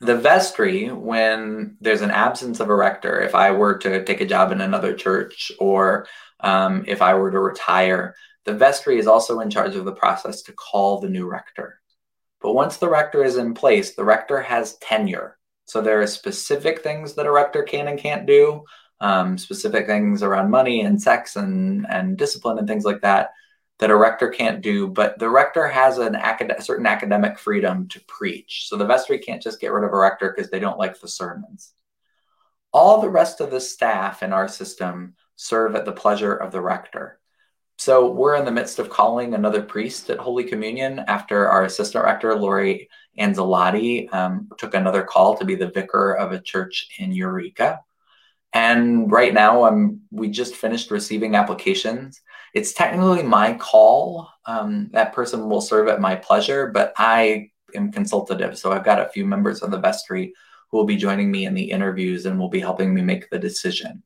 The 0.00 0.16
vestry, 0.16 0.88
when 0.88 1.76
there's 1.80 2.00
an 2.00 2.10
absence 2.10 2.60
of 2.60 2.70
a 2.70 2.74
rector, 2.74 3.20
if 3.20 3.34
I 3.34 3.50
were 3.50 3.78
to 3.78 4.04
take 4.04 4.20
a 4.20 4.26
job 4.26 4.52
in 4.52 4.60
another 4.60 4.94
church 4.94 5.52
or 5.58 6.06
um, 6.38 6.84
if 6.86 7.02
I 7.02 7.14
were 7.14 7.30
to 7.30 7.38
retire, 7.38 8.14
the 8.44 8.54
vestry 8.54 8.98
is 8.98 9.06
also 9.06 9.40
in 9.40 9.50
charge 9.50 9.76
of 9.76 9.84
the 9.84 9.92
process 9.92 10.42
to 10.42 10.52
call 10.52 11.00
the 11.00 11.08
new 11.08 11.28
rector. 11.28 11.80
But 12.40 12.54
once 12.54 12.78
the 12.78 12.88
rector 12.88 13.22
is 13.22 13.36
in 13.36 13.54
place, 13.54 13.94
the 13.94 14.04
rector 14.04 14.40
has 14.40 14.76
tenure. 14.78 15.36
So 15.70 15.80
there 15.80 16.02
are 16.02 16.06
specific 16.08 16.82
things 16.82 17.14
that 17.14 17.26
a 17.26 17.30
rector 17.30 17.62
can 17.62 17.86
and 17.86 17.96
can't 17.96 18.26
do, 18.26 18.64
um, 19.00 19.38
specific 19.38 19.86
things 19.86 20.24
around 20.24 20.50
money 20.50 20.80
and 20.80 21.00
sex 21.00 21.36
and, 21.36 21.86
and 21.88 22.18
discipline 22.18 22.58
and 22.58 22.66
things 22.66 22.84
like 22.84 23.02
that 23.02 23.30
that 23.78 23.92
a 23.92 23.96
rector 23.96 24.30
can't 24.30 24.62
do. 24.62 24.88
But 24.88 25.20
the 25.20 25.30
rector 25.30 25.68
has 25.68 25.98
an 25.98 26.16
acad- 26.16 26.60
certain 26.60 26.86
academic 26.86 27.38
freedom 27.38 27.86
to 27.90 28.00
preach. 28.08 28.66
So 28.68 28.76
the 28.76 28.84
vestry 28.84 29.20
can't 29.20 29.40
just 29.40 29.60
get 29.60 29.70
rid 29.70 29.84
of 29.84 29.92
a 29.92 29.96
rector 29.96 30.34
because 30.34 30.50
they 30.50 30.58
don't 30.58 30.76
like 30.76 30.98
the 30.98 31.06
sermons. 31.06 31.72
All 32.72 33.00
the 33.00 33.08
rest 33.08 33.40
of 33.40 33.52
the 33.52 33.60
staff 33.60 34.24
in 34.24 34.32
our 34.32 34.48
system 34.48 35.14
serve 35.36 35.76
at 35.76 35.84
the 35.84 35.92
pleasure 35.92 36.34
of 36.34 36.50
the 36.50 36.60
rector. 36.60 37.20
So 37.78 38.10
we're 38.10 38.34
in 38.34 38.44
the 38.44 38.50
midst 38.50 38.80
of 38.80 38.90
calling 38.90 39.34
another 39.34 39.62
priest 39.62 40.10
at 40.10 40.18
Holy 40.18 40.42
Communion 40.42 40.98
after 41.06 41.48
our 41.48 41.62
assistant 41.62 42.04
rector, 42.04 42.34
Lori 42.34 42.88
Anzalotti 43.18 44.12
um, 44.14 44.48
took 44.58 44.74
another 44.74 45.02
call 45.02 45.36
to 45.36 45.44
be 45.44 45.54
the 45.54 45.70
vicar 45.70 46.12
of 46.12 46.32
a 46.32 46.40
church 46.40 46.88
in 46.98 47.12
Eureka. 47.12 47.80
And 48.52 49.10
right 49.10 49.32
now, 49.32 49.64
I'm, 49.64 50.00
we 50.10 50.28
just 50.28 50.56
finished 50.56 50.90
receiving 50.90 51.36
applications. 51.36 52.20
It's 52.54 52.72
technically 52.72 53.22
my 53.22 53.54
call. 53.54 54.28
Um, 54.46 54.90
that 54.92 55.12
person 55.12 55.48
will 55.48 55.60
serve 55.60 55.88
at 55.88 56.00
my 56.00 56.16
pleasure, 56.16 56.68
but 56.68 56.92
I 56.96 57.50
am 57.74 57.92
consultative. 57.92 58.58
So 58.58 58.72
I've 58.72 58.84
got 58.84 59.00
a 59.00 59.08
few 59.10 59.24
members 59.24 59.62
of 59.62 59.70
the 59.70 59.78
vestry 59.78 60.34
who 60.70 60.78
will 60.78 60.84
be 60.84 60.96
joining 60.96 61.30
me 61.30 61.46
in 61.46 61.54
the 61.54 61.70
interviews 61.70 62.26
and 62.26 62.38
will 62.38 62.48
be 62.48 62.60
helping 62.60 62.92
me 62.92 63.02
make 63.02 63.30
the 63.30 63.38
decision. 63.38 64.02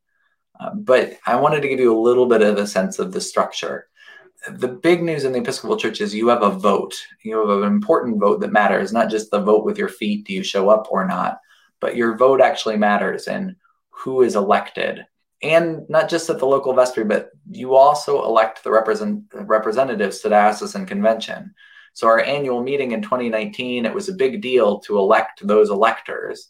Uh, 0.59 0.75
but 0.75 1.19
I 1.27 1.37
wanted 1.37 1.63
to 1.63 1.69
give 1.69 1.81
you 1.81 1.97
a 1.97 2.01
little 2.01 2.27
bit 2.27 2.43
of 2.43 2.59
a 2.59 2.67
sense 2.67 2.99
of 2.99 3.13
the 3.13 3.21
structure 3.21 3.89
the 4.53 4.69
big 4.69 5.03
news 5.03 5.25
in 5.25 5.33
the 5.33 5.39
Episcopal 5.39 5.77
Church 5.77 6.01
is 6.01 6.15
you 6.15 6.29
have 6.29 6.43
a 6.43 6.51
vote. 6.51 6.95
You 7.23 7.39
have 7.49 7.63
an 7.63 7.73
important 7.73 8.21
vote 8.21 8.41
that 8.41 8.53
matters, 8.53 8.93
not 8.93 9.11
just 9.11 9.31
the 9.31 9.41
vote 9.41 9.65
with 9.65 9.79
your 9.79 9.89
feet, 9.89 10.27
do 10.27 10.33
you 10.33 10.43
show 10.43 10.69
up 10.69 10.89
or 10.91 11.07
not, 11.07 11.41
but 11.81 11.97
your 11.97 12.17
vote 12.17 12.41
actually 12.41 12.77
matters 12.77 13.27
and 13.27 13.57
who 13.91 14.23
is 14.23 14.37
elected. 14.37 15.07
And 15.43 15.89
not 15.89 16.09
just 16.09 16.31
at 16.31 16.39
the 16.39 16.47
local 16.47 16.75
vestry, 16.75 17.05
but 17.05 17.31
you 17.51 17.75
also 17.75 18.25
elect 18.25 18.65
the 18.65 18.71
represent, 18.71 19.25
representatives 19.33 20.21
to 20.21 20.29
diocesan 20.29 20.87
convention. 20.87 21.55
So 21.93 22.09
our 22.09 22.21
annual 22.21 22.63
meeting 22.63 22.93
in 22.93 23.03
2019, 23.03 23.87
it 23.87 23.95
was 23.95 24.09
a 24.09 24.15
big 24.15 24.43
deal 24.43 24.81
to 24.81 24.99
elect 24.99 25.47
those 25.47 25.71
electors 25.71 26.49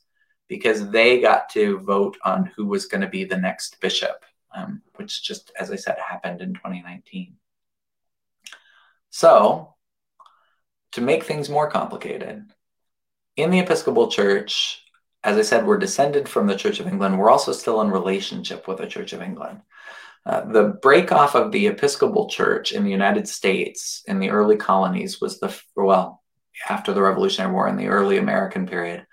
because 0.49 0.91
they 0.91 1.21
got 1.21 1.49
to 1.51 1.79
vote 1.81 2.17
on 2.25 2.51
who 2.57 2.67
was 2.67 2.87
going 2.87 3.01
to 3.01 3.09
be 3.09 3.25
the 3.25 3.37
next 3.37 3.81
bishop, 3.81 4.25
um, 4.55 4.83
which 4.97 5.23
just, 5.23 5.53
as 5.59 5.71
I 5.71 5.77
said, 5.77 5.97
happened 5.99 6.41
in 6.41 6.55
2019. 6.55 7.37
So, 9.15 9.77
to 10.91 11.01
make 11.01 11.23
things 11.23 11.49
more 11.49 11.71
complicated, 11.71 12.51
in 13.37 13.53
the 13.53 13.61
Episcopal 13.61 14.09
Church, 14.11 14.83
as 15.23 15.37
I 15.37 15.43
said, 15.43 15.65
we're 15.65 15.79
descended 15.79 16.29
from 16.29 16.49
the 16.49 16.57
Church 16.57 16.81
of 16.81 16.89
England. 16.89 17.17
We're 17.17 17.31
also 17.31 17.53
still 17.53 17.81
in 17.83 17.93
relationship 17.93 18.67
with 18.67 18.79
the 18.79 18.89
Church 18.89 19.13
of 19.13 19.23
England. 19.23 19.61
Uh, 20.27 20.47
the 20.47 20.65
break 20.83 21.13
off 21.13 21.37
of 21.37 21.53
the 21.53 21.69
Episcopal 21.69 22.29
Church 22.29 22.73
in 22.73 22.83
the 22.83 22.91
United 22.91 23.29
States 23.29 24.03
in 24.09 24.19
the 24.19 24.31
early 24.31 24.57
colonies 24.57 25.21
was 25.21 25.39
the, 25.39 25.57
well, 25.77 26.21
after 26.69 26.93
the 26.93 27.01
Revolutionary 27.01 27.53
War 27.53 27.69
in 27.69 27.77
the 27.77 27.87
early 27.87 28.17
American 28.17 28.67
period, 28.67 29.07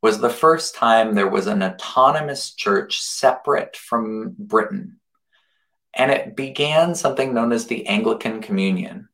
was 0.00 0.20
the 0.20 0.30
first 0.30 0.76
time 0.76 1.16
there 1.16 1.26
was 1.26 1.48
an 1.48 1.64
autonomous 1.64 2.54
church 2.54 3.00
separate 3.00 3.74
from 3.74 4.36
Britain. 4.38 5.00
And 5.94 6.12
it 6.12 6.36
began 6.36 6.94
something 6.94 7.34
known 7.34 7.50
as 7.50 7.66
the 7.66 7.88
Anglican 7.88 8.40
Communion. 8.40 9.08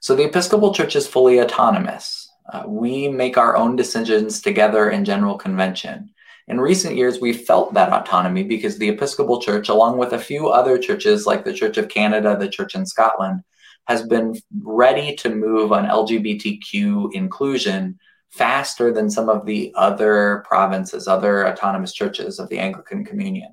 So 0.00 0.14
the 0.14 0.24
Episcopal 0.24 0.72
Church 0.72 0.96
is 0.96 1.08
fully 1.08 1.40
autonomous. 1.40 2.30
Uh, 2.52 2.64
we 2.66 3.08
make 3.08 3.36
our 3.36 3.56
own 3.56 3.76
decisions 3.76 4.40
together 4.40 4.90
in 4.90 5.04
General 5.04 5.36
Convention. 5.36 6.10
In 6.46 6.60
recent 6.60 6.96
years, 6.96 7.20
we've 7.20 7.42
felt 7.42 7.74
that 7.74 7.92
autonomy 7.92 8.42
because 8.42 8.78
the 8.78 8.88
Episcopal 8.88 9.42
Church, 9.42 9.68
along 9.68 9.98
with 9.98 10.12
a 10.12 10.18
few 10.18 10.48
other 10.48 10.78
churches 10.78 11.26
like 11.26 11.44
the 11.44 11.52
Church 11.52 11.76
of 11.76 11.88
Canada, 11.88 12.36
the 12.38 12.48
Church 12.48 12.74
in 12.74 12.86
Scotland, 12.86 13.42
has 13.86 14.02
been 14.02 14.34
ready 14.62 15.14
to 15.16 15.34
move 15.34 15.72
on 15.72 15.84
LGBTQ 15.84 17.12
inclusion 17.12 17.98
faster 18.30 18.92
than 18.92 19.10
some 19.10 19.28
of 19.28 19.44
the 19.44 19.72
other 19.74 20.44
provinces, 20.46 21.08
other 21.08 21.46
autonomous 21.48 21.92
churches 21.92 22.38
of 22.38 22.48
the 22.48 22.58
Anglican 22.58 23.04
Communion. 23.04 23.52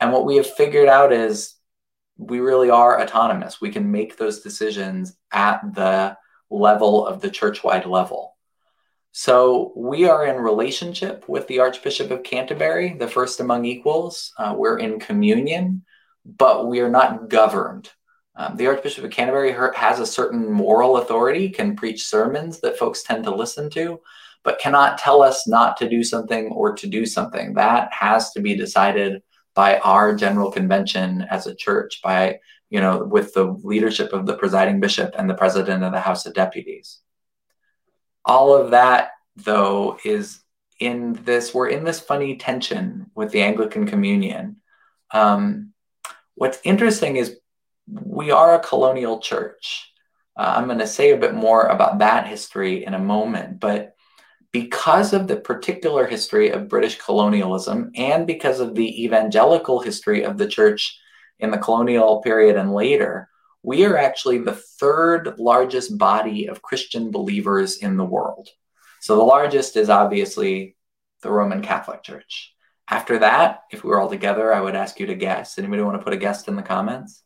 And 0.00 0.12
what 0.12 0.24
we 0.24 0.36
have 0.36 0.48
figured 0.48 0.88
out 0.88 1.12
is 1.12 1.54
we 2.18 2.40
really 2.40 2.68
are 2.68 3.00
autonomous. 3.00 3.60
We 3.60 3.70
can 3.70 3.90
make 3.90 4.16
those 4.16 4.40
decisions 4.40 5.16
at 5.32 5.60
the 5.74 6.16
level 6.50 7.06
of 7.06 7.20
the 7.20 7.30
churchwide 7.30 7.86
level. 7.86 8.34
So 9.12 9.72
we 9.76 10.08
are 10.08 10.26
in 10.26 10.36
relationship 10.36 11.28
with 11.28 11.46
the 11.46 11.60
Archbishop 11.60 12.10
of 12.10 12.22
Canterbury, 12.22 12.94
the 12.98 13.08
first 13.08 13.40
among 13.40 13.64
equals. 13.64 14.32
Uh, 14.36 14.54
we're 14.56 14.78
in 14.78 15.00
communion, 15.00 15.84
but 16.24 16.66
we 16.66 16.80
are 16.80 16.90
not 16.90 17.28
governed. 17.28 17.90
Um, 18.36 18.56
the 18.56 18.66
Archbishop 18.66 19.04
of 19.04 19.10
Canterbury 19.10 19.52
has 19.74 19.98
a 19.98 20.06
certain 20.06 20.52
moral 20.52 20.98
authority, 20.98 21.48
can 21.48 21.74
preach 21.74 22.06
sermons 22.06 22.60
that 22.60 22.78
folks 22.78 23.02
tend 23.02 23.24
to 23.24 23.34
listen 23.34 23.70
to, 23.70 24.00
but 24.44 24.60
cannot 24.60 24.98
tell 24.98 25.22
us 25.22 25.48
not 25.48 25.76
to 25.78 25.88
do 25.88 26.04
something 26.04 26.48
or 26.52 26.74
to 26.74 26.86
do 26.86 27.04
something. 27.04 27.54
That 27.54 27.92
has 27.92 28.32
to 28.32 28.40
be 28.40 28.54
decided 28.56 29.22
by 29.58 29.76
our 29.78 30.14
general 30.14 30.52
convention 30.52 31.26
as 31.32 31.48
a 31.48 31.54
church, 31.54 32.00
by, 32.00 32.38
you 32.70 32.80
know, 32.80 33.02
with 33.02 33.34
the 33.34 33.42
leadership 33.42 34.12
of 34.12 34.24
the 34.24 34.36
presiding 34.36 34.78
bishop 34.78 35.16
and 35.18 35.28
the 35.28 35.34
president 35.34 35.82
of 35.82 35.90
the 35.90 35.98
House 35.98 36.26
of 36.26 36.32
Deputies. 36.32 37.00
All 38.24 38.54
of 38.54 38.70
that 38.70 39.10
though 39.34 39.98
is 40.04 40.38
in 40.78 41.14
this 41.24 41.52
we're 41.52 41.70
in 41.70 41.82
this 41.82 41.98
funny 41.98 42.36
tension 42.36 43.10
with 43.16 43.32
the 43.32 43.42
anglican 43.42 43.84
communion. 43.84 44.58
Um, 45.10 45.72
what's 46.36 46.60
interesting 46.62 47.16
is 47.16 47.36
we 47.88 48.30
are 48.30 48.54
a 48.54 48.60
colonial 48.60 49.18
church. 49.18 49.92
Uh, 50.36 50.54
i'm 50.56 50.66
going 50.66 50.78
to 50.78 50.86
say 50.86 51.10
a 51.10 51.24
bit 51.24 51.34
more 51.34 51.64
about 51.66 51.98
that 51.98 52.28
history 52.28 52.84
in 52.86 52.94
a 52.94 53.06
moment 53.14 53.58
but 53.58 53.96
because 54.52 55.12
of 55.12 55.28
the 55.28 55.36
particular 55.36 56.06
history 56.06 56.50
of 56.50 56.68
british 56.68 56.98
colonialism 56.98 57.90
and 57.94 58.26
because 58.26 58.60
of 58.60 58.74
the 58.74 59.04
evangelical 59.04 59.80
history 59.80 60.22
of 60.22 60.38
the 60.38 60.48
church 60.48 60.98
in 61.38 61.50
the 61.50 61.58
colonial 61.58 62.20
period 62.22 62.56
and 62.56 62.72
later 62.72 63.28
we 63.62 63.84
are 63.84 63.96
actually 63.96 64.38
the 64.38 64.54
third 64.54 65.38
largest 65.38 65.98
body 65.98 66.46
of 66.46 66.62
Christian 66.62 67.10
believers 67.10 67.78
in 67.78 67.96
the 67.96 68.04
world. 68.04 68.48
So 69.00 69.16
the 69.16 69.22
largest 69.22 69.76
is 69.76 69.90
obviously 69.90 70.76
the 71.22 71.30
Roman 71.30 71.62
Catholic 71.62 72.02
Church. 72.02 72.54
After 72.90 73.18
that, 73.18 73.60
if 73.70 73.84
we 73.84 73.90
were 73.90 74.00
all 74.00 74.08
together, 74.08 74.52
I 74.52 74.60
would 74.60 74.74
ask 74.74 74.98
you 74.98 75.06
to 75.06 75.14
guess. 75.14 75.58
Anybody 75.58 75.82
want 75.82 75.98
to 75.98 76.04
put 76.04 76.14
a 76.14 76.16
guess 76.16 76.48
in 76.48 76.56
the 76.56 76.62
comments? 76.62 77.22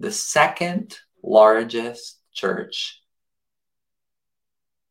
The 0.00 0.10
second 0.10 0.98
largest 1.22 2.18
church 2.32 3.00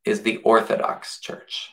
is 0.05 0.21
the 0.21 0.37
Orthodox 0.37 1.19
Church. 1.19 1.69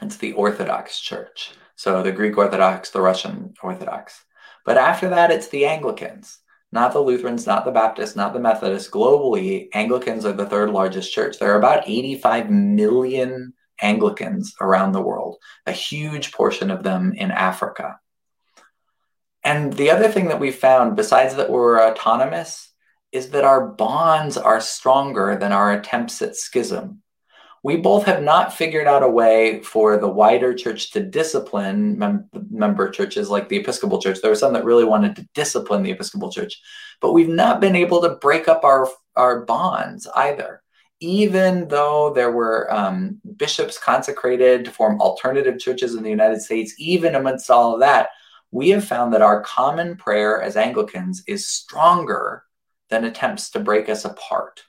It's 0.00 0.16
the 0.16 0.32
Orthodox 0.32 1.00
Church. 1.00 1.52
So 1.76 2.02
the 2.02 2.12
Greek 2.12 2.36
Orthodox, 2.36 2.90
the 2.90 3.00
Russian 3.00 3.54
Orthodox. 3.62 4.24
But 4.64 4.78
after 4.78 5.10
that, 5.10 5.30
it's 5.30 5.48
the 5.48 5.66
Anglicans 5.66 6.38
not 6.72 6.94
the 6.94 7.00
Lutherans, 7.00 7.46
not 7.46 7.66
the 7.66 7.70
Baptists, 7.70 8.16
not 8.16 8.32
the 8.32 8.40
Methodists. 8.40 8.90
Globally, 8.90 9.68
Anglicans 9.74 10.24
are 10.24 10.32
the 10.32 10.46
third 10.46 10.70
largest 10.70 11.12
church. 11.12 11.38
There 11.38 11.52
are 11.52 11.58
about 11.58 11.86
85 11.86 12.50
million 12.50 13.52
Anglicans 13.80 14.54
around 14.60 14.92
the 14.92 15.02
world, 15.02 15.36
a 15.66 15.72
huge 15.72 16.32
portion 16.32 16.70
of 16.70 16.82
them 16.82 17.12
in 17.12 17.30
Africa. 17.30 18.00
And 19.44 19.72
the 19.74 19.90
other 19.90 20.08
thing 20.08 20.28
that 20.28 20.40
we 20.40 20.50
found, 20.50 20.96
besides 20.96 21.34
that 21.34 21.50
we're 21.50 21.82
autonomous, 21.82 22.72
is 23.10 23.30
that 23.30 23.44
our 23.44 23.66
bonds 23.66 24.38
are 24.38 24.60
stronger 24.60 25.36
than 25.36 25.52
our 25.52 25.72
attempts 25.72 26.22
at 26.22 26.36
schism 26.36 27.01
we 27.64 27.76
both 27.76 28.04
have 28.04 28.22
not 28.22 28.52
figured 28.52 28.88
out 28.88 29.04
a 29.04 29.08
way 29.08 29.62
for 29.62 29.96
the 29.96 30.08
wider 30.08 30.52
church 30.52 30.90
to 30.90 31.00
discipline 31.00 31.96
mem- 31.96 32.28
member 32.50 32.90
churches 32.90 33.30
like 33.30 33.48
the 33.48 33.58
Episcopal 33.58 34.00
Church. 34.00 34.20
There 34.20 34.30
were 34.30 34.36
some 34.36 34.52
that 34.54 34.64
really 34.64 34.84
wanted 34.84 35.14
to 35.16 35.28
discipline 35.34 35.82
the 35.82 35.92
Episcopal 35.92 36.32
Church, 36.32 36.60
but 37.00 37.12
we've 37.12 37.28
not 37.28 37.60
been 37.60 37.76
able 37.76 38.02
to 38.02 38.16
break 38.16 38.48
up 38.48 38.64
our, 38.64 38.88
our 39.14 39.44
bonds 39.44 40.08
either. 40.16 40.62
Even 40.98 41.68
though 41.68 42.12
there 42.12 42.32
were 42.32 42.72
um, 42.72 43.20
bishops 43.36 43.78
consecrated 43.78 44.64
to 44.64 44.70
form 44.70 45.00
alternative 45.00 45.58
churches 45.58 45.94
in 45.94 46.02
the 46.02 46.10
United 46.10 46.40
States, 46.40 46.74
even 46.78 47.14
amidst 47.14 47.50
all 47.50 47.74
of 47.74 47.80
that, 47.80 48.08
we 48.50 48.70
have 48.70 48.84
found 48.84 49.12
that 49.12 49.22
our 49.22 49.40
common 49.42 49.96
prayer 49.96 50.42
as 50.42 50.56
Anglicans 50.56 51.22
is 51.26 51.48
stronger 51.48 52.44
than 52.90 53.04
attempts 53.04 53.50
to 53.50 53.60
break 53.60 53.88
us 53.88 54.04
apart 54.04 54.62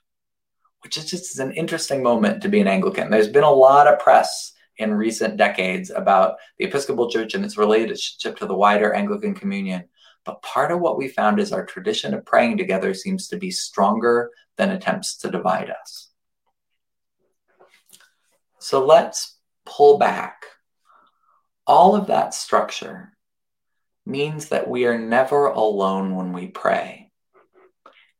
which 0.84 0.98
is 0.98 1.10
just 1.10 1.38
an 1.38 1.50
interesting 1.52 2.02
moment 2.02 2.42
to 2.42 2.48
be 2.48 2.60
an 2.60 2.68
Anglican. 2.68 3.10
There's 3.10 3.28
been 3.28 3.42
a 3.42 3.50
lot 3.50 3.88
of 3.88 3.98
press 3.98 4.52
in 4.76 4.92
recent 4.92 5.38
decades 5.38 5.90
about 5.90 6.36
the 6.58 6.66
Episcopal 6.66 7.10
Church 7.10 7.34
and 7.34 7.44
its 7.44 7.56
relationship 7.56 8.36
to 8.36 8.46
the 8.46 8.54
wider 8.54 8.92
Anglican 8.92 9.34
communion. 9.34 9.84
But 10.24 10.42
part 10.42 10.70
of 10.70 10.80
what 10.80 10.98
we 10.98 11.08
found 11.08 11.40
is 11.40 11.52
our 11.52 11.64
tradition 11.64 12.12
of 12.12 12.26
praying 12.26 12.58
together 12.58 12.92
seems 12.92 13.28
to 13.28 13.36
be 13.36 13.50
stronger 13.50 14.30
than 14.56 14.70
attempts 14.70 15.16
to 15.18 15.30
divide 15.30 15.70
us. 15.70 16.10
So 18.58 18.84
let's 18.84 19.38
pull 19.64 19.98
back. 19.98 20.44
All 21.66 21.96
of 21.96 22.08
that 22.08 22.34
structure 22.34 23.16
means 24.04 24.50
that 24.50 24.68
we 24.68 24.84
are 24.84 24.98
never 24.98 25.46
alone 25.46 26.14
when 26.14 26.32
we 26.34 26.48
pray. 26.48 27.10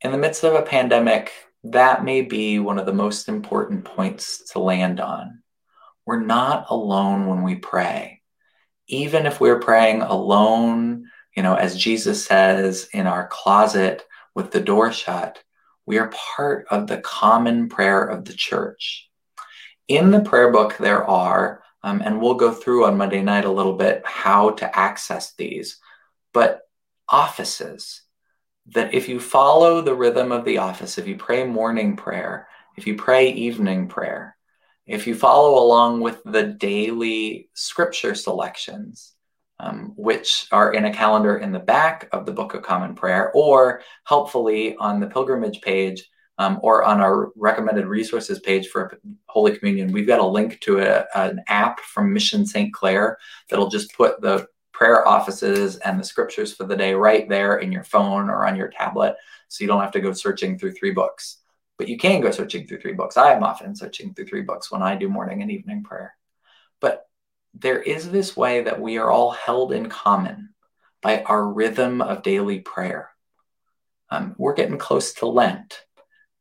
In 0.00 0.12
the 0.12 0.18
midst 0.18 0.44
of 0.44 0.54
a 0.54 0.62
pandemic, 0.62 1.32
that 1.64 2.04
may 2.04 2.20
be 2.20 2.58
one 2.58 2.78
of 2.78 2.86
the 2.86 2.92
most 2.92 3.28
important 3.28 3.84
points 3.84 4.50
to 4.52 4.58
land 4.58 5.00
on. 5.00 5.42
We're 6.04 6.20
not 6.20 6.66
alone 6.68 7.26
when 7.26 7.42
we 7.42 7.56
pray. 7.56 8.20
Even 8.86 9.24
if 9.24 9.40
we're 9.40 9.60
praying 9.60 10.02
alone, 10.02 11.06
you 11.34 11.42
know, 11.42 11.54
as 11.54 11.76
Jesus 11.76 12.24
says 12.24 12.88
in 12.92 13.06
our 13.06 13.26
closet 13.28 14.02
with 14.34 14.50
the 14.50 14.60
door 14.60 14.92
shut, 14.92 15.42
we 15.86 15.98
are 15.98 16.12
part 16.36 16.66
of 16.70 16.86
the 16.86 16.98
common 16.98 17.70
prayer 17.70 18.04
of 18.04 18.26
the 18.26 18.34
church. 18.34 19.08
In 19.88 20.10
the 20.10 20.20
prayer 20.20 20.52
book, 20.52 20.76
there 20.76 21.04
are, 21.04 21.62
um, 21.82 22.02
and 22.04 22.20
we'll 22.20 22.34
go 22.34 22.52
through 22.52 22.84
on 22.84 22.98
Monday 22.98 23.22
night 23.22 23.46
a 23.46 23.50
little 23.50 23.76
bit 23.76 24.02
how 24.04 24.50
to 24.50 24.78
access 24.78 25.34
these, 25.34 25.78
but 26.34 26.60
offices 27.08 28.03
that 28.68 28.94
if 28.94 29.08
you 29.08 29.20
follow 29.20 29.80
the 29.80 29.94
rhythm 29.94 30.32
of 30.32 30.44
the 30.44 30.58
office, 30.58 30.98
if 30.98 31.06
you 31.06 31.16
pray 31.16 31.44
morning 31.44 31.96
prayer, 31.96 32.48
if 32.76 32.86
you 32.86 32.96
pray 32.96 33.30
evening 33.30 33.88
prayer, 33.88 34.36
if 34.86 35.06
you 35.06 35.14
follow 35.14 35.62
along 35.62 36.00
with 36.00 36.22
the 36.24 36.42
daily 36.42 37.48
scripture 37.54 38.14
selections, 38.14 39.14
um, 39.60 39.92
which 39.96 40.46
are 40.50 40.72
in 40.72 40.84
a 40.84 40.92
calendar 40.92 41.38
in 41.38 41.52
the 41.52 41.58
back 41.58 42.08
of 42.12 42.26
the 42.26 42.32
Book 42.32 42.54
of 42.54 42.62
Common 42.62 42.94
Prayer, 42.94 43.30
or 43.32 43.82
helpfully 44.04 44.76
on 44.76 45.00
the 45.00 45.06
pilgrimage 45.06 45.60
page 45.60 46.08
um, 46.38 46.58
or 46.62 46.84
on 46.84 47.00
our 47.00 47.30
recommended 47.36 47.86
resources 47.86 48.40
page 48.40 48.68
for 48.68 48.98
Holy 49.26 49.56
Communion. 49.56 49.92
We've 49.92 50.06
got 50.06 50.20
a 50.20 50.26
link 50.26 50.60
to 50.62 50.80
a, 50.80 51.06
an 51.14 51.42
app 51.48 51.80
from 51.80 52.12
Mission 52.12 52.44
St. 52.44 52.72
Clare 52.72 53.18
that'll 53.48 53.68
just 53.68 53.94
put 53.94 54.20
the 54.20 54.46
prayer 54.74 55.06
offices 55.06 55.76
and 55.76 55.98
the 55.98 56.04
scriptures 56.04 56.52
for 56.52 56.64
the 56.64 56.76
day 56.76 56.92
right 56.92 57.28
there 57.28 57.58
in 57.58 57.72
your 57.72 57.84
phone 57.84 58.28
or 58.28 58.44
on 58.44 58.56
your 58.56 58.68
tablet. 58.68 59.16
So 59.48 59.62
you 59.62 59.68
don't 59.68 59.80
have 59.80 59.92
to 59.92 60.00
go 60.00 60.12
searching 60.12 60.58
through 60.58 60.72
three 60.72 60.90
books. 60.90 61.38
But 61.78 61.88
you 61.88 61.96
can 61.96 62.20
go 62.20 62.30
searching 62.30 62.66
through 62.66 62.80
three 62.80 62.92
books. 62.92 63.16
I 63.16 63.32
am 63.32 63.42
often 63.42 63.74
searching 63.74 64.12
through 64.12 64.26
three 64.26 64.42
books 64.42 64.70
when 64.70 64.82
I 64.82 64.96
do 64.96 65.08
morning 65.08 65.42
and 65.42 65.50
evening 65.50 65.84
prayer. 65.84 66.14
But 66.80 67.06
there 67.54 67.80
is 67.80 68.10
this 68.10 68.36
way 68.36 68.62
that 68.62 68.80
we 68.80 68.98
are 68.98 69.10
all 69.10 69.30
held 69.30 69.72
in 69.72 69.88
common 69.88 70.50
by 71.00 71.22
our 71.22 71.46
rhythm 71.46 72.02
of 72.02 72.22
daily 72.22 72.60
prayer. 72.60 73.10
Um, 74.10 74.34
we're 74.38 74.54
getting 74.54 74.78
close 74.78 75.14
to 75.14 75.26
Lent. 75.26 75.80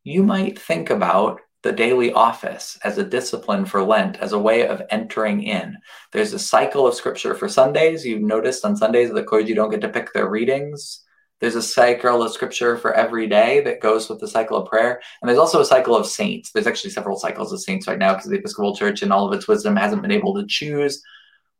You 0.02 0.22
might 0.24 0.58
think 0.58 0.90
about 0.90 1.40
the 1.64 1.72
daily 1.72 2.12
office 2.12 2.78
as 2.84 2.98
a 2.98 3.04
discipline 3.04 3.64
for 3.64 3.82
Lent, 3.82 4.18
as 4.18 4.32
a 4.32 4.38
way 4.38 4.68
of 4.68 4.82
entering 4.90 5.42
in. 5.42 5.78
There's 6.12 6.34
a 6.34 6.38
cycle 6.38 6.86
of 6.86 6.94
scripture 6.94 7.34
for 7.34 7.48
Sundays. 7.48 8.04
You've 8.04 8.20
noticed 8.20 8.66
on 8.66 8.76
Sundays 8.76 9.08
that 9.08 9.14
the 9.14 9.24
clergy 9.24 9.54
don't 9.54 9.70
get 9.70 9.80
to 9.80 9.88
pick 9.88 10.12
their 10.12 10.28
readings. 10.28 11.00
There's 11.40 11.56
a 11.56 11.62
cycle 11.62 12.22
of 12.22 12.32
scripture 12.32 12.76
for 12.76 12.92
every 12.92 13.26
day 13.26 13.60
that 13.62 13.80
goes 13.80 14.10
with 14.10 14.20
the 14.20 14.28
cycle 14.28 14.58
of 14.58 14.68
prayer. 14.68 15.00
And 15.22 15.28
there's 15.28 15.38
also 15.38 15.60
a 15.60 15.64
cycle 15.64 15.96
of 15.96 16.06
saints. 16.06 16.52
There's 16.52 16.66
actually 16.66 16.90
several 16.90 17.18
cycles 17.18 17.50
of 17.50 17.62
saints 17.62 17.88
right 17.88 17.98
now 17.98 18.12
because 18.12 18.28
the 18.28 18.36
Episcopal 18.36 18.76
Church, 18.76 19.02
in 19.02 19.10
all 19.10 19.26
of 19.26 19.32
its 19.32 19.48
wisdom, 19.48 19.74
hasn't 19.74 20.02
been 20.02 20.12
able 20.12 20.34
to 20.34 20.46
choose 20.46 21.02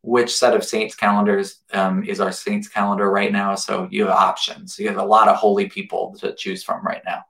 which 0.03 0.37
set 0.37 0.55
of 0.55 0.63
saints 0.63 0.95
calendars 0.95 1.61
um, 1.73 2.05
is 2.05 2.21
our 2.21 2.31
saints 2.31 2.69
calendar 2.69 3.11
right 3.11 3.33
now. 3.33 3.55
So 3.55 3.89
you 3.91 4.03
have 4.03 4.15
options. 4.15 4.79
You 4.79 4.89
have 4.89 4.99
a 4.99 5.05
lot 5.05 5.29
of 5.29 5.37
holy 5.37 5.67
people 5.67 6.15
to 6.21 6.35
choose 6.35 6.63
from 6.63 6.85
right 6.85 7.01
now. 7.07 7.25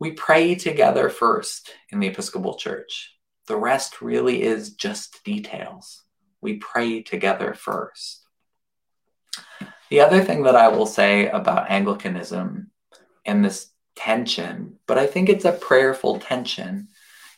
We 0.00 0.12
pray 0.12 0.54
together 0.54 1.10
first 1.10 1.72
in 1.90 1.98
the 1.98 2.06
Episcopal 2.06 2.54
Church. 2.54 3.16
The 3.48 3.56
rest 3.56 4.00
really 4.00 4.42
is 4.42 4.74
just 4.74 5.24
details. 5.24 6.02
We 6.40 6.58
pray 6.58 7.02
together 7.02 7.52
first. 7.54 8.24
The 9.90 10.00
other 10.00 10.22
thing 10.22 10.44
that 10.44 10.54
I 10.54 10.68
will 10.68 10.86
say 10.86 11.28
about 11.28 11.70
Anglicanism 11.70 12.70
and 13.26 13.44
this 13.44 13.70
tension, 13.96 14.78
but 14.86 14.98
I 14.98 15.06
think 15.06 15.28
it's 15.28 15.44
a 15.44 15.52
prayerful 15.52 16.20
tension, 16.20 16.88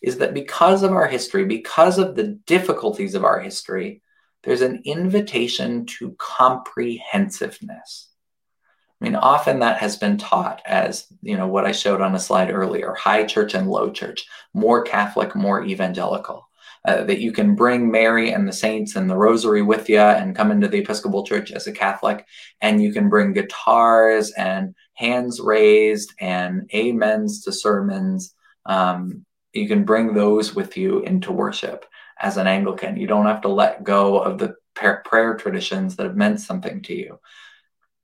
is 0.02 0.18
that 0.18 0.34
because 0.34 0.82
of 0.82 0.92
our 0.92 1.06
history, 1.06 1.46
because 1.46 1.98
of 1.98 2.14
the 2.14 2.38
difficulties 2.46 3.14
of 3.14 3.24
our 3.24 3.40
history, 3.40 4.02
there's 4.42 4.60
an 4.60 4.82
invitation 4.84 5.86
to 5.86 6.14
comprehensiveness. 6.18 8.09
I 9.00 9.04
mean, 9.04 9.14
often 9.14 9.60
that 9.60 9.78
has 9.78 9.96
been 9.96 10.18
taught 10.18 10.60
as, 10.66 11.06
you 11.22 11.36
know, 11.36 11.46
what 11.46 11.64
I 11.64 11.72
showed 11.72 12.02
on 12.02 12.14
a 12.14 12.18
slide 12.18 12.50
earlier 12.50 12.94
high 12.94 13.24
church 13.24 13.54
and 13.54 13.68
low 13.68 13.90
church, 13.90 14.26
more 14.52 14.82
Catholic, 14.82 15.34
more 15.34 15.64
evangelical 15.64 16.50
uh, 16.86 17.04
that 17.04 17.20
you 17.20 17.32
can 17.32 17.54
bring 17.54 17.90
Mary 17.90 18.32
and 18.32 18.48
the 18.48 18.52
saints 18.52 18.96
and 18.96 19.08
the 19.08 19.16
rosary 19.16 19.62
with 19.62 19.88
you 19.88 19.98
and 19.98 20.36
come 20.36 20.50
into 20.50 20.68
the 20.68 20.78
Episcopal 20.78 21.26
Church 21.26 21.52
as 21.52 21.66
a 21.66 21.72
Catholic, 21.72 22.26
and 22.60 22.82
you 22.82 22.92
can 22.92 23.08
bring 23.08 23.32
guitars 23.32 24.30
and 24.32 24.74
hands 24.94 25.40
raised 25.40 26.14
and 26.20 26.70
amens 26.74 27.42
to 27.44 27.52
sermons. 27.52 28.34
Um, 28.64 29.24
you 29.52 29.68
can 29.68 29.84
bring 29.84 30.14
those 30.14 30.54
with 30.54 30.76
you 30.76 31.00
into 31.00 31.32
worship 31.32 31.84
as 32.18 32.36
an 32.36 32.46
Anglican. 32.46 32.96
You 32.96 33.06
don't 33.06 33.26
have 33.26 33.42
to 33.42 33.48
let 33.48 33.84
go 33.84 34.18
of 34.18 34.38
the 34.38 34.54
prayer 34.74 35.34
traditions 35.34 35.96
that 35.96 36.06
have 36.06 36.16
meant 36.16 36.40
something 36.40 36.80
to 36.82 36.94
you. 36.94 37.18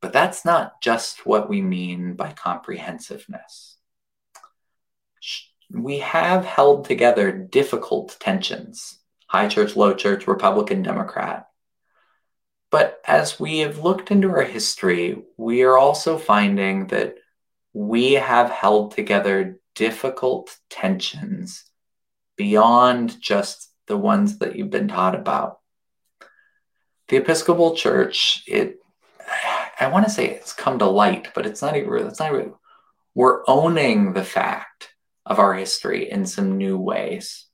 But 0.07 0.13
that's 0.13 0.45
not 0.45 0.81
just 0.81 1.27
what 1.27 1.49
we 1.49 1.61
mean 1.61 2.15
by 2.15 2.33
comprehensiveness 2.33 3.77
we 5.69 5.99
have 5.99 6.45
held 6.45 6.85
together 6.85 7.33
difficult 7.33 8.17
tensions 8.21 9.01
high 9.27 9.49
church, 9.49 9.75
low 9.75 9.93
church, 9.93 10.29
Republican, 10.29 10.83
Democrat. 10.83 11.49
But 12.71 13.01
as 13.05 13.41
we 13.41 13.59
have 13.59 13.81
looked 13.81 14.13
into 14.13 14.31
our 14.31 14.45
history, 14.45 15.21
we 15.37 15.65
are 15.65 15.77
also 15.77 16.17
finding 16.17 16.87
that 16.87 17.17
we 17.73 18.13
have 18.13 18.51
held 18.51 18.93
together 18.93 19.59
difficult 19.75 20.57
tensions 20.71 21.65
beyond 22.37 23.21
just 23.21 23.73
the 23.89 23.97
ones 23.97 24.39
that 24.39 24.55
you've 24.55 24.71
been 24.71 24.87
taught 24.87 25.17
about. 25.17 25.59
The 27.09 27.17
Episcopal 27.17 27.75
Church, 27.75 28.45
it 28.47 28.79
I 29.79 29.89
want 29.89 30.07
to 30.07 30.11
say 30.11 30.27
it's 30.29 30.53
come 30.53 30.79
to 30.79 30.87
light, 30.87 31.29
but 31.35 31.47
it's 31.47 31.63
not 31.63 31.77
even 31.77 32.07
it's 32.07 32.21
not 32.21 32.33
even 32.33 32.55
we're 33.15 33.43
owning 33.49 34.13
the 34.13 34.25
fact 34.25 34.95
of 35.25 35.39
our 35.39 35.55
history 35.55 36.11
in 36.11 36.27
some 36.27 36.57
new 36.57 36.79
ways. 36.79 37.47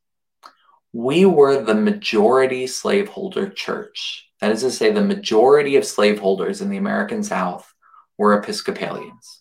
We 0.93 1.25
were 1.25 1.63
the 1.63 1.75
majority 1.75 2.67
slaveholder 2.67 3.49
church. 3.49 4.29
That 4.41 4.51
is 4.51 4.63
to 4.63 4.71
say, 4.71 4.91
the 4.91 5.05
majority 5.05 5.77
of 5.77 5.87
slaveholders 5.87 6.61
in 6.61 6.69
the 6.69 6.77
American 6.77 7.23
South 7.23 7.73
were 8.19 8.35
Episcopalians. 8.35 9.41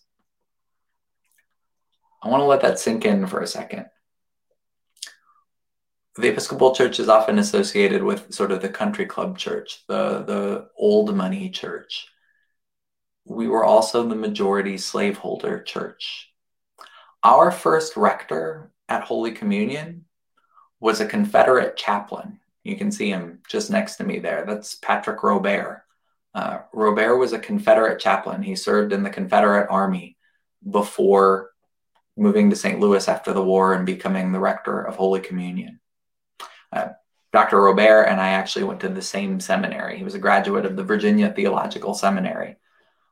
I 2.22 2.28
want 2.28 2.40
to 2.40 2.46
let 2.46 2.62
that 2.62 2.78
sink 2.78 3.04
in 3.04 3.26
for 3.26 3.40
a 3.40 3.46
second. 3.46 3.86
The 6.14 6.28
Episcopal 6.28 6.74
Church 6.74 7.00
is 7.00 7.08
often 7.08 7.38
associated 7.38 8.02
with 8.02 8.32
sort 8.32 8.52
of 8.52 8.62
the 8.62 8.68
country 8.68 9.06
club 9.06 9.38
church, 9.38 9.82
the, 9.88 10.22
the 10.22 10.68
old 10.76 11.14
money 11.16 11.50
church. 11.50 12.06
We 13.24 13.48
were 13.48 13.64
also 13.64 14.06
the 14.06 14.14
majority 14.14 14.78
slaveholder 14.78 15.62
church. 15.62 16.30
Our 17.22 17.50
first 17.50 17.96
rector 17.96 18.72
at 18.88 19.04
Holy 19.04 19.32
Communion 19.32 20.06
was 20.80 21.00
a 21.00 21.06
Confederate 21.06 21.76
chaplain. 21.76 22.40
You 22.64 22.76
can 22.76 22.90
see 22.90 23.08
him 23.08 23.40
just 23.48 23.70
next 23.70 23.96
to 23.96 24.04
me 24.04 24.18
there. 24.18 24.44
That's 24.44 24.74
Patrick 24.74 25.22
Robert. 25.22 25.84
Uh, 26.34 26.58
Robert 26.72 27.16
was 27.16 27.32
a 27.32 27.38
Confederate 27.38 28.00
chaplain. 28.00 28.42
He 28.42 28.56
served 28.56 28.92
in 28.92 29.02
the 29.02 29.10
Confederate 29.10 29.68
Army 29.70 30.16
before 30.68 31.50
moving 32.16 32.50
to 32.50 32.56
St. 32.56 32.80
Louis 32.80 33.08
after 33.08 33.32
the 33.32 33.42
war 33.42 33.74
and 33.74 33.86
becoming 33.86 34.32
the 34.32 34.40
rector 34.40 34.82
of 34.82 34.96
Holy 34.96 35.20
Communion. 35.20 35.80
Uh, 36.72 36.88
Dr. 37.32 37.60
Robert 37.60 38.04
and 38.04 38.20
I 38.20 38.30
actually 38.30 38.64
went 38.64 38.80
to 38.80 38.88
the 38.88 39.02
same 39.02 39.40
seminary. 39.40 39.96
He 39.96 40.04
was 40.04 40.14
a 40.14 40.18
graduate 40.20 40.66
of 40.66 40.76
the 40.76 40.84
Virginia 40.84 41.32
Theological 41.32 41.94
Seminary 41.94 42.56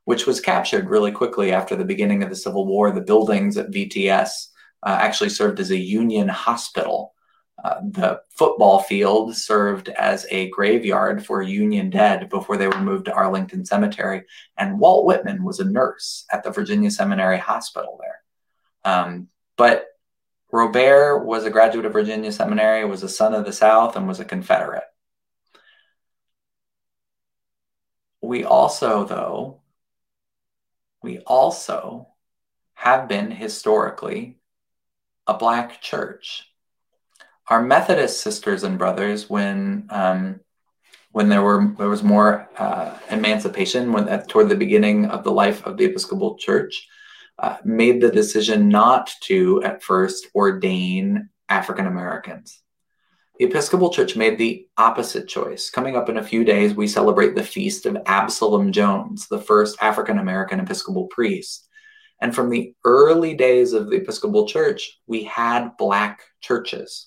which 0.05 0.27
was 0.27 0.41
captured 0.41 0.89
really 0.89 1.13
quickly 1.13 1.53
after 1.53 1.77
the 1.77 1.85
beginning 1.85 2.23
of 2.23 2.31
the 2.31 2.37
Civil 2.37 2.67
War. 2.67 2.91
The 2.91 3.01
buildings 3.01 3.57
at 3.57 3.71
VTS 3.71 4.49
uh, 4.83 4.99
actually 5.01 5.31
served 5.31 5.61
as 5.61 5.71
a 5.71 5.77
Union 5.77 6.29
hospital. 6.29 7.15
Uh, 7.63 7.81
the 7.91 8.21
football 8.31 8.81
field 8.81 9.37
served 9.37 9.91
as 9.91 10.27
a 10.31 10.49
graveyard 10.49 11.25
for 11.25 11.43
Union 11.43 11.91
dead 11.91 12.31
before 12.31 12.57
they 12.57 12.67
were 12.67 12.81
moved 12.81 13.05
to 13.05 13.13
Arlington 13.13 13.67
Cemetery. 13.67 14.25
And 14.57 14.81
Walt 14.81 15.05
Whitman 15.05 15.45
was 15.45 15.61
a 15.61 15.65
nurse 15.65 16.25
at 16.33 16.43
the 16.43 16.51
Virginia 16.51 16.91
Seminary 16.91 17.37
Hospital 17.39 18.01
there. 18.01 18.93
Um, 18.93 19.29
but 19.59 19.87
Robert 20.51 21.25
was 21.25 21.45
a 21.45 21.51
graduate 21.51 21.85
of 21.85 21.93
Virginia 21.93 22.33
Seminary, 22.33 22.85
was 22.85 23.03
a 23.03 23.09
son 23.09 23.35
of 23.35 23.45
the 23.45 23.53
South, 23.53 23.95
and 23.95 24.09
was 24.09 24.21
a 24.21 24.25
Confederate. 24.25 24.85
We 28.23 28.45
also, 28.45 29.05
though, 29.05 29.60
we 31.03 31.19
also 31.21 32.09
have 32.75 33.09
been 33.09 33.31
historically 33.31 34.39
a 35.27 35.35
black 35.35 35.81
church. 35.81 36.47
Our 37.49 37.63
Methodist 37.63 38.21
sisters 38.21 38.63
and 38.63 38.79
brothers, 38.79 39.29
when 39.29 39.87
um, 39.91 40.41
when 41.13 41.29
there 41.29 41.43
were 41.43 41.75
there 41.79 41.89
was 41.89 42.03
more 42.03 42.49
uh, 42.57 42.97
emancipation, 43.11 43.93
when 43.93 44.07
toward 44.27 44.49
the 44.49 44.57
beginning 44.57 45.07
of 45.07 45.25
the 45.25 45.33
life 45.33 45.65
of 45.67 45.77
the 45.77 45.85
Episcopal 45.85 46.37
Church, 46.37 46.87
uh, 47.39 47.57
made 47.65 48.01
the 48.01 48.11
decision 48.11 48.69
not 48.69 49.11
to 49.23 49.63
at 49.63 49.83
first 49.83 50.29
ordain 50.35 51.29
African 51.49 51.87
Americans. 51.87 52.63
The 53.41 53.47
Episcopal 53.47 53.89
Church 53.89 54.17
made 54.17 54.37
the 54.37 54.69
opposite 54.77 55.27
choice. 55.27 55.71
Coming 55.71 55.97
up 55.97 56.11
in 56.11 56.19
a 56.19 56.23
few 56.23 56.45
days, 56.45 56.75
we 56.75 56.87
celebrate 56.87 57.35
the 57.35 57.43
feast 57.43 57.87
of 57.87 57.97
Absalom 58.05 58.71
Jones, 58.71 59.29
the 59.29 59.41
first 59.41 59.79
African 59.81 60.19
American 60.19 60.61
Episcopal 60.61 61.07
priest. 61.07 61.67
And 62.21 62.35
from 62.35 62.51
the 62.51 62.75
early 62.85 63.33
days 63.33 63.73
of 63.73 63.89
the 63.89 63.97
Episcopal 63.97 64.47
Church, 64.47 65.01
we 65.07 65.25
had 65.25 65.79
Black 65.79 66.21
churches. 66.43 67.07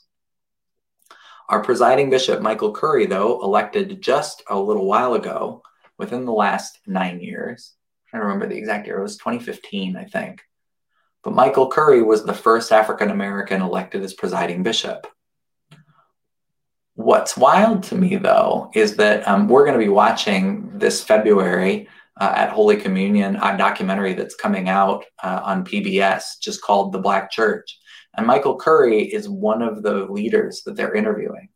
Our 1.49 1.61
presiding 1.61 2.09
bishop, 2.09 2.41
Michael 2.41 2.73
Curry, 2.73 3.05
though, 3.05 3.39
elected 3.43 4.01
just 4.01 4.41
a 4.49 4.59
little 4.59 4.87
while 4.87 5.13
ago, 5.13 5.61
within 5.99 6.25
the 6.25 6.33
last 6.33 6.79
nine 6.87 7.19
years, 7.19 7.75
trying 8.07 8.21
to 8.21 8.25
remember 8.25 8.47
the 8.47 8.57
exact 8.57 8.87
year, 8.87 8.97
it 8.97 9.03
was 9.03 9.17
2015, 9.17 9.95
I 9.95 10.05
think. 10.05 10.41
But 11.23 11.35
Michael 11.35 11.69
Curry 11.69 12.01
was 12.01 12.25
the 12.25 12.33
first 12.33 12.71
African 12.71 13.11
American 13.11 13.61
elected 13.61 14.01
as 14.01 14.15
presiding 14.15 14.63
bishop 14.63 15.05
What's 16.95 17.35
wild 17.35 17.83
to 17.83 17.95
me, 17.95 18.17
though, 18.17 18.69
is 18.75 18.95
that 18.97 19.27
um, 19.27 19.47
we're 19.47 19.65
going 19.65 19.79
to 19.79 19.83
be 19.83 19.89
watching 19.89 20.77
this 20.77 21.03
February 21.03 21.87
uh, 22.19 22.33
at 22.35 22.51
Holy 22.51 22.77
Communion 22.77 23.35
a 23.37 23.57
documentary 23.57 24.13
that's 24.13 24.35
coming 24.35 24.69
out 24.69 25.03
uh, 25.23 25.41
on 25.43 25.65
PBS 25.65 26.39
just 26.39 26.61
called 26.61 26.91
The 26.91 26.99
Black 26.99 27.31
Church. 27.31 27.79
And 28.15 28.27
Michael 28.27 28.57
Curry 28.57 29.01
is 29.01 29.27
one 29.27 29.63
of 29.63 29.81
the 29.81 30.05
leaders 30.05 30.61
that 30.63 30.75
they're 30.75 30.93
interviewing. 30.93 31.49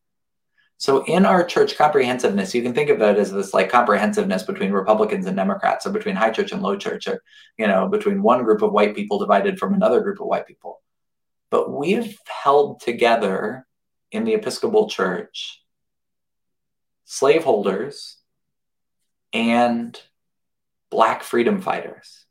So 0.77 1.03
in 1.05 1.25
our 1.25 1.43
church 1.43 1.77
comprehensiveness, 1.77 2.55
you 2.55 2.63
can 2.63 2.73
think 2.73 2.89
of 2.89 3.01
it 3.01 3.17
as 3.17 3.31
this 3.31 3.53
like 3.53 3.69
comprehensiveness 3.69 4.43
between 4.43 4.71
Republicans 4.71 5.27
and 5.27 5.35
Democrats, 5.35 5.85
or 5.85 5.91
between 5.91 6.15
high 6.15 6.29
church 6.31 6.51
and 6.51 6.61
low 6.61 6.77
church, 6.77 7.07
or 7.07 7.21
you 7.57 7.67
know, 7.67 7.87
between 7.87 8.21
one 8.21 8.43
group 8.43 8.61
of 8.61 8.71
white 8.71 8.95
people 8.95 9.17
divided 9.19 9.57
from 9.59 9.73
another 9.73 10.01
group 10.01 10.19
of 10.19 10.27
white 10.27 10.47
people. 10.47 10.81
But 11.49 11.71
we've 11.71 12.17
held 12.27 12.79
together 12.81 13.67
in 14.11 14.23
the 14.23 14.33
Episcopal 14.33 14.89
Church 14.89 15.61
slaveholders 17.05 18.17
and 19.31 19.99
black 20.89 21.23
freedom 21.23 21.61
fighters. 21.61 22.25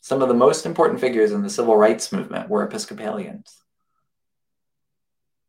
Some 0.00 0.22
of 0.22 0.28
the 0.28 0.34
most 0.34 0.66
important 0.66 1.00
figures 1.00 1.32
in 1.32 1.42
the 1.42 1.50
civil 1.50 1.76
rights 1.76 2.12
movement 2.12 2.48
were 2.48 2.62
Episcopalians. 2.62 3.62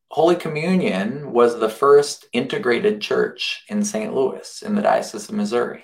Holy 0.09 0.35
Communion 0.35 1.31
was 1.31 1.59
the 1.59 1.69
first 1.69 2.25
integrated 2.33 3.01
church 3.01 3.63
in 3.69 3.83
St. 3.83 4.13
Louis 4.13 4.63
in 4.63 4.75
the 4.75 4.81
Diocese 4.81 5.29
of 5.29 5.35
Missouri. 5.35 5.83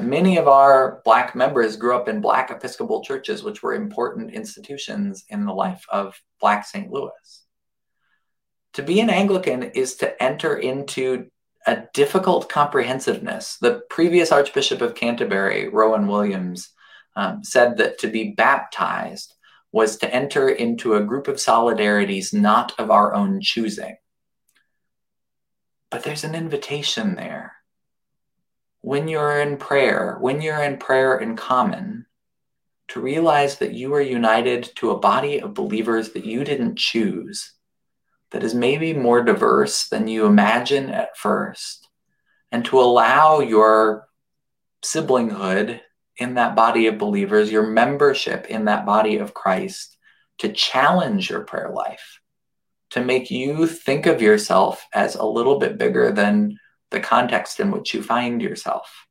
Many 0.00 0.36
of 0.36 0.48
our 0.48 1.00
Black 1.04 1.34
members 1.34 1.76
grew 1.76 1.96
up 1.96 2.08
in 2.08 2.20
Black 2.20 2.50
Episcopal 2.50 3.02
churches, 3.04 3.42
which 3.42 3.62
were 3.62 3.74
important 3.74 4.32
institutions 4.32 5.24
in 5.28 5.46
the 5.46 5.54
life 5.54 5.84
of 5.90 6.20
Black 6.40 6.66
St. 6.66 6.90
Louis. 6.90 7.45
To 8.76 8.82
be 8.82 9.00
an 9.00 9.08
Anglican 9.08 9.62
is 9.62 9.94
to 9.96 10.22
enter 10.22 10.54
into 10.54 11.30
a 11.66 11.84
difficult 11.94 12.50
comprehensiveness. 12.50 13.56
The 13.58 13.80
previous 13.88 14.30
Archbishop 14.30 14.82
of 14.82 14.94
Canterbury, 14.94 15.68
Rowan 15.68 16.08
Williams, 16.08 16.74
um, 17.16 17.42
said 17.42 17.78
that 17.78 17.98
to 18.00 18.08
be 18.08 18.32
baptized 18.32 19.32
was 19.72 19.96
to 19.96 20.14
enter 20.14 20.50
into 20.50 20.92
a 20.92 21.02
group 21.02 21.26
of 21.26 21.36
solidarities 21.36 22.34
not 22.34 22.78
of 22.78 22.90
our 22.90 23.14
own 23.14 23.40
choosing. 23.40 23.96
But 25.88 26.02
there's 26.02 26.24
an 26.24 26.34
invitation 26.34 27.14
there. 27.14 27.54
When 28.82 29.08
you're 29.08 29.40
in 29.40 29.56
prayer, 29.56 30.18
when 30.20 30.42
you're 30.42 30.62
in 30.62 30.76
prayer 30.76 31.16
in 31.16 31.34
common, 31.34 32.04
to 32.88 33.00
realize 33.00 33.56
that 33.56 33.72
you 33.72 33.94
are 33.94 34.02
united 34.02 34.70
to 34.76 34.90
a 34.90 34.98
body 34.98 35.40
of 35.40 35.54
believers 35.54 36.10
that 36.10 36.26
you 36.26 36.44
didn't 36.44 36.76
choose, 36.76 37.55
that 38.32 38.42
is 38.42 38.54
maybe 38.54 38.92
more 38.92 39.22
diverse 39.22 39.88
than 39.88 40.08
you 40.08 40.26
imagine 40.26 40.90
at 40.90 41.16
first, 41.16 41.88
and 42.50 42.64
to 42.64 42.80
allow 42.80 43.40
your 43.40 44.08
siblinghood 44.84 45.80
in 46.16 46.34
that 46.34 46.56
body 46.56 46.86
of 46.86 46.98
believers, 46.98 47.52
your 47.52 47.66
membership 47.66 48.46
in 48.46 48.64
that 48.66 48.86
body 48.86 49.18
of 49.18 49.34
Christ, 49.34 49.96
to 50.38 50.52
challenge 50.52 51.30
your 51.30 51.40
prayer 51.40 51.70
life, 51.70 52.20
to 52.90 53.04
make 53.04 53.30
you 53.30 53.66
think 53.66 54.06
of 54.06 54.22
yourself 54.22 54.86
as 54.92 55.14
a 55.14 55.24
little 55.24 55.58
bit 55.58 55.78
bigger 55.78 56.12
than 56.12 56.58
the 56.90 57.00
context 57.00 57.60
in 57.60 57.70
which 57.70 57.92
you 57.94 58.02
find 58.02 58.40
yourself. 58.40 59.06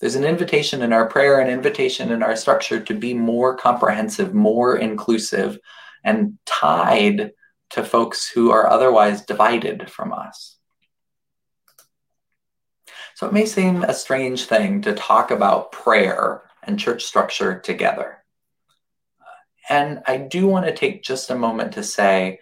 There's 0.00 0.16
an 0.16 0.24
invitation 0.24 0.82
in 0.82 0.92
our 0.92 1.08
prayer, 1.08 1.40
an 1.40 1.48
invitation 1.48 2.12
in 2.12 2.22
our 2.22 2.36
structure 2.36 2.80
to 2.80 2.94
be 2.94 3.14
more 3.14 3.56
comprehensive, 3.56 4.34
more 4.34 4.76
inclusive, 4.76 5.58
and 6.02 6.38
tied 6.44 7.32
to 7.70 7.84
folks 7.84 8.28
who 8.28 8.50
are 8.50 8.68
otherwise 8.68 9.24
divided 9.24 9.90
from 9.90 10.12
us. 10.12 10.58
So 13.14 13.26
it 13.26 13.32
may 13.32 13.46
seem 13.46 13.82
a 13.82 13.94
strange 13.94 14.46
thing 14.46 14.82
to 14.82 14.92
talk 14.92 15.30
about 15.30 15.72
prayer 15.72 16.42
and 16.62 16.78
church 16.78 17.04
structure 17.04 17.60
together. 17.60 18.24
And 19.68 20.02
I 20.06 20.18
do 20.18 20.46
want 20.46 20.66
to 20.66 20.74
take 20.74 21.02
just 21.02 21.30
a 21.30 21.36
moment 21.36 21.72
to 21.72 21.82
say 21.82 22.40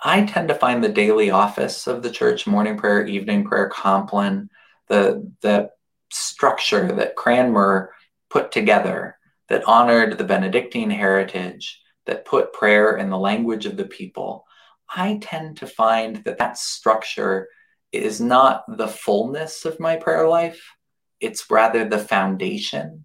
I 0.00 0.24
tend 0.24 0.48
to 0.48 0.54
find 0.54 0.82
the 0.82 0.88
daily 0.88 1.30
office 1.30 1.86
of 1.86 2.02
the 2.02 2.10
church, 2.10 2.46
morning 2.46 2.76
prayer, 2.76 3.04
evening 3.06 3.44
prayer, 3.44 3.68
Compline, 3.68 4.48
the, 4.86 5.32
the 5.40 5.70
structure 6.10 6.92
that 6.92 7.16
Cranmer 7.16 7.92
put 8.30 8.52
together 8.52 9.16
that 9.48 9.64
honored 9.64 10.16
the 10.16 10.24
Benedictine 10.24 10.90
heritage, 10.90 11.80
that 12.08 12.24
put 12.24 12.52
prayer 12.52 12.96
in 12.96 13.10
the 13.10 13.18
language 13.18 13.66
of 13.66 13.76
the 13.76 13.84
people. 13.84 14.44
I 14.88 15.18
tend 15.22 15.58
to 15.58 15.66
find 15.66 16.16
that 16.24 16.38
that 16.38 16.58
structure 16.58 17.48
is 17.92 18.20
not 18.20 18.64
the 18.76 18.88
fullness 18.88 19.64
of 19.64 19.78
my 19.78 19.96
prayer 19.96 20.26
life, 20.26 20.74
it's 21.20 21.50
rather 21.50 21.88
the 21.88 21.98
foundation. 21.98 23.04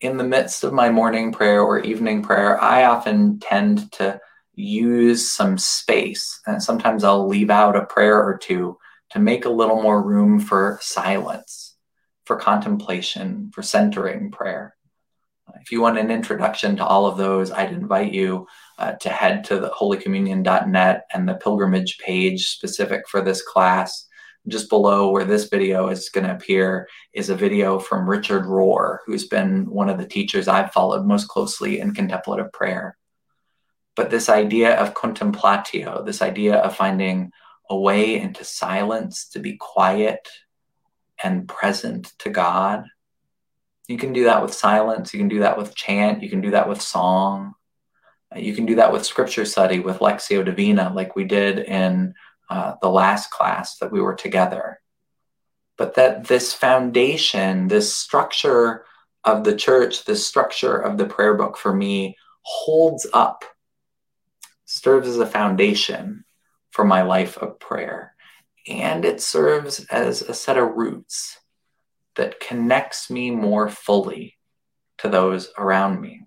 In 0.00 0.16
the 0.16 0.24
midst 0.24 0.64
of 0.64 0.72
my 0.72 0.90
morning 0.90 1.32
prayer 1.32 1.62
or 1.62 1.80
evening 1.80 2.22
prayer, 2.22 2.62
I 2.62 2.84
often 2.84 3.38
tend 3.38 3.90
to 3.92 4.20
use 4.54 5.30
some 5.30 5.56
space, 5.56 6.40
and 6.46 6.62
sometimes 6.62 7.04
I'll 7.04 7.26
leave 7.26 7.50
out 7.50 7.76
a 7.76 7.86
prayer 7.86 8.22
or 8.22 8.36
two 8.36 8.78
to 9.10 9.18
make 9.18 9.44
a 9.44 9.50
little 9.50 9.82
more 9.82 10.02
room 10.02 10.40
for 10.40 10.78
silence, 10.82 11.76
for 12.24 12.36
contemplation, 12.36 13.50
for 13.54 13.62
centering 13.62 14.30
prayer. 14.30 14.76
If 15.60 15.72
you 15.72 15.80
want 15.80 15.98
an 15.98 16.10
introduction 16.10 16.76
to 16.76 16.84
all 16.84 17.06
of 17.06 17.16
those, 17.16 17.50
I'd 17.50 17.72
invite 17.72 18.12
you 18.12 18.46
uh, 18.78 18.92
to 18.92 19.08
head 19.08 19.44
to 19.44 19.58
the 19.58 19.70
holycommunion.net 19.70 21.06
and 21.12 21.28
the 21.28 21.34
pilgrimage 21.34 21.98
page 21.98 22.48
specific 22.48 23.08
for 23.08 23.20
this 23.20 23.42
class. 23.42 24.06
Just 24.48 24.70
below 24.70 25.10
where 25.10 25.24
this 25.24 25.48
video 25.48 25.88
is 25.88 26.08
going 26.08 26.26
to 26.26 26.34
appear 26.34 26.88
is 27.12 27.28
a 27.28 27.36
video 27.36 27.78
from 27.78 28.08
Richard 28.08 28.44
Rohr, 28.44 28.98
who's 29.06 29.28
been 29.28 29.68
one 29.68 29.90
of 29.90 29.98
the 29.98 30.06
teachers 30.06 30.48
I've 30.48 30.72
followed 30.72 31.04
most 31.04 31.28
closely 31.28 31.80
in 31.80 31.94
contemplative 31.94 32.50
prayer. 32.52 32.96
But 33.96 34.10
this 34.10 34.28
idea 34.28 34.76
of 34.76 34.94
contemplatio, 34.94 36.06
this 36.06 36.22
idea 36.22 36.56
of 36.56 36.74
finding 36.74 37.32
a 37.68 37.78
way 37.78 38.18
into 38.18 38.44
silence 38.44 39.28
to 39.28 39.38
be 39.40 39.56
quiet 39.58 40.26
and 41.22 41.46
present 41.46 42.12
to 42.20 42.30
God, 42.30 42.84
you 43.90 43.98
can 43.98 44.12
do 44.12 44.24
that 44.24 44.40
with 44.40 44.54
silence, 44.54 45.12
you 45.12 45.18
can 45.18 45.28
do 45.28 45.40
that 45.40 45.58
with 45.58 45.74
chant, 45.74 46.22
you 46.22 46.30
can 46.30 46.40
do 46.40 46.52
that 46.52 46.68
with 46.68 46.80
song. 46.80 47.54
You 48.36 48.54
can 48.54 48.64
do 48.64 48.76
that 48.76 48.92
with 48.92 49.04
scripture 49.04 49.44
study, 49.44 49.80
with 49.80 49.98
Lectio 49.98 50.44
Divina, 50.44 50.92
like 50.94 51.16
we 51.16 51.24
did 51.24 51.58
in 51.58 52.14
uh, 52.48 52.74
the 52.80 52.88
last 52.88 53.32
class 53.32 53.78
that 53.78 53.90
we 53.90 54.00
were 54.00 54.14
together. 54.14 54.80
But 55.76 55.94
that 55.94 56.28
this 56.28 56.54
foundation, 56.54 57.66
this 57.66 57.92
structure 57.92 58.84
of 59.24 59.42
the 59.42 59.56
church, 59.56 60.04
this 60.04 60.24
structure 60.24 60.76
of 60.76 60.96
the 60.96 61.06
prayer 61.06 61.34
book 61.34 61.56
for 61.56 61.74
me 61.74 62.16
holds 62.42 63.08
up, 63.12 63.44
serves 64.66 65.08
as 65.08 65.18
a 65.18 65.26
foundation 65.26 66.24
for 66.70 66.84
my 66.84 67.02
life 67.02 67.36
of 67.38 67.58
prayer. 67.58 68.14
And 68.68 69.04
it 69.04 69.20
serves 69.20 69.84
as 69.86 70.22
a 70.22 70.34
set 70.34 70.56
of 70.56 70.76
roots 70.76 71.40
that 72.16 72.40
connects 72.40 73.10
me 73.10 73.30
more 73.30 73.68
fully 73.68 74.36
to 74.98 75.08
those 75.08 75.50
around 75.56 76.00
me 76.00 76.22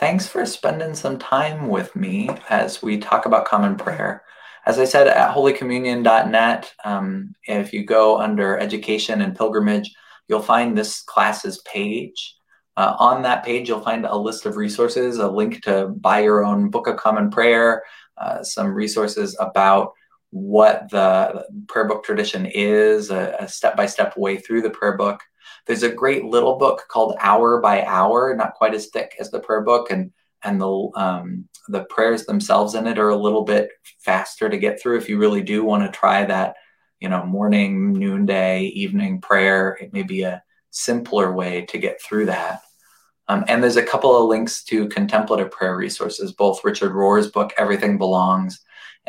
thanks 0.00 0.26
for 0.26 0.46
spending 0.46 0.94
some 0.94 1.18
time 1.18 1.68
with 1.68 1.94
me 1.94 2.30
as 2.48 2.82
we 2.82 2.96
talk 2.96 3.26
about 3.26 3.44
common 3.44 3.76
prayer. 3.76 4.24
As 4.64 4.78
I 4.78 4.86
said 4.86 5.06
at 5.06 5.34
holycommunion.net, 5.34 6.72
um, 6.86 7.34
if 7.44 7.74
you 7.74 7.84
go 7.84 8.18
under 8.18 8.58
education 8.58 9.20
and 9.20 9.36
pilgrimage, 9.36 9.94
you'll 10.26 10.40
find 10.40 10.76
this 10.76 11.02
class's 11.02 11.58
page. 11.70 12.34
Uh, 12.78 12.96
on 12.98 13.20
that 13.22 13.44
page, 13.44 13.68
you'll 13.68 13.82
find 13.82 14.06
a 14.06 14.16
list 14.16 14.46
of 14.46 14.56
resources, 14.56 15.18
a 15.18 15.28
link 15.28 15.60
to 15.64 15.88
buy 15.88 16.20
your 16.20 16.46
own 16.46 16.70
Book 16.70 16.86
of 16.86 16.96
Common 16.96 17.30
Prayer, 17.30 17.82
uh, 18.16 18.42
some 18.42 18.68
resources 18.68 19.36
about 19.38 19.92
what 20.30 20.88
the 20.90 21.44
prayer 21.68 21.86
book 21.86 22.04
tradition 22.04 22.46
is, 22.46 23.10
a 23.10 23.46
step 23.48 23.76
by 23.76 23.86
step 23.86 24.16
way 24.16 24.36
through 24.36 24.62
the 24.62 24.70
prayer 24.70 24.96
book. 24.96 25.20
There's 25.66 25.82
a 25.82 25.92
great 25.92 26.24
little 26.24 26.56
book 26.56 26.84
called 26.88 27.16
Hour 27.20 27.60
by 27.60 27.84
Hour, 27.84 28.34
not 28.36 28.54
quite 28.54 28.74
as 28.74 28.88
thick 28.88 29.16
as 29.18 29.30
the 29.30 29.40
prayer 29.40 29.62
book, 29.62 29.90
and 29.90 30.12
and 30.42 30.60
the 30.60 30.90
um, 30.94 31.48
the 31.68 31.84
prayers 31.84 32.26
themselves 32.26 32.74
in 32.74 32.86
it 32.86 32.98
are 32.98 33.10
a 33.10 33.16
little 33.16 33.44
bit 33.44 33.70
faster 33.98 34.48
to 34.48 34.58
get 34.58 34.80
through. 34.80 34.98
If 34.98 35.08
you 35.08 35.18
really 35.18 35.42
do 35.42 35.64
want 35.64 35.84
to 35.84 35.98
try 35.98 36.24
that, 36.24 36.56
you 37.00 37.08
know, 37.08 37.24
morning, 37.24 37.92
noonday, 37.92 38.64
evening 38.64 39.20
prayer, 39.20 39.78
it 39.80 39.92
may 39.92 40.02
be 40.02 40.22
a 40.22 40.42
simpler 40.70 41.32
way 41.32 41.66
to 41.66 41.78
get 41.78 42.00
through 42.00 42.26
that. 42.26 42.60
Um, 43.28 43.44
and 43.46 43.62
there's 43.62 43.76
a 43.76 43.82
couple 43.82 44.16
of 44.16 44.28
links 44.28 44.64
to 44.64 44.88
contemplative 44.88 45.50
prayer 45.52 45.76
resources, 45.76 46.32
both 46.32 46.64
Richard 46.64 46.92
Rohr's 46.92 47.28
book, 47.28 47.52
Everything 47.56 47.96
Belongs, 47.96 48.60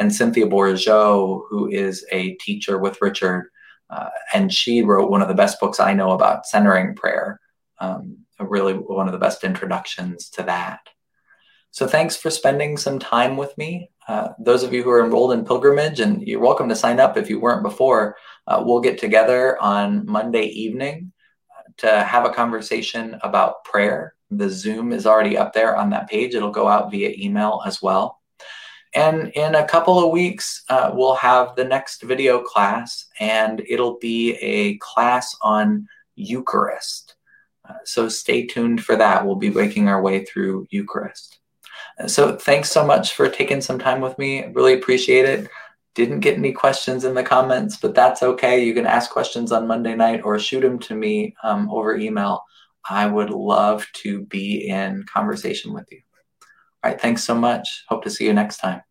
and 0.01 0.13
Cynthia 0.13 0.47
Bourgeault, 0.47 1.43
who 1.47 1.69
is 1.69 2.03
a 2.11 2.33
teacher 2.35 2.79
with 2.79 2.99
Richard, 3.03 3.51
uh, 3.91 4.09
and 4.33 4.51
she 4.51 4.81
wrote 4.81 5.11
one 5.11 5.21
of 5.21 5.27
the 5.27 5.35
best 5.35 5.59
books 5.59 5.79
I 5.79 5.93
know 5.93 6.11
about 6.11 6.47
centering 6.47 6.95
prayer, 6.95 7.39
um, 7.79 8.17
really 8.39 8.73
one 8.73 9.07
of 9.07 9.11
the 9.11 9.19
best 9.19 9.43
introductions 9.43 10.27
to 10.31 10.43
that. 10.43 10.79
So 11.69 11.85
thanks 11.85 12.17
for 12.17 12.31
spending 12.31 12.77
some 12.77 12.97
time 12.97 13.37
with 13.37 13.55
me. 13.59 13.91
Uh, 14.07 14.29
those 14.39 14.63
of 14.63 14.73
you 14.73 14.81
who 14.81 14.89
are 14.89 15.05
enrolled 15.05 15.33
in 15.33 15.45
pilgrimage, 15.45 15.99
and 15.99 16.27
you're 16.27 16.39
welcome 16.39 16.67
to 16.69 16.75
sign 16.75 16.99
up 16.99 17.15
if 17.15 17.29
you 17.29 17.39
weren't 17.39 17.61
before, 17.61 18.17
uh, 18.47 18.63
we'll 18.65 18.81
get 18.81 18.97
together 18.97 19.61
on 19.61 20.07
Monday 20.07 20.45
evening 20.45 21.11
to 21.77 22.03
have 22.03 22.25
a 22.25 22.33
conversation 22.33 23.19
about 23.21 23.63
prayer. 23.65 24.15
The 24.31 24.49
Zoom 24.49 24.93
is 24.93 25.05
already 25.05 25.37
up 25.37 25.53
there 25.53 25.75
on 25.77 25.91
that 25.91 26.09
page. 26.09 26.33
It'll 26.33 26.49
go 26.49 26.67
out 26.67 26.89
via 26.89 27.13
email 27.15 27.61
as 27.67 27.83
well. 27.83 28.20
And 28.93 29.29
in 29.29 29.55
a 29.55 29.67
couple 29.67 30.03
of 30.03 30.11
weeks, 30.11 30.63
uh, 30.69 30.91
we'll 30.93 31.15
have 31.15 31.55
the 31.55 31.63
next 31.63 32.01
video 32.01 32.41
class, 32.41 33.05
and 33.19 33.61
it'll 33.69 33.97
be 33.99 34.33
a 34.35 34.77
class 34.77 35.35
on 35.41 35.87
Eucharist. 36.15 37.15
Uh, 37.67 37.75
so 37.85 38.09
stay 38.09 38.45
tuned 38.45 38.83
for 38.83 38.95
that. 38.97 39.25
We'll 39.25 39.35
be 39.35 39.49
making 39.49 39.87
our 39.87 40.01
way 40.01 40.25
through 40.25 40.67
Eucharist. 40.71 41.39
So 42.07 42.35
thanks 42.35 42.71
so 42.71 42.85
much 42.85 43.13
for 43.13 43.29
taking 43.29 43.61
some 43.61 43.79
time 43.79 44.01
with 44.01 44.17
me. 44.17 44.45
Really 44.53 44.73
appreciate 44.73 45.25
it. 45.25 45.49
Didn't 45.93 46.21
get 46.21 46.37
any 46.37 46.51
questions 46.51 47.03
in 47.03 47.13
the 47.13 47.23
comments, 47.23 47.77
but 47.77 47.93
that's 47.93 48.23
okay. 48.23 48.63
You 48.63 48.73
can 48.73 48.85
ask 48.85 49.09
questions 49.09 49.51
on 49.51 49.67
Monday 49.67 49.95
night 49.95 50.21
or 50.23 50.39
shoot 50.39 50.61
them 50.61 50.79
to 50.79 50.95
me 50.95 51.35
um, 51.43 51.69
over 51.69 51.95
email. 51.95 52.43
I 52.89 53.05
would 53.05 53.29
love 53.29 53.85
to 53.95 54.23
be 54.25 54.69
in 54.69 55.03
conversation 55.03 55.73
with 55.73 55.85
you. 55.91 56.01
All 56.83 56.91
right, 56.91 56.99
thanks 56.99 57.23
so 57.23 57.35
much. 57.35 57.83
Hope 57.89 58.03
to 58.03 58.09
see 58.09 58.25
you 58.25 58.33
next 58.33 58.57
time. 58.57 58.81